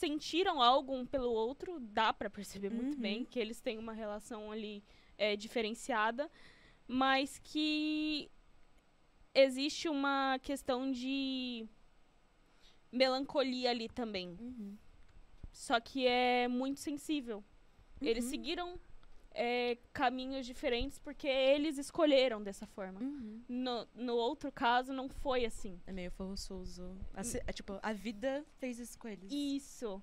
[0.04, 3.00] sentiram algo um pelo outro, dá pra perceber muito Uhum.
[3.00, 4.84] bem que eles têm uma relação ali
[5.16, 6.30] é, diferenciada,
[6.86, 8.30] mas que
[9.34, 11.66] existe uma questão de
[12.92, 14.36] melancolia ali também.
[14.38, 14.76] Uhum.
[15.52, 17.42] Só que é muito sensível.
[18.02, 18.30] Eles Uhum.
[18.30, 18.80] seguiram
[19.34, 23.00] é, caminhos diferentes porque eles escolheram dessa forma.
[23.00, 23.42] Uhum.
[23.48, 25.78] No, no outro caso, não foi assim.
[25.86, 26.96] É meio forçoso.
[27.12, 29.30] Assim, é, tipo, a vida fez isso com eles.
[29.30, 30.02] Isso.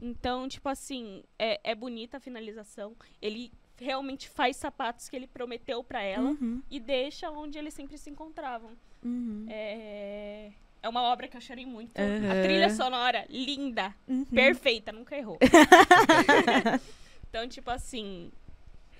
[0.00, 2.94] Então, tipo assim, é, é bonita a finalização.
[3.20, 3.50] Ele
[3.80, 6.62] realmente faz sapatos que ele prometeu pra ela Uhum.
[6.70, 8.72] e deixa onde eles sempre se encontravam.
[9.04, 9.46] Uhum.
[9.48, 11.96] É, é uma obra que eu chorei muito.
[11.96, 12.30] Aham.
[12.30, 14.24] A trilha sonora, linda, Uhum.
[14.26, 15.38] perfeita, nunca errou.
[17.28, 18.30] então, tipo assim,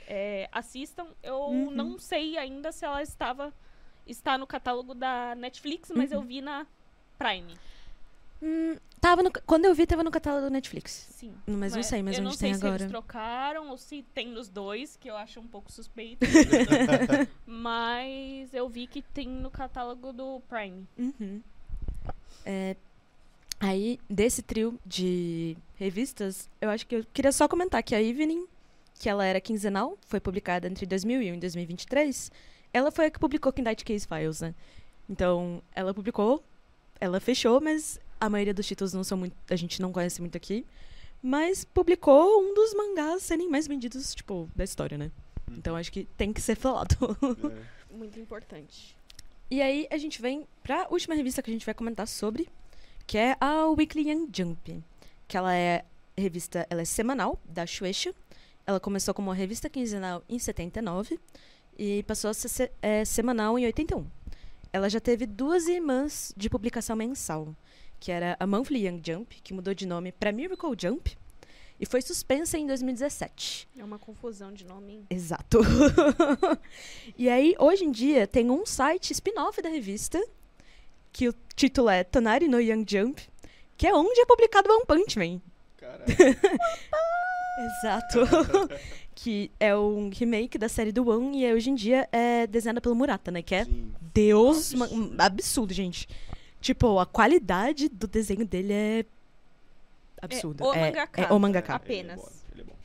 [0.08, 1.06] é, assistam.
[1.22, 1.70] Eu Uhum.
[1.70, 3.52] não sei ainda se ela estava
[4.06, 6.16] está no catálogo da Netflix, mas Uhum.
[6.16, 6.66] eu vi na
[7.18, 7.54] Prime.
[8.40, 11.08] Hum, tava no, quando eu vi, tava no catálogo da Netflix.
[11.10, 11.34] Sim.
[11.46, 12.82] Mas não sei, mas eu onde não sei tem se agora.
[12.82, 16.24] eles trocaram ou se tem nos dois, que eu acho um pouco suspeito.
[17.44, 20.86] mas eu vi que tem no catálogo do Prime.
[20.96, 21.42] Uhum.
[22.46, 22.76] É,
[23.60, 28.46] aí, desse trio de revistas, eu acho que eu queria só comentar que a Evening,
[28.98, 32.30] que ela era quinzenal, foi publicada entre 2001 e 2023,
[32.72, 34.54] ela foi a que publicou Kindite Case Files, né?
[35.08, 36.42] Então, ela publicou,
[37.00, 40.36] ela fechou, mas a maioria dos títulos não são muito, a gente não conhece muito
[40.36, 40.66] aqui,
[41.22, 45.10] mas publicou um dos mangás serem mais vendidos, tipo, da história, né?
[45.50, 46.94] Então, acho que tem que ser falado.
[47.54, 47.78] É.
[47.96, 48.96] Muito importante.
[49.50, 52.48] E aí a gente vem pra última revista que a gente vai comentar sobre,
[53.06, 54.84] que é a Weekly Young Jump.
[55.26, 55.84] Que ela é
[56.16, 58.14] revista, ela é semanal, da Shueisha.
[58.68, 61.18] Ela começou como uma revista quinzenal em 79
[61.78, 64.04] e passou a ser se- é, semanal em 81.
[64.70, 67.56] Ela já teve duas irmãs de publicação mensal,
[67.98, 71.16] que era a Monthly Young Jump, que mudou de nome para Miracle Jump,
[71.80, 73.66] e foi suspensa em 2017.
[73.78, 74.92] É uma confusão de nome.
[74.96, 75.06] hein?
[75.08, 75.60] Exato.
[77.16, 80.22] e aí, hoje em dia, tem um site spin-off da revista,
[81.10, 83.22] que o título é Tonari no Young Jump,
[83.78, 85.40] que é onde é publicado One Punch Man.
[85.78, 86.04] Caralho.
[87.58, 88.20] Exato.
[89.14, 92.94] que é um remake da série do One e hoje em dia é desenhada pelo
[92.94, 93.42] Murata, né?
[93.42, 93.92] Que é Sim.
[94.14, 95.14] Deus Absurdo.
[95.18, 96.08] absurdo, gente.
[96.60, 99.04] Tipo, a qualidade do desenho dele é
[100.22, 100.64] absurda.
[100.64, 101.22] o é, mangaka.
[101.22, 101.74] é o mangaka.
[101.74, 102.18] Apenas.
[102.18, 102.76] Ele é bom, ele é bom.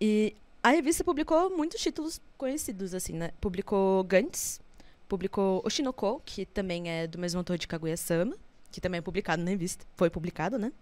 [0.00, 3.30] E a revista publicou muitos títulos conhecidos, assim, né?
[3.40, 4.60] Publicou Gantz,
[5.08, 8.36] publicou Oshinoko, que também é do mesmo autor de Kaguya-sama,
[8.70, 10.72] que também é publicado na revista, foi publicado, né?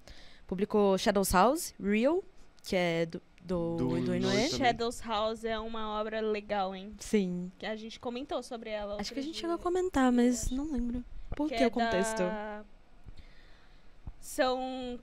[0.46, 2.22] Publicou Shadows House, Real,
[2.64, 4.48] que é do, do, Do do, Inoue.
[4.48, 6.94] Shadows House é uma obra legal, hein?
[6.98, 7.52] Sim.
[7.58, 8.96] Que a gente comentou sobre ela.
[9.00, 9.42] Acho que a gente dia.
[9.42, 11.04] chegou a comentar, mas não lembro.
[11.36, 12.18] Por que, é o contexto?
[12.18, 12.64] da-
[14.20, 14.98] São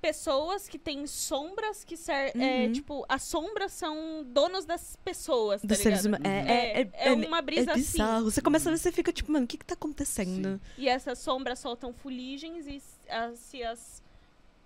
[0.00, 2.36] pessoas que têm sombras que ser...
[2.36, 2.72] é, Uhum.
[2.72, 6.24] tipo, as sombras são donos das pessoas, tá Dos seres humanos.
[6.26, 7.80] É, É, é, é uma brisa é assim.
[7.82, 8.24] bizarro.
[8.30, 10.60] Você começa a ver, você fica tipo, mano, o que que tá acontecendo?
[10.76, 14.02] E essas sombras soltam fuligens e s- as- se as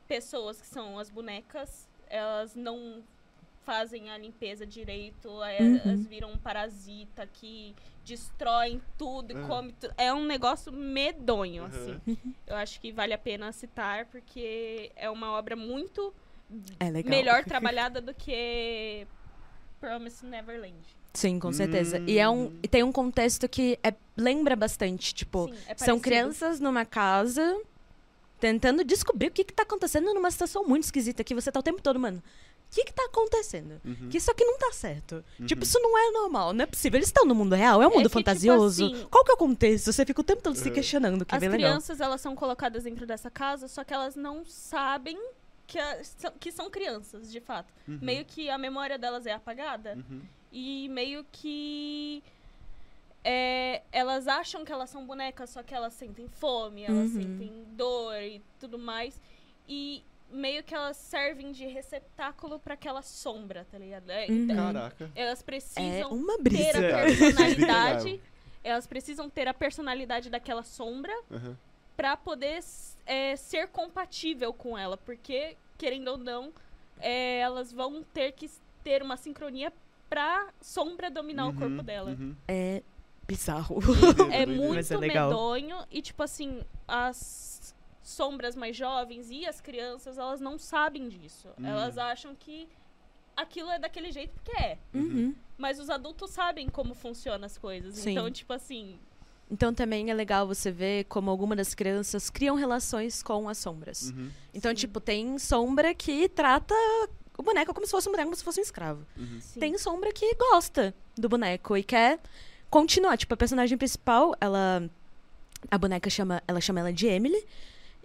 [0.07, 3.03] pessoas que são as bonecas, elas não
[3.65, 5.81] fazem a limpeza direito, aí Uhum.
[5.85, 7.75] elas viram um parasita que
[8.05, 9.47] destroem tudo e Ah.
[9.47, 9.95] come tudo.
[9.97, 11.71] É um negócio medonho, Aham.
[11.73, 12.01] assim.
[12.47, 16.13] Eu acho que vale a pena citar, porque é uma obra muito
[16.79, 17.09] É legal.
[17.11, 19.07] melhor trabalhada do que
[19.81, 20.77] Promise Neverland.
[21.15, 22.03] Sim, com certeza.
[22.07, 22.59] E, é um, Hum.
[22.63, 27.61] e tem um contexto que é, lembra bastante, tipo, Sim, é são crianças numa casa
[28.43, 31.63] tentando descobrir o que que tá acontecendo numa situação muito esquisita que você tá o
[31.63, 32.19] tempo todo, mano.
[32.19, 33.81] O que que tá acontecendo?
[33.85, 34.09] Uhum.
[34.11, 35.23] Que isso aqui não tá certo.
[35.47, 35.63] Tipo, Uhum.
[35.63, 36.99] isso não é normal, não é possível.
[36.99, 38.85] Eles estão no mundo real, é um É mundo que, tipo fantasioso.
[38.87, 39.93] assim, Qual que é o contexto?
[39.93, 40.75] Você fica o tempo todo se Uhum.
[40.75, 41.71] questionando, que é As bem legal.
[41.71, 45.17] crianças, elas são colocadas dentro dessa casa, só que elas não sabem
[45.69, 47.73] que, a- são- que são crianças, de fato.
[47.87, 47.99] Uhum.
[48.03, 49.95] Meio que a memória delas é apagada.
[49.97, 50.21] Uhum.
[50.51, 52.23] E meio que.
[53.25, 57.23] É, elas acham que elas são bonecas, só que elas sentem fome, elas Uhum.
[57.23, 59.21] sentem dor e tudo mais.
[59.69, 64.11] E meio que elas servem de receptáculo pra aquela sombra, tá ligado?
[64.11, 64.45] É, Uhum.
[64.45, 65.11] então, Caraca.
[65.15, 66.73] Elas É precisam uma ter a brisa.
[66.91, 68.21] Cara, personalidade.
[68.65, 71.57] elas precisam ter a personalidade daquela sombra Uhum.
[71.97, 72.61] pra poder
[73.07, 76.53] é, ser compatível com ela, porque querendo ou não,
[76.99, 78.49] é, elas vão ter que
[78.83, 79.73] ter uma sincronia
[80.09, 82.11] pra sombra dominar o Uhum, corpo dela.
[82.13, 82.37] uhum.
[82.49, 82.83] É
[83.27, 83.79] bizarro.
[84.31, 85.29] É é muito legal.
[85.31, 91.49] medonho e tipo assim, as sombras mais jovens e as crianças, elas não sabem disso.
[91.59, 91.67] Hum.
[91.67, 92.69] Elas acham que
[93.37, 94.79] aquilo é daquele jeito porque é.
[94.93, 95.35] Uhum.
[95.57, 97.95] Mas os adultos sabem como funcionam as coisas.
[97.95, 98.13] Sim.
[98.13, 98.99] Então, tipo assim,
[99.51, 104.11] Então também é legal você ver como algumas das crianças criam relações com as sombras.
[104.11, 104.31] Uhum.
[104.53, 104.77] Então, Sim.
[104.77, 106.75] tipo, tem sombra que trata
[107.39, 109.07] o boneco como se fosse um boneco, como se fosse um escravo.
[109.17, 109.41] Uhum.
[109.59, 112.19] Tem sombra que gosta do boneco e quer
[112.73, 113.17] continuar.
[113.19, 114.91] Tipo, a personagem principal, ela.
[115.71, 116.43] A boneca chama.
[116.49, 117.47] Ela chama ela de Emily.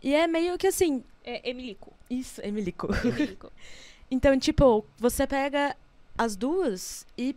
[0.04, 1.04] E é meio que assim.
[1.24, 1.92] É Emilico.
[2.10, 2.88] Isso, Emilico.
[3.04, 3.52] Emilico.
[4.10, 5.76] Então, tipo, você pega
[6.18, 7.36] as duas e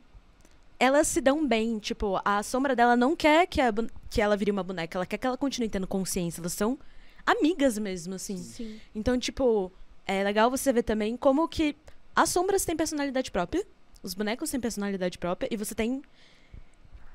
[0.78, 1.80] elas se dão bem.
[1.80, 3.74] Tipo, a sombra dela não quer que, a,
[4.08, 6.40] que ela vire uma boneca, ela quer que ela continue tendo consciência.
[6.40, 6.78] Elas são
[7.26, 8.36] amigas mesmo, assim.
[8.36, 8.80] sim.
[8.94, 9.72] Então, tipo,
[10.06, 11.74] é legal você ver também como que
[12.14, 13.66] as sombras têm personalidade própria,
[14.00, 16.02] os bonecos têm personalidade própria, e você tem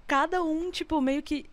[0.08, 1.46] cada um, tipo, meio que.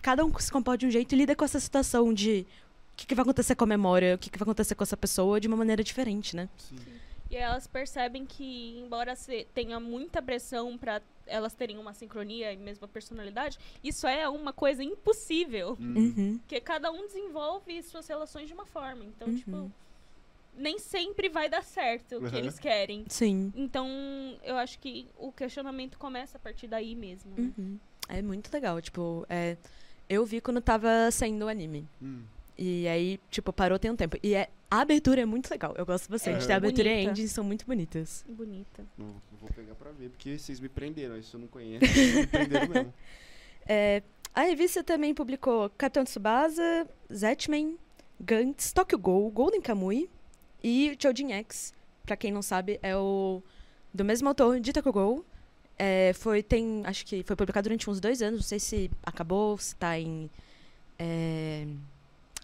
[0.00, 2.44] Cada um se comporta de um jeito e lida com essa situação de
[2.92, 4.96] o que, que vai acontecer com a memória, o que, que vai acontecer com essa
[4.96, 6.48] pessoa de uma maneira diferente, né?
[6.58, 6.76] Sim.
[7.30, 12.56] E elas percebem que, embora se tenha muita pressão pra elas terem uma sincronia e
[12.56, 15.78] mesma personalidade, isso é uma coisa impossível.
[15.80, 15.94] Uhum.
[15.96, 16.38] Uhum.
[16.38, 19.04] Porque cada um desenvolve suas relações de uma forma.
[19.04, 19.36] Então, Uhum.
[19.38, 19.72] tipo,
[20.58, 22.36] nem sempre vai dar certo o que Uhum.
[22.38, 23.04] eles querem.
[23.08, 23.52] Sim.
[23.56, 23.86] Então,
[24.42, 27.32] eu acho que o questionamento começa a partir daí mesmo.
[27.36, 27.50] né?
[27.56, 27.78] Uhum.
[28.08, 29.56] É muito legal, tipo, é,
[30.08, 31.88] eu vi quando tava saindo o anime.
[32.00, 32.22] Hum.
[32.58, 34.16] E aí, tipo, parou tem um tempo.
[34.22, 35.74] E é, a abertura é muito legal.
[35.76, 36.48] Eu gosto bastante.
[36.48, 36.52] É.
[36.52, 37.10] A abertura e a Bonita.
[37.12, 38.24] engine são muito bonitas.
[38.28, 38.84] Bonita.
[38.96, 41.16] Não, não vou pegar pra ver, porque vocês me prenderam.
[41.16, 41.86] Isso eu não conheço.
[41.86, 42.94] Vocês me prenderam mesmo.
[43.64, 44.02] É,
[44.34, 46.84] a revista também publicou Capitão Tsubasa,
[47.14, 47.78] Zetman,
[48.20, 50.10] Gantz, Tokyo Ghoul, Golden Kamui
[50.64, 51.72] e Chojin X.
[52.04, 53.40] Pra quem não sabe, é o
[53.94, 55.24] do mesmo autor de Tokyo Ghoul.
[55.84, 58.38] É, foi, tem, acho que foi publicado durante uns dois anos.
[58.38, 60.30] Não sei se acabou, se tá em...
[60.96, 61.66] é,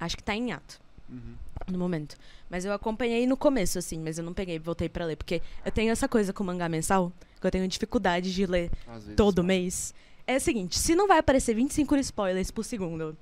[0.01, 1.35] acho que tá em ato Uhum.
[1.71, 2.17] no momento.
[2.51, 5.15] Mas eu acompanhei no começo, assim, mas eu não peguei, voltei pra ler.
[5.17, 9.15] Porque eu tenho essa coisa com mangá mensal, que eu tenho dificuldade de ler vezes
[9.15, 9.95] todo mês.
[10.27, 13.17] É o seguinte, se não vai aparecer 25 spoilers por segundo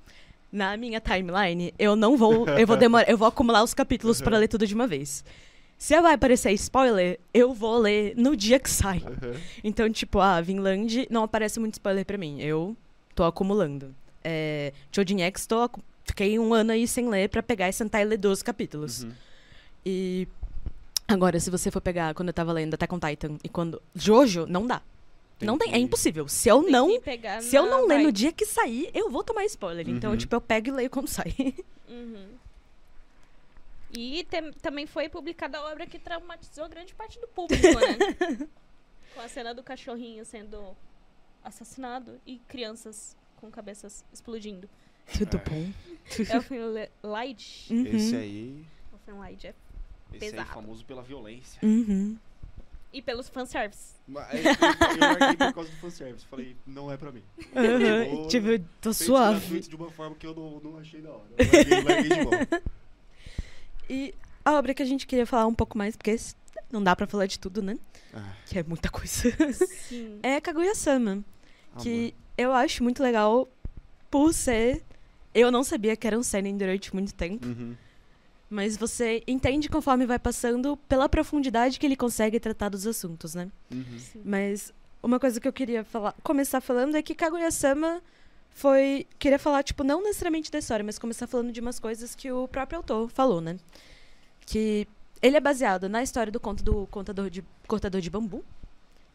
[0.51, 4.37] na minha timeline, eu não vou, eu vou demorar, eu vou acumular os capítulos pra
[4.37, 5.23] ler tudo de uma vez.
[5.77, 8.97] Se vai aparecer spoiler, eu vou ler no dia que sai.
[8.99, 9.39] Uhum.
[9.63, 12.41] Então, tipo, ah, Vinland não aparece muito spoiler pra mim.
[12.41, 12.75] Eu
[13.13, 13.93] tô acumulando.
[14.23, 15.69] É, Chojin X, tô,
[16.03, 19.03] fiquei um ano aí sem ler pra pegar e sentar e ler 12 capítulos.
[19.03, 19.11] Uhum.
[19.85, 20.27] E
[21.07, 24.45] agora, se você for pegar quando eu tava lendo Attack on Titan e quando Jojo,
[24.47, 24.81] não dá.
[25.39, 26.27] não tem, é que- impossível.
[26.27, 26.89] Se eu Tem não
[27.41, 29.87] se eu não ler no dia que sair, eu vou tomar spoiler.
[29.87, 30.17] Então, Uhum.
[30.17, 31.33] tipo, eu pego e leio quando sai.
[31.87, 32.25] Uhum.
[33.91, 38.47] E tem- também foi publicada a obra que traumatizou grande parte do público, né?
[39.13, 40.75] com a cena do cachorrinho sendo
[41.43, 44.69] assassinado e crianças com cabeças explodindo.
[45.17, 45.49] Tudo É.
[45.49, 45.71] bom.
[46.29, 47.71] É o Light.
[47.73, 47.85] Uhum.
[47.85, 48.65] Esse aí.
[48.93, 49.53] O filme Light é.
[50.13, 50.49] Esse aí Pesado.
[50.49, 51.59] famoso pela violência.
[51.63, 52.17] Uhum.
[52.91, 53.93] E pelos fanservice.
[54.07, 56.25] Mas eu, eu larguei por causa do fanservice.
[56.25, 57.23] Falei, não é pra mim.
[57.55, 58.15] Uhum.
[58.17, 59.59] Vou- tipo, eu tô Fez suave.
[59.61, 61.27] de uma forma que eu não, não achei da hora.
[61.37, 62.61] Eu larguei, larguei de mão.
[63.89, 66.15] E a obra que a gente queria falar um pouco mais, porque
[66.71, 67.77] não dá pra falar de tudo, né?
[68.13, 69.31] Ah, Que é muita coisa.
[69.87, 70.19] Sim.
[70.23, 71.11] É Kaguya-sama.
[71.11, 71.23] amor.
[71.83, 73.47] Que eu acho muito legal
[74.09, 74.83] por ser.
[75.33, 77.45] Eu não sabia que era um seinen durante muito tempo.
[77.47, 77.75] Uhum.
[78.49, 83.49] Mas você entende conforme vai passando pela profundidade que ele consegue tratar dos assuntos, né?
[83.69, 83.99] Uhum.
[84.23, 84.73] Mas
[85.03, 88.01] uma coisa que eu queria falar, começar falando é que Kaguya-sama
[88.57, 89.05] foi.
[89.19, 92.47] Queria falar, tipo, não necessariamente da história, mas começar falando de umas coisas que o
[92.47, 93.57] próprio autor falou, né?
[94.45, 94.87] Que
[95.21, 98.43] ele é baseado na história do conto do contador de, cortador de bambu,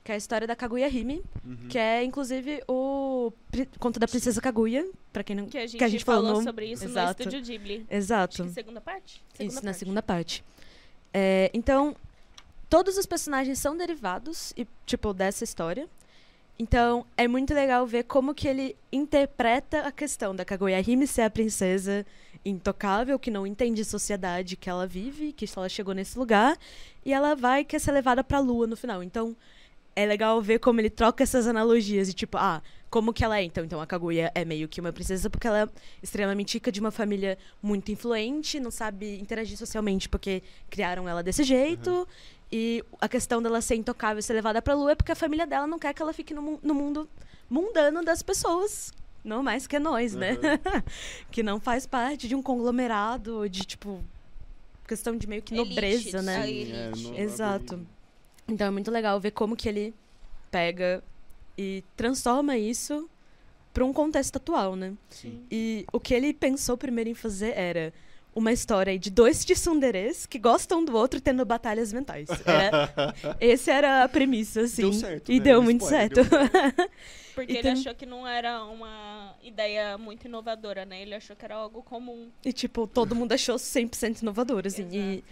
[0.04, 1.68] que é a história da Kaguya Hime, Uhum.
[1.68, 3.32] que é inclusive o
[3.78, 5.46] conto da princesa Kaguya, pra quem não.
[5.46, 7.22] Que a gente, Que a gente falou falou no- sobre isso Exato.
[7.24, 7.76] no Estúdio Ghibli.
[7.88, 8.44] Acho Exato.
[8.44, 9.22] que segunda parte?
[9.40, 9.78] Isso, na parte.
[9.78, 10.44] segunda parte.
[11.12, 11.94] É, então,
[12.70, 15.88] todos os personagens são derivados, e, tipo, dessa história.
[16.58, 21.22] Então, é muito legal ver como que ele interpreta a questão da Kaguya Hime ser
[21.22, 22.06] a princesa
[22.44, 26.56] intocável, que não entende a sociedade que ela vive, que ela chegou nesse lugar,
[27.04, 29.02] e ela vai quer ser levada pra lua no final.
[29.02, 29.36] Então,
[29.94, 33.42] é legal ver como ele troca essas analogias e tipo, ah, como que ela é
[33.42, 33.64] então?
[33.64, 35.68] Então a Kaguya é meio que uma princesa porque ela é
[36.02, 41.42] extremamente rica de uma família muito influente, não sabe interagir socialmente porque criaram ela desse
[41.44, 42.06] jeito.
[42.52, 45.46] E a questão dela ser intocável e ser levada pra lua é porque a família
[45.46, 47.08] dela não quer que ela fique no, no mundo
[47.48, 48.92] mundano das pessoas.
[49.24, 50.36] Não mais que nós, né?
[51.30, 54.02] que não faz parte de um conglomerado de, tipo,
[54.86, 56.36] questão de meio que Elite, nobreza, né?
[56.38, 56.72] a Sim, elite.
[56.74, 57.86] é, não- Exato.
[58.48, 59.94] Então é muito legal ver como que ele
[60.50, 61.02] pega
[61.56, 63.08] e transforma isso
[63.72, 64.92] para um contexto atual, né?
[65.08, 65.42] Sim.
[65.50, 67.94] E o que ele pensou primeiro em fazer era
[68.34, 72.28] uma história aí de dois tsunderes que gostam um do outro tendo batalhas mentais.
[72.44, 74.82] Era, esse era a premissa, assim.
[74.82, 75.44] Deu certo, E né?
[75.44, 76.30] deu muito Spoiler, certo.
[76.30, 76.88] deu
[77.34, 81.00] Porque E ele achou que não era uma ideia muito inovadora, né?
[81.00, 82.28] Ele achou que era algo comum.
[82.44, 84.86] E, tipo, todo mundo achou 100% inovador, assim.
[84.92, 85.24] E...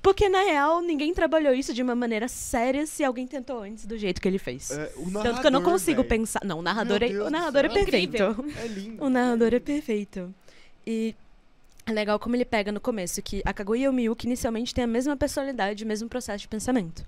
[0.00, 3.98] Porque, na real, ninguém trabalhou isso de uma maneira séria se alguém tentou antes do
[3.98, 4.70] jeito que ele fez.
[4.70, 6.08] É, o Tanto que eu não narrador, consigo velho.
[6.08, 6.40] pensar.
[6.44, 8.22] Não, o narrador, Meu é, Deus o do narrador é perfeito.
[8.62, 9.04] É lindo.
[9.04, 10.32] O narrador é perfeito.
[10.86, 11.16] E
[11.88, 14.84] é legal como ele pega no começo que a Kaguya e o Miyuki inicialmente têm
[14.84, 17.04] a mesma personalidade, o mesmo processo de pensamento.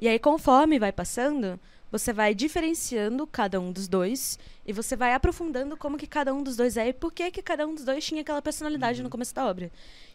[0.00, 1.58] E aí, conforme vai passando,
[1.90, 6.42] você vai diferenciando cada um dos dois e você vai aprofundando como que cada um
[6.42, 9.08] dos dois é e por que que cada um dos dois tinha aquela personalidade no
[9.08, 9.70] começo da obra.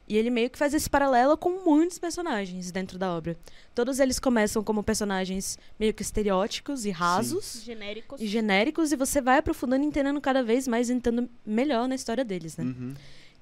[0.08, 3.38] E ele meio que faz esse paralelo com muitos personagens dentro da obra.
[3.74, 8.22] Todos eles começam como personagens meio que estereóticos e rasos Genéricos.
[8.22, 12.24] e genéricos e você vai aprofundando e entendendo cada vez mais, entrando melhor na história
[12.26, 12.66] deles, né?
[12.66, 12.94] Uhum.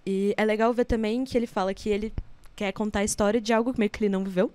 [0.05, 2.13] E é legal ver também que ele fala que ele
[2.55, 4.51] quer contar a história de algo meio que ele não viveu,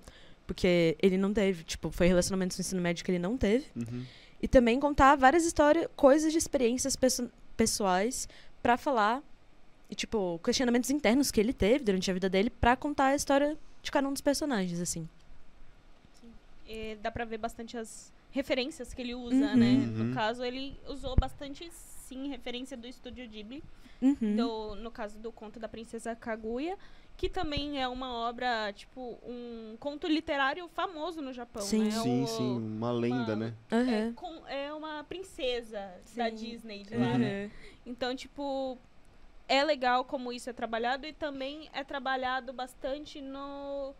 [0.46, 3.66] porque ele não teve, tipo, foi relacionamentos no ensino médio que ele não teve.
[3.76, 4.04] Uhum.
[4.42, 8.28] E também contar várias histórias, coisas de experiências pesso- pessoais
[8.62, 9.22] pra falar
[9.88, 13.56] e tipo, questionamentos internos que ele teve durante a vida dele pra contar a história
[13.82, 15.08] de cada um dos personagens, assim.
[16.68, 19.56] E dá pra ver bastante as referências que ele usa, Uhum.
[19.56, 19.66] né?
[19.74, 20.04] Uhum.
[20.08, 21.70] No caso, ele usou bastante,
[22.06, 23.62] sim, referência do estúdio Ghibli.
[24.02, 24.36] Uhum.
[24.36, 26.76] do- no caso do conto da Princesa Kaguya,
[27.16, 31.84] que também é uma obra, tipo, um conto literário famoso no Japão, Sim.
[31.84, 31.90] né?
[31.92, 33.54] Sim, O- sim, uma lenda, uma- né?
[33.70, 34.12] É, Aham.
[34.12, 35.80] com- é uma princesa
[36.14, 36.34] da Sim.
[36.34, 37.18] Disney de lá, Uhum.
[37.18, 37.50] né?
[37.86, 38.76] Então, tipo,
[39.48, 43.94] é legal como isso é trabalhado e também é trabalhado bastante no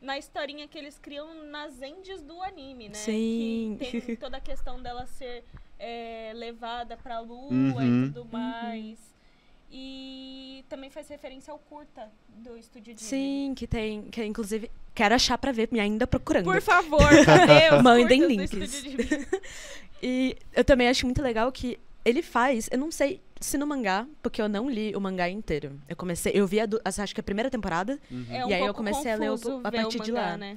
[0.00, 2.94] na historinha que eles criam nas endes do anime, né?
[2.94, 3.76] Sim.
[3.78, 5.44] Que tem toda a questão dela ser
[5.84, 8.04] é, levada pra lua Uhum.
[8.06, 8.98] e tudo mais.
[9.74, 13.02] E também faz referência ao curta do estúdio Ghibli.
[13.04, 16.44] Sim, que tem, que inclusive quero achar pra ver, me ainda procurando.
[16.44, 17.00] Por favor,
[17.76, 18.52] os Mandem links.
[20.04, 24.04] E eu também acho muito legal que ele faz, eu não sei se no mangá,
[24.20, 25.78] porque eu não li o mangá inteiro.
[25.88, 28.26] Eu comecei, eu vi a, acho que a primeira temporada Uhum.
[28.28, 30.36] É um E aí eu comecei a ler o- a partir de mangá, lá.
[30.36, 30.56] Né?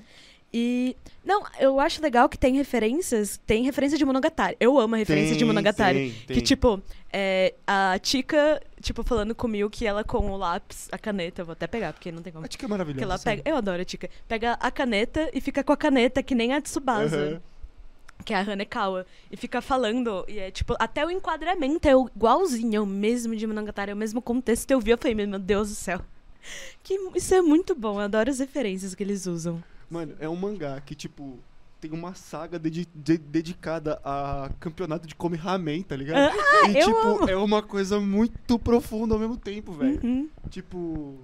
[0.58, 0.96] E
[1.26, 4.56] não, eu acho legal que tem referências, tem referência de Monogatari.
[4.58, 5.98] Eu amo a referência de Tem, Monogatari.
[5.98, 6.44] tem, Que tem.
[6.44, 11.42] tipo, é, a Tika, tipo, falando com o Milk, ela com o lápis, a caneta,
[11.42, 12.46] eu vou até pegar, porque não tem como.
[12.46, 13.04] A Tika é maravilhosa.
[13.04, 14.10] Ela pega, eu adoro a Tika.
[14.30, 17.18] Pega a caneta e fica com a caneta que nem a Tsubasa.
[17.18, 17.42] Aham.
[18.24, 22.78] que é a Hanekawa, e fica falando, e é tipo, até o enquadramento é igualzinho,
[22.78, 24.72] é o mesmo de Monogatari, é o mesmo contexto.
[24.72, 26.00] Eu vi, eu falei, meu Deus do céu.
[26.82, 29.62] Que isso é muito bom, eu adoro as referências que eles usam.
[29.90, 31.38] Mano, é um mangá que, tipo,
[31.80, 36.32] tem uma saga dedi- de- dedicada a campeonato de Come Ramen, tá ligado?
[36.34, 37.30] Ah, e, tipo, amo.
[37.30, 40.00] é uma coisa muito profunda ao mesmo tempo, velho.
[40.04, 40.30] Uhum.
[40.50, 41.20] Tipo,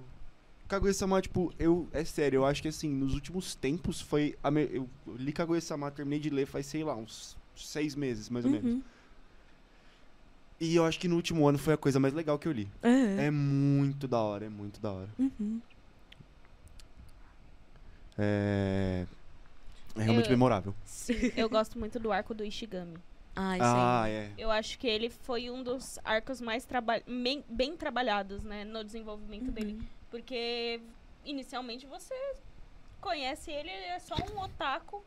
[0.68, 4.36] Kaguya-sama, tipo, eu, é sério, eu acho que assim, nos últimos tempos foi.
[4.42, 8.44] A me- eu li Kaguya-sama, terminei de ler faz, sei lá, uns seis meses, mais
[8.44, 8.72] ou menos.
[8.74, 8.82] Uhum.
[10.60, 12.68] E eu acho que no último ano foi a coisa mais legal que eu li.
[12.82, 13.26] É.
[13.26, 15.08] É muito da hora, é muito da hora.
[15.18, 15.60] Uhum.
[18.18, 19.06] É.
[19.96, 20.74] É realmente Eu- memorável.
[20.84, 22.96] Sim, eu gosto muito do arco do Ishigami.
[23.36, 24.10] Ai, Ah, sim.
[24.12, 24.30] é.
[24.38, 28.82] Eu acho que ele foi um dos arcos mais traba bem, bem trabalhados, né, no
[28.84, 29.74] desenvolvimento dele.
[29.74, 29.86] Uhum.
[30.10, 30.80] Porque
[31.24, 32.14] inicialmente você
[33.00, 35.02] conhece ele, ele é só um otaku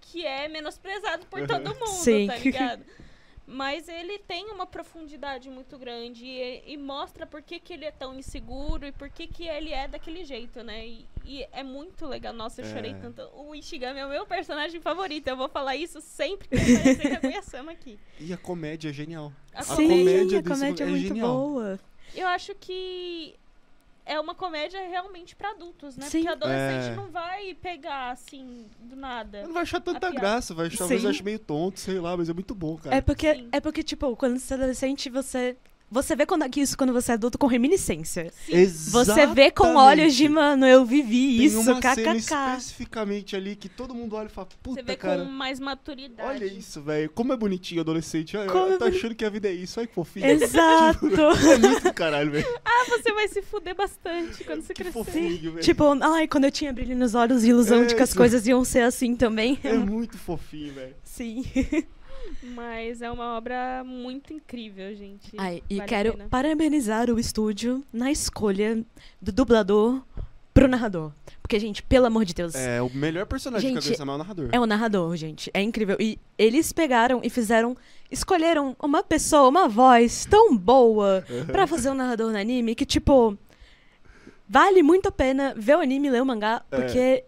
[0.00, 2.26] que é menosprezado por todo mundo, Sim.
[2.26, 2.84] tá ligado?
[3.50, 7.90] Mas ele tem uma profundidade muito grande e, e mostra por que, que ele é
[7.90, 10.86] tão inseguro e por que, que ele é daquele jeito, né?
[10.86, 12.34] E, e é muito legal.
[12.34, 12.94] Nossa, eu chorei É.
[12.94, 13.22] tanto.
[13.34, 15.28] O Ishigami é o meu personagem favorito.
[15.28, 17.98] Eu vou falar isso sempre que aparecer Kaguya-sama aqui.
[18.20, 19.32] E a comédia é genial.
[19.54, 21.28] A Sim, comédia a comédia é é muito genial.
[21.34, 21.80] boa.
[22.14, 23.34] Eu acho que
[24.08, 26.06] é uma comédia realmente pra adultos, né?
[26.06, 26.22] Sim.
[26.24, 26.96] Porque adolescente É.
[26.96, 29.42] não vai pegar assim do nada.
[29.42, 32.32] Não vai achar tanta graça, vai achar, talvez ache meio tonto, sei lá, mas é
[32.32, 32.96] muito bom, cara.
[32.96, 33.48] É porque, Sim.
[33.52, 35.56] é porque, tipo, quando você é adolescente, você.
[35.90, 38.30] Você vê quando, isso quando você é adulto com reminiscência.
[38.90, 42.16] Você vê com olhos de, mano, eu vivi Tem isso, uma cena kkk.
[42.18, 46.28] especificamente ali que todo mundo olha e fala, puta, Você vê cara, com mais maturidade.
[46.28, 47.08] olha isso, velho.
[47.10, 48.36] Como é bonitinho adolescente.
[48.52, 49.80] Como é tá achando que a vida é isso.
[49.80, 50.26] Olha que fofinho.
[50.26, 51.08] Exato.
[51.48, 52.46] É muito caralho, velho.
[52.64, 54.92] Ah, você vai se fuder bastante quando você Que crescer.
[54.92, 55.62] fofinho, velho.
[55.64, 58.18] tipo, ai, quando eu tinha brilho nos olhos ilusão É, de que as isso.
[58.18, 59.58] coisas iam ser assim também.
[59.64, 60.94] É muito fofinho, velho.
[61.02, 61.44] Sim.
[62.42, 65.32] Mas é uma obra muito incrível, gente.
[65.36, 68.84] Ai, e Vale quero parabenizar o estúdio na escolha
[69.20, 70.02] do dublador
[70.54, 71.12] pro narrador.
[71.42, 74.18] Porque, gente, pelo amor de Deus, É, o melhor personagem Gente, que Kaguya-sama é o
[74.18, 74.48] narrador.
[74.52, 75.50] é o narrador, gente.
[75.54, 75.96] É incrível.
[75.98, 77.76] E eles pegaram e fizeram.
[78.10, 83.36] Escolheram uma pessoa, uma voz tão boa pra fazer um narrador no anime que, tipo.
[84.48, 87.24] vale muito a pena ver o anime e ler o mangá, É.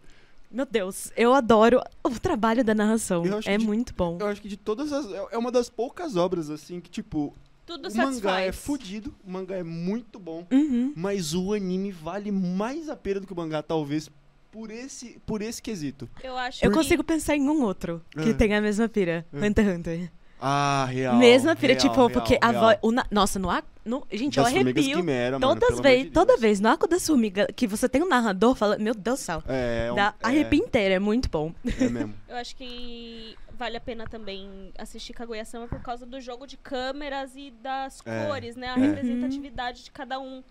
[0.51, 3.23] meu Deus, eu adoro o trabalho da narração.
[3.45, 4.19] É de- muito bom.
[4.21, 5.07] Eu acho que de todas as.
[5.13, 7.35] é- É uma das poucas obras, assim, que, tipo,
[7.67, 8.15] Tudo o satisfaz.
[8.23, 10.93] mangá é fudido, o mangá é muito bom, Uhum.
[10.97, 14.11] mas o anime vale mais a pena do que o mangá, talvez,
[14.51, 16.09] por esse, por esse quesito.
[16.25, 18.35] Eu acho Eu que- consigo pensar em um outro que Ah.
[18.35, 19.25] tem a mesma pira.
[19.33, 19.47] Ah.
[19.47, 20.13] Hunter x Hunter.
[20.41, 21.17] Ah, real.
[21.17, 22.63] mesma pira, real, tipo, real, porque a real.
[22.65, 22.79] voz.
[22.83, 24.97] o na- Nossa, no, ar- no Gente, eu Das formigas arrepio.
[24.99, 28.03] quimera, mano, Todas pelo vez, de toda vez, no arco das formigas, que você tem
[28.03, 28.81] um narrador falando.
[28.81, 29.43] Meu Deus do céu.
[29.49, 31.53] É, é um- Dá é, arrepio inteiro, é muito bom.
[31.79, 32.15] É mesmo.
[32.29, 37.33] Eu acho que vale a pena também assistir Kaguya-sama por causa do jogo de câmeras
[37.37, 38.69] e das É, cores, né?
[38.69, 38.81] A é.
[38.87, 40.43] representatividade de cada um.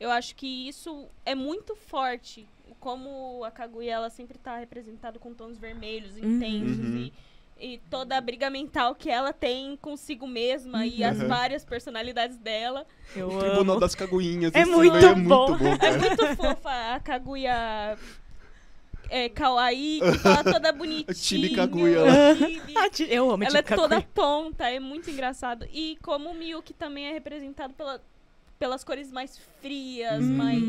[0.00, 2.46] Eu acho que isso é muito forte.
[2.80, 6.36] Como a Kaguya, ela sempre tá representada com tons vermelhos, Uhum.
[6.36, 6.96] intensos Uhum.
[6.96, 7.12] e...
[7.58, 11.28] E toda a briga mental que ela tem consigo mesma e as Uhum.
[11.28, 12.84] várias personalidades dela.
[13.14, 13.80] Eu O Tribunal amo.
[13.80, 14.52] das Caguinhas.
[14.54, 15.48] É esse muito é bom.
[15.50, 15.98] muito bom, É cara.
[15.98, 17.96] muito fofa a Kaguya
[19.08, 21.14] é, kawaii, que fala toda bonitinha.
[21.14, 22.00] Chibi Kaguya.
[23.08, 25.66] Eu amo Ela é toda tonta, é muito engraçado.
[25.72, 28.02] E como o Miyuki também é representado pela,
[28.58, 30.36] pelas cores mais frias, Uhum.
[30.36, 30.62] mais.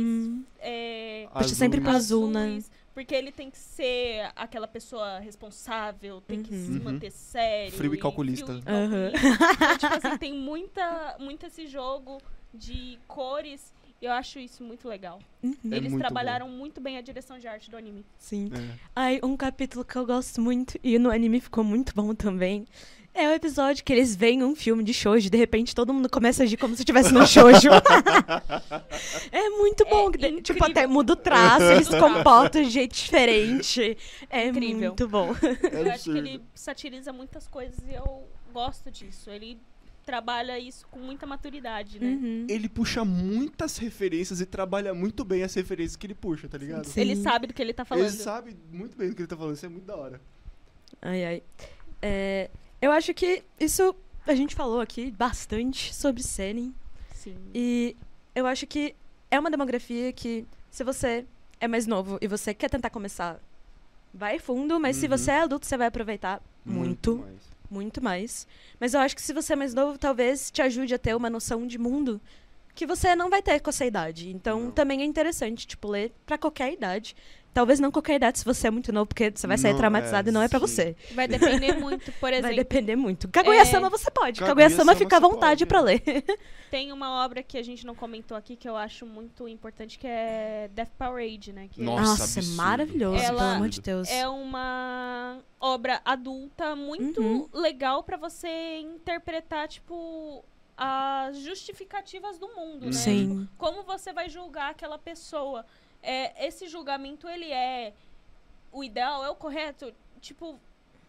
[0.60, 2.60] É, Puxa sempre pro azul, né?
[2.95, 6.84] Porque ele tem que ser aquela pessoa responsável, tem que se Uhum.
[6.85, 7.73] manter sério.
[7.73, 8.45] Frio e calculista.
[8.45, 9.53] frio e calculista.
[9.53, 12.19] Então, tipo assim, tem muita, muito esse jogo
[12.53, 13.73] de cores.
[14.01, 15.19] E eu acho isso muito legal.
[15.43, 18.05] Uhum, É Eles muito trabalharam muito bem a direção de arte do anime.
[18.17, 18.49] Sim.
[18.53, 18.80] É.
[18.95, 22.65] Ai, um capítulo que eu gosto muito, e no anime ficou muito bom também.
[23.17, 26.09] É o episódio que eles veem um filme de shoujo e de repente todo mundo
[26.09, 27.69] começa a agir como se estivesse no shoujo.
[29.31, 30.11] é muito bom.
[30.11, 30.65] que de- tipo, incrível.
[30.65, 33.97] até muda o traço, eles se comportam de jeito diferente.
[34.29, 34.89] É Incrível.
[34.89, 35.33] muito bom.
[35.71, 39.29] É eu acho que ele satiriza muitas coisas e eu gosto disso.
[39.29, 39.57] Ele
[40.05, 42.07] trabalha isso com muita maturidade, né?
[42.07, 42.47] Uhum.
[42.49, 46.85] Ele puxa muitas referências e trabalha muito bem as referências que ele puxa, tá ligado?
[46.85, 46.99] Sim.
[47.01, 48.05] Ele sabe do que ele tá falando.
[48.07, 50.21] Ele sabe muito bem do que ele tá falando, isso é muito da hora.
[51.01, 51.43] Ai, ai.
[52.01, 52.49] É,
[52.81, 53.95] eu acho que isso
[54.27, 56.73] a gente falou aqui bastante sobre Seinen.
[57.14, 57.35] Sim.
[57.53, 57.95] E
[58.34, 58.95] eu acho que
[59.31, 61.26] é uma demografia que, se você
[61.60, 63.39] é mais novo e você quer tentar começar,
[64.14, 65.18] vai fundo, mas se Uhum.
[65.18, 67.41] você é adulto, você vai aproveitar muito, mais.
[67.69, 68.47] muito mais.
[68.80, 71.30] Mas eu acho que se você é mais novo, talvez te ajude a ter uma
[71.30, 72.19] noção de mundo
[72.73, 74.30] que você não vai ter com essa idade.
[74.30, 74.72] Então, Não.
[74.72, 77.15] também é interessante, tipo, ler pra qualquer idade.
[77.56, 80.27] Talvez não qualquer idade se você é muito novo, porque você vai sair Não, traumatizado
[80.27, 80.68] é, e não é pra sim.
[80.68, 80.95] você.
[81.14, 82.11] Vai depender muito.
[82.11, 83.30] Por Vai exemplo, depender muito.
[83.30, 84.41] Kaguya-sama você pode.
[84.41, 84.48] Kaguya-sama
[84.94, 85.82] Kaguya-sama fica à vontade pode, pra é.
[85.84, 86.26] ler.
[86.69, 90.06] tem uma obra que a gente não comentou aqui que eu acho muito importante, que
[90.06, 91.69] é Death Parade, né?
[91.72, 92.57] Que Nossa, Nossa, é absurdo.
[92.57, 94.10] maravilhoso, Ela- pelo amor de Deus.
[94.11, 97.48] é uma obra adulta muito Uhum.
[97.53, 100.44] legal pra você interpretar, tipo,
[100.77, 102.91] as justificativas do mundo, né?
[102.91, 103.48] Sim.
[103.57, 105.65] como você vai julgar aquela pessoa.
[106.06, 107.94] É, esse julgamento, ele é
[108.72, 109.94] o ideal, é o correto?
[110.22, 110.60] Tipo,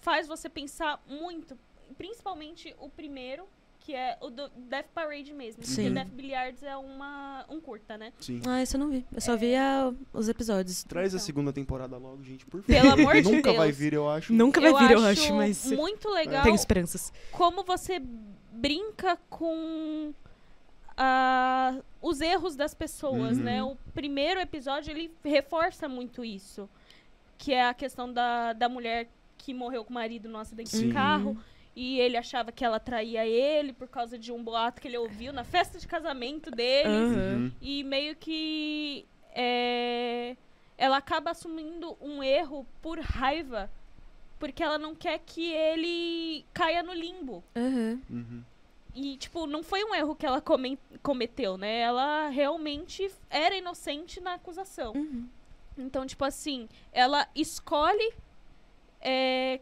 [0.01, 1.57] faz você pensar muito.
[1.99, 3.47] Principalmente o primeiro,
[3.81, 5.63] que é o do Death Parade mesmo.
[5.65, 5.75] Sim.
[5.75, 8.13] Porque Death Billiards é uma, um curta, né?
[8.21, 8.41] Sim.
[8.47, 9.05] Ah, isso eu não vi.
[9.13, 10.83] Eu só vi a- os episódios.
[10.85, 11.27] Traz a Então.
[11.27, 12.67] segunda temporada logo, gente, por favor.
[12.83, 13.79] Pelo amor de Nunca vai Deus.
[13.79, 14.33] vir, eu acho.
[14.33, 17.13] Nunca vai vir, eu acho, mas muito legal tenho esperanças.
[17.33, 18.01] como você
[18.53, 20.13] brinca com
[20.97, 23.45] ah, os erros das pessoas, Uhum.
[23.45, 23.63] né?
[23.63, 26.69] O primeiro episódio, ele reforça muito isso.
[27.39, 30.89] Que é a questão da, da mulher que morreu com o marido num acidente Sim.
[30.89, 31.37] de carro.
[31.75, 35.31] E ele achava que ela traía ele por causa de um boato que ele ouviu
[35.33, 37.15] na festa de casamento deles.
[37.15, 37.53] Uhum.
[37.61, 39.05] E meio que
[39.35, 40.35] é,
[40.79, 43.71] ela acaba assumindo um erro por raiva.
[44.39, 47.45] Porque ela não quer que ele caia no limbo.
[47.55, 48.01] Aham.
[48.09, 48.43] Uhum.
[48.97, 51.81] E, tipo, não foi um erro que ela comen- cometeu, né?
[51.81, 54.95] Ela realmente era inocente na acusação.
[54.95, 55.29] Uhum.
[55.77, 58.15] Então, tipo assim, ela escolhe
[59.03, 59.61] é,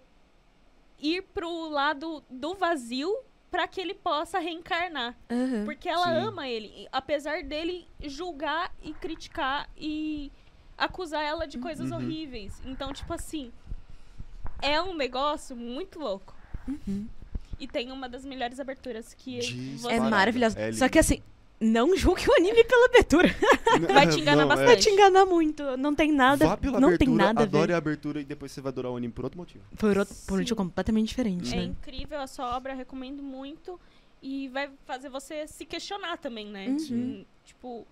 [1.00, 3.12] ir pro lado do vazio
[3.50, 5.16] para que ele possa reencarnar.
[5.28, 5.64] Aham.
[5.64, 6.28] Porque ela Sim.
[6.28, 10.30] ama ele, e apesar dele julgar e criticar e
[10.78, 11.96] acusar ela de coisas Uhum.
[11.96, 12.62] horríveis.
[12.64, 13.52] Então, tipo assim,
[14.62, 16.34] é um negócio muito louco.
[16.68, 17.08] Uhum.
[17.58, 20.10] E tem uma das melhores aberturas que Diz você É Parada.
[20.10, 20.58] maravilhoso.
[20.58, 21.22] É Só que assim,
[21.60, 23.28] não julgue o anime pela abertura.
[23.92, 24.56] Vai te enganar Não, é.
[24.56, 24.82] Vai bastante.
[24.82, 25.76] te enganar muito.
[25.76, 26.46] Não tem nada.
[26.46, 27.74] Vá pela não abertura, tem nada a adore ver.
[27.74, 29.64] a abertura e depois você vai adorar o anime por outro motivo.
[29.78, 31.62] Por outro, por um motivo completamente diferente, É né?
[31.64, 33.80] incrível a sua obra, recomendo muito.
[34.22, 36.66] E vai fazer você se questionar também, né?
[36.68, 36.86] Uhum.
[36.90, 37.86] Hum, Tipo,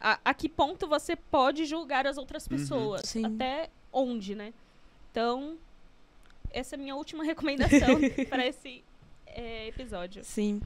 [0.00, 2.56] a, a que ponto você pode julgar as outras Uhum.
[2.56, 3.02] pessoas?
[3.08, 3.24] Sim.
[3.24, 4.52] Até onde, né?
[5.12, 5.56] Então,
[6.50, 7.98] essa é a minha última recomendação
[8.28, 8.82] para esse
[9.36, 10.24] é, episódio.
[10.24, 10.60] Sim.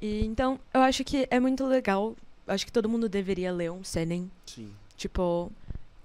[0.00, 2.14] E, então, eu acho que é muito legal.
[2.46, 4.30] Acho que todo mundo deveria ler um Senen.
[4.46, 4.72] Sim.
[4.96, 5.50] Tipo,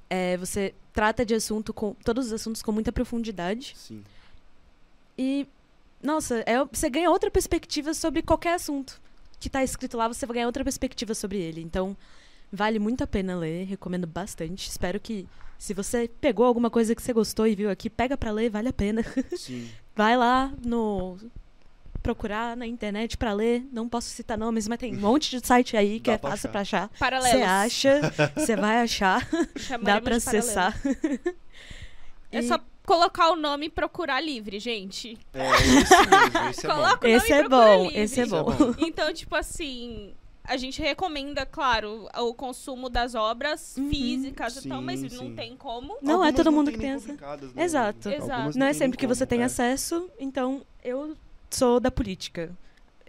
[0.10, 4.02] é, você trata de assunto com todos os assuntos com muita profundidade Sim.
[5.18, 5.46] e
[6.02, 9.02] nossa, é, você ganha outra perspectiva sobre qualquer assunto
[9.40, 11.62] que tá escrito lá, você vai ganhar outra perspectiva sobre ele.
[11.62, 11.98] Então,
[12.52, 14.70] vale muito a pena ler, recomendo bastante.
[14.70, 15.28] Espero que
[15.58, 18.70] se você pegou alguma coisa que você gostou e viu aqui, pega pra ler, vale
[18.70, 19.04] a pena.
[19.36, 19.70] Sim.
[19.96, 21.18] Vai lá no
[22.06, 23.66] procurar na internet pra ler.
[23.72, 26.30] Não posso citar nomes, mas tem um monte de site aí que Dá é pra
[26.32, 26.52] fácil achar.
[26.52, 26.90] pra achar.
[27.00, 27.40] Paralelos.
[27.40, 30.28] Você acha, você vai achar, dá Chamaremos paralelos.
[30.28, 30.82] acessar.
[32.32, 35.18] É E- só colocar o nome e procurar livre, gente.
[35.34, 35.70] É esse
[36.08, 36.76] mesmo, esse é bom.
[36.76, 38.00] Coloca o Esse nome é e bom, livre.
[38.00, 38.76] esse é Esse é bom.
[38.80, 40.14] Então, tipo assim,
[40.44, 43.90] a gente recomenda, claro, o consumo das obras Uhum.
[43.90, 45.10] físicas e Sim, tal, mas sim.
[45.18, 45.98] não tem como.
[46.02, 47.06] Não é Algumas todo mundo tem que pensa.
[47.08, 47.64] publicadas, né?
[47.64, 48.10] Exato.
[48.10, 48.32] Exato.
[48.32, 49.46] Algumas Não é tem sempre que nem você como, tem é.
[49.46, 51.16] acesso, então eu
[51.50, 52.52] sou da política.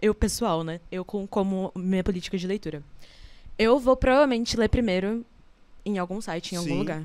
[0.01, 0.79] Eu, pessoal, né?
[0.91, 2.83] Eu com, como minha política de leitura.
[3.57, 5.25] Eu vou provavelmente ler primeiro
[5.85, 6.77] em algum site, em algum Sim.
[6.79, 7.03] lugar.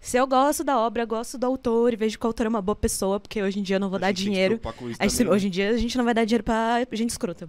[0.00, 2.60] Se eu gosto da obra, gosto do autor e vejo que o autor é uma
[2.60, 4.60] boa pessoa, porque hoje em dia eu não vou A dar dinheiro.
[5.00, 5.30] gente- né?
[5.30, 7.48] hoje em dia a gente não vai dar dinheiro pra gente escrota.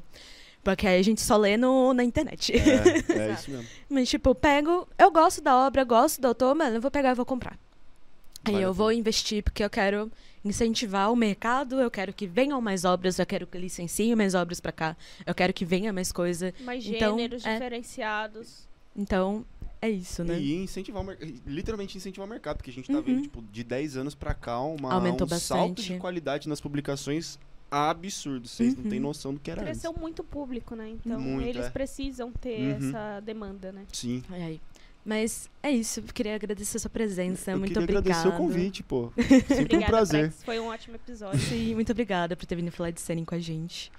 [0.64, 2.54] Porque aí a gente só lê no, na internet.
[2.54, 3.66] É, é isso mesmo.
[3.90, 4.88] Mas, tipo, eu pego.
[4.98, 7.58] Eu gosto da obra, gosto do autor, mano, eu vou pegar e vou comprar.
[8.46, 10.12] Aí Vale eu vou investir porque eu quero
[10.46, 14.62] incentivar o mercado, eu quero que venham mais obras, eu quero que licenciem mais obras
[14.62, 14.96] pra cá,
[15.26, 16.54] eu quero que venha mais coisa.
[16.62, 17.54] Mais Então, gêneros é.
[17.54, 18.68] diferenciados.
[18.96, 19.44] Então,
[19.82, 20.40] é isso, né?
[20.40, 23.02] E incentivar o mercado, literalmente incentivar o mercado, porque a gente tá Uhum.
[23.02, 25.94] vendo, tipo, de 10 anos pra cá, uma, Aumentou um salto bastante.
[25.94, 27.38] de qualidade nas publicações
[27.70, 28.48] absurdo.
[28.48, 28.90] Vocês não Uhum.
[28.90, 30.02] têm noção do que era Cresceu antes.
[30.02, 30.90] muito o público, né?
[30.92, 31.70] Então Muito, eles é.
[31.72, 32.90] precisam ter Uhum.
[32.90, 33.84] essa demanda, né?
[33.92, 34.24] Sim.
[34.30, 34.62] Ai, ai.
[35.06, 38.10] Mas é isso, eu queria agradecer a sua presença, Eu muito queria obrigada.
[38.10, 39.14] agradecer o convite, pô.
[39.48, 40.22] Sempre um Obrigada, prazer.
[40.30, 40.44] Prex.
[40.44, 41.40] Foi um ótimo episódio.
[41.40, 43.92] Sim, muito obrigada por ter vindo falar de série com a gente.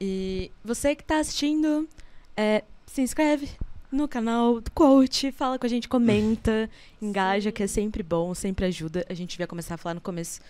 [0.00, 1.88] E você que tá assistindo,
[2.36, 3.48] é, se inscreve
[3.90, 6.70] no canal, curte, fala com a gente, comenta,
[7.02, 7.54] engaja, Sim.
[7.54, 9.04] que é sempre bom, sempre ajuda.
[9.08, 10.40] A gente vai começar a falar no começo.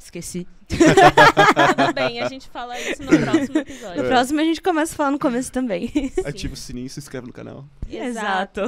[0.00, 0.46] Esqueci.
[0.66, 0.78] Tudo
[1.94, 3.98] bem, a gente fala isso no próximo episódio.
[4.02, 4.08] No É.
[4.08, 5.88] próximo a gente começa a falar no começo também.
[5.88, 6.10] Sim.
[6.24, 7.64] Ativa o sininho e se inscreve no canal.
[7.88, 8.62] Exato.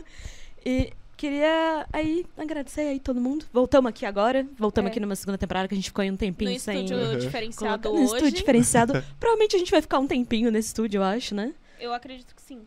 [0.64, 3.44] e queria aí agradecer aí todo mundo.
[3.52, 4.90] Voltamos aqui agora, voltamos É.
[4.92, 7.18] aqui numa segunda temporada que a gente ficou aí um tempinho No sem estúdio Uhum.
[7.18, 8.14] diferenciado colocar no hoje.
[8.16, 8.92] estúdio diferenciado.
[9.20, 11.52] Provavelmente a gente vai ficar um tempinho nesse estúdio, eu acho, né?
[11.78, 12.60] Eu acredito que sim.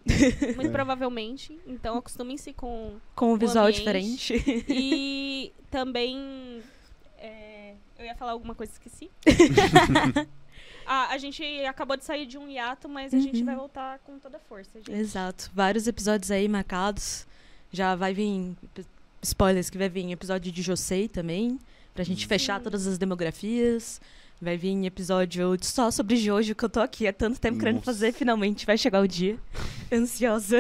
[0.58, 0.70] Muito É.
[0.70, 1.58] provavelmente.
[1.66, 2.96] Então acostumem-se com.
[3.16, 3.80] Com um visual ambiente.
[3.80, 4.66] diferente.
[4.68, 6.55] E também.
[7.98, 9.12] Eu ia falar alguma coisa e esqueci.
[10.88, 13.46] Ah, a gente acabou de sair de um hiato, mas a gente Uhum.
[13.46, 14.92] vai voltar com toda a força, gente.
[14.92, 15.50] Exato.
[15.52, 17.26] Vários episódios aí marcados.
[17.72, 18.56] Já vai vir.
[19.24, 21.60] Spoilers que vai vir episódio de Josei também.
[21.92, 22.28] Pra gente Sim.
[22.28, 24.00] fechar todas as demografias.
[24.40, 27.86] Vai vir episódio só sobre Jojo, que eu tô aqui há tanto tempo querendo Nossa.
[27.86, 28.14] fazer.
[28.14, 29.40] Finalmente vai chegar o dia.
[29.92, 30.60] Ansiosa.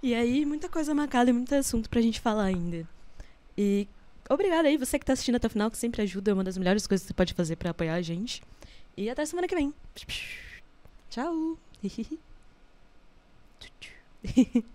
[0.00, 2.86] e aí, muita coisa marcada e muito assunto pra gente falar ainda.
[3.58, 3.88] E
[4.28, 6.30] obrigada aí, você que tá assistindo até o final, que sempre ajuda.
[6.30, 8.42] É uma das melhores coisas que você pode fazer pra apoiar a gente.
[8.96, 9.72] E até semana que vem.
[11.10, 11.58] Tchau.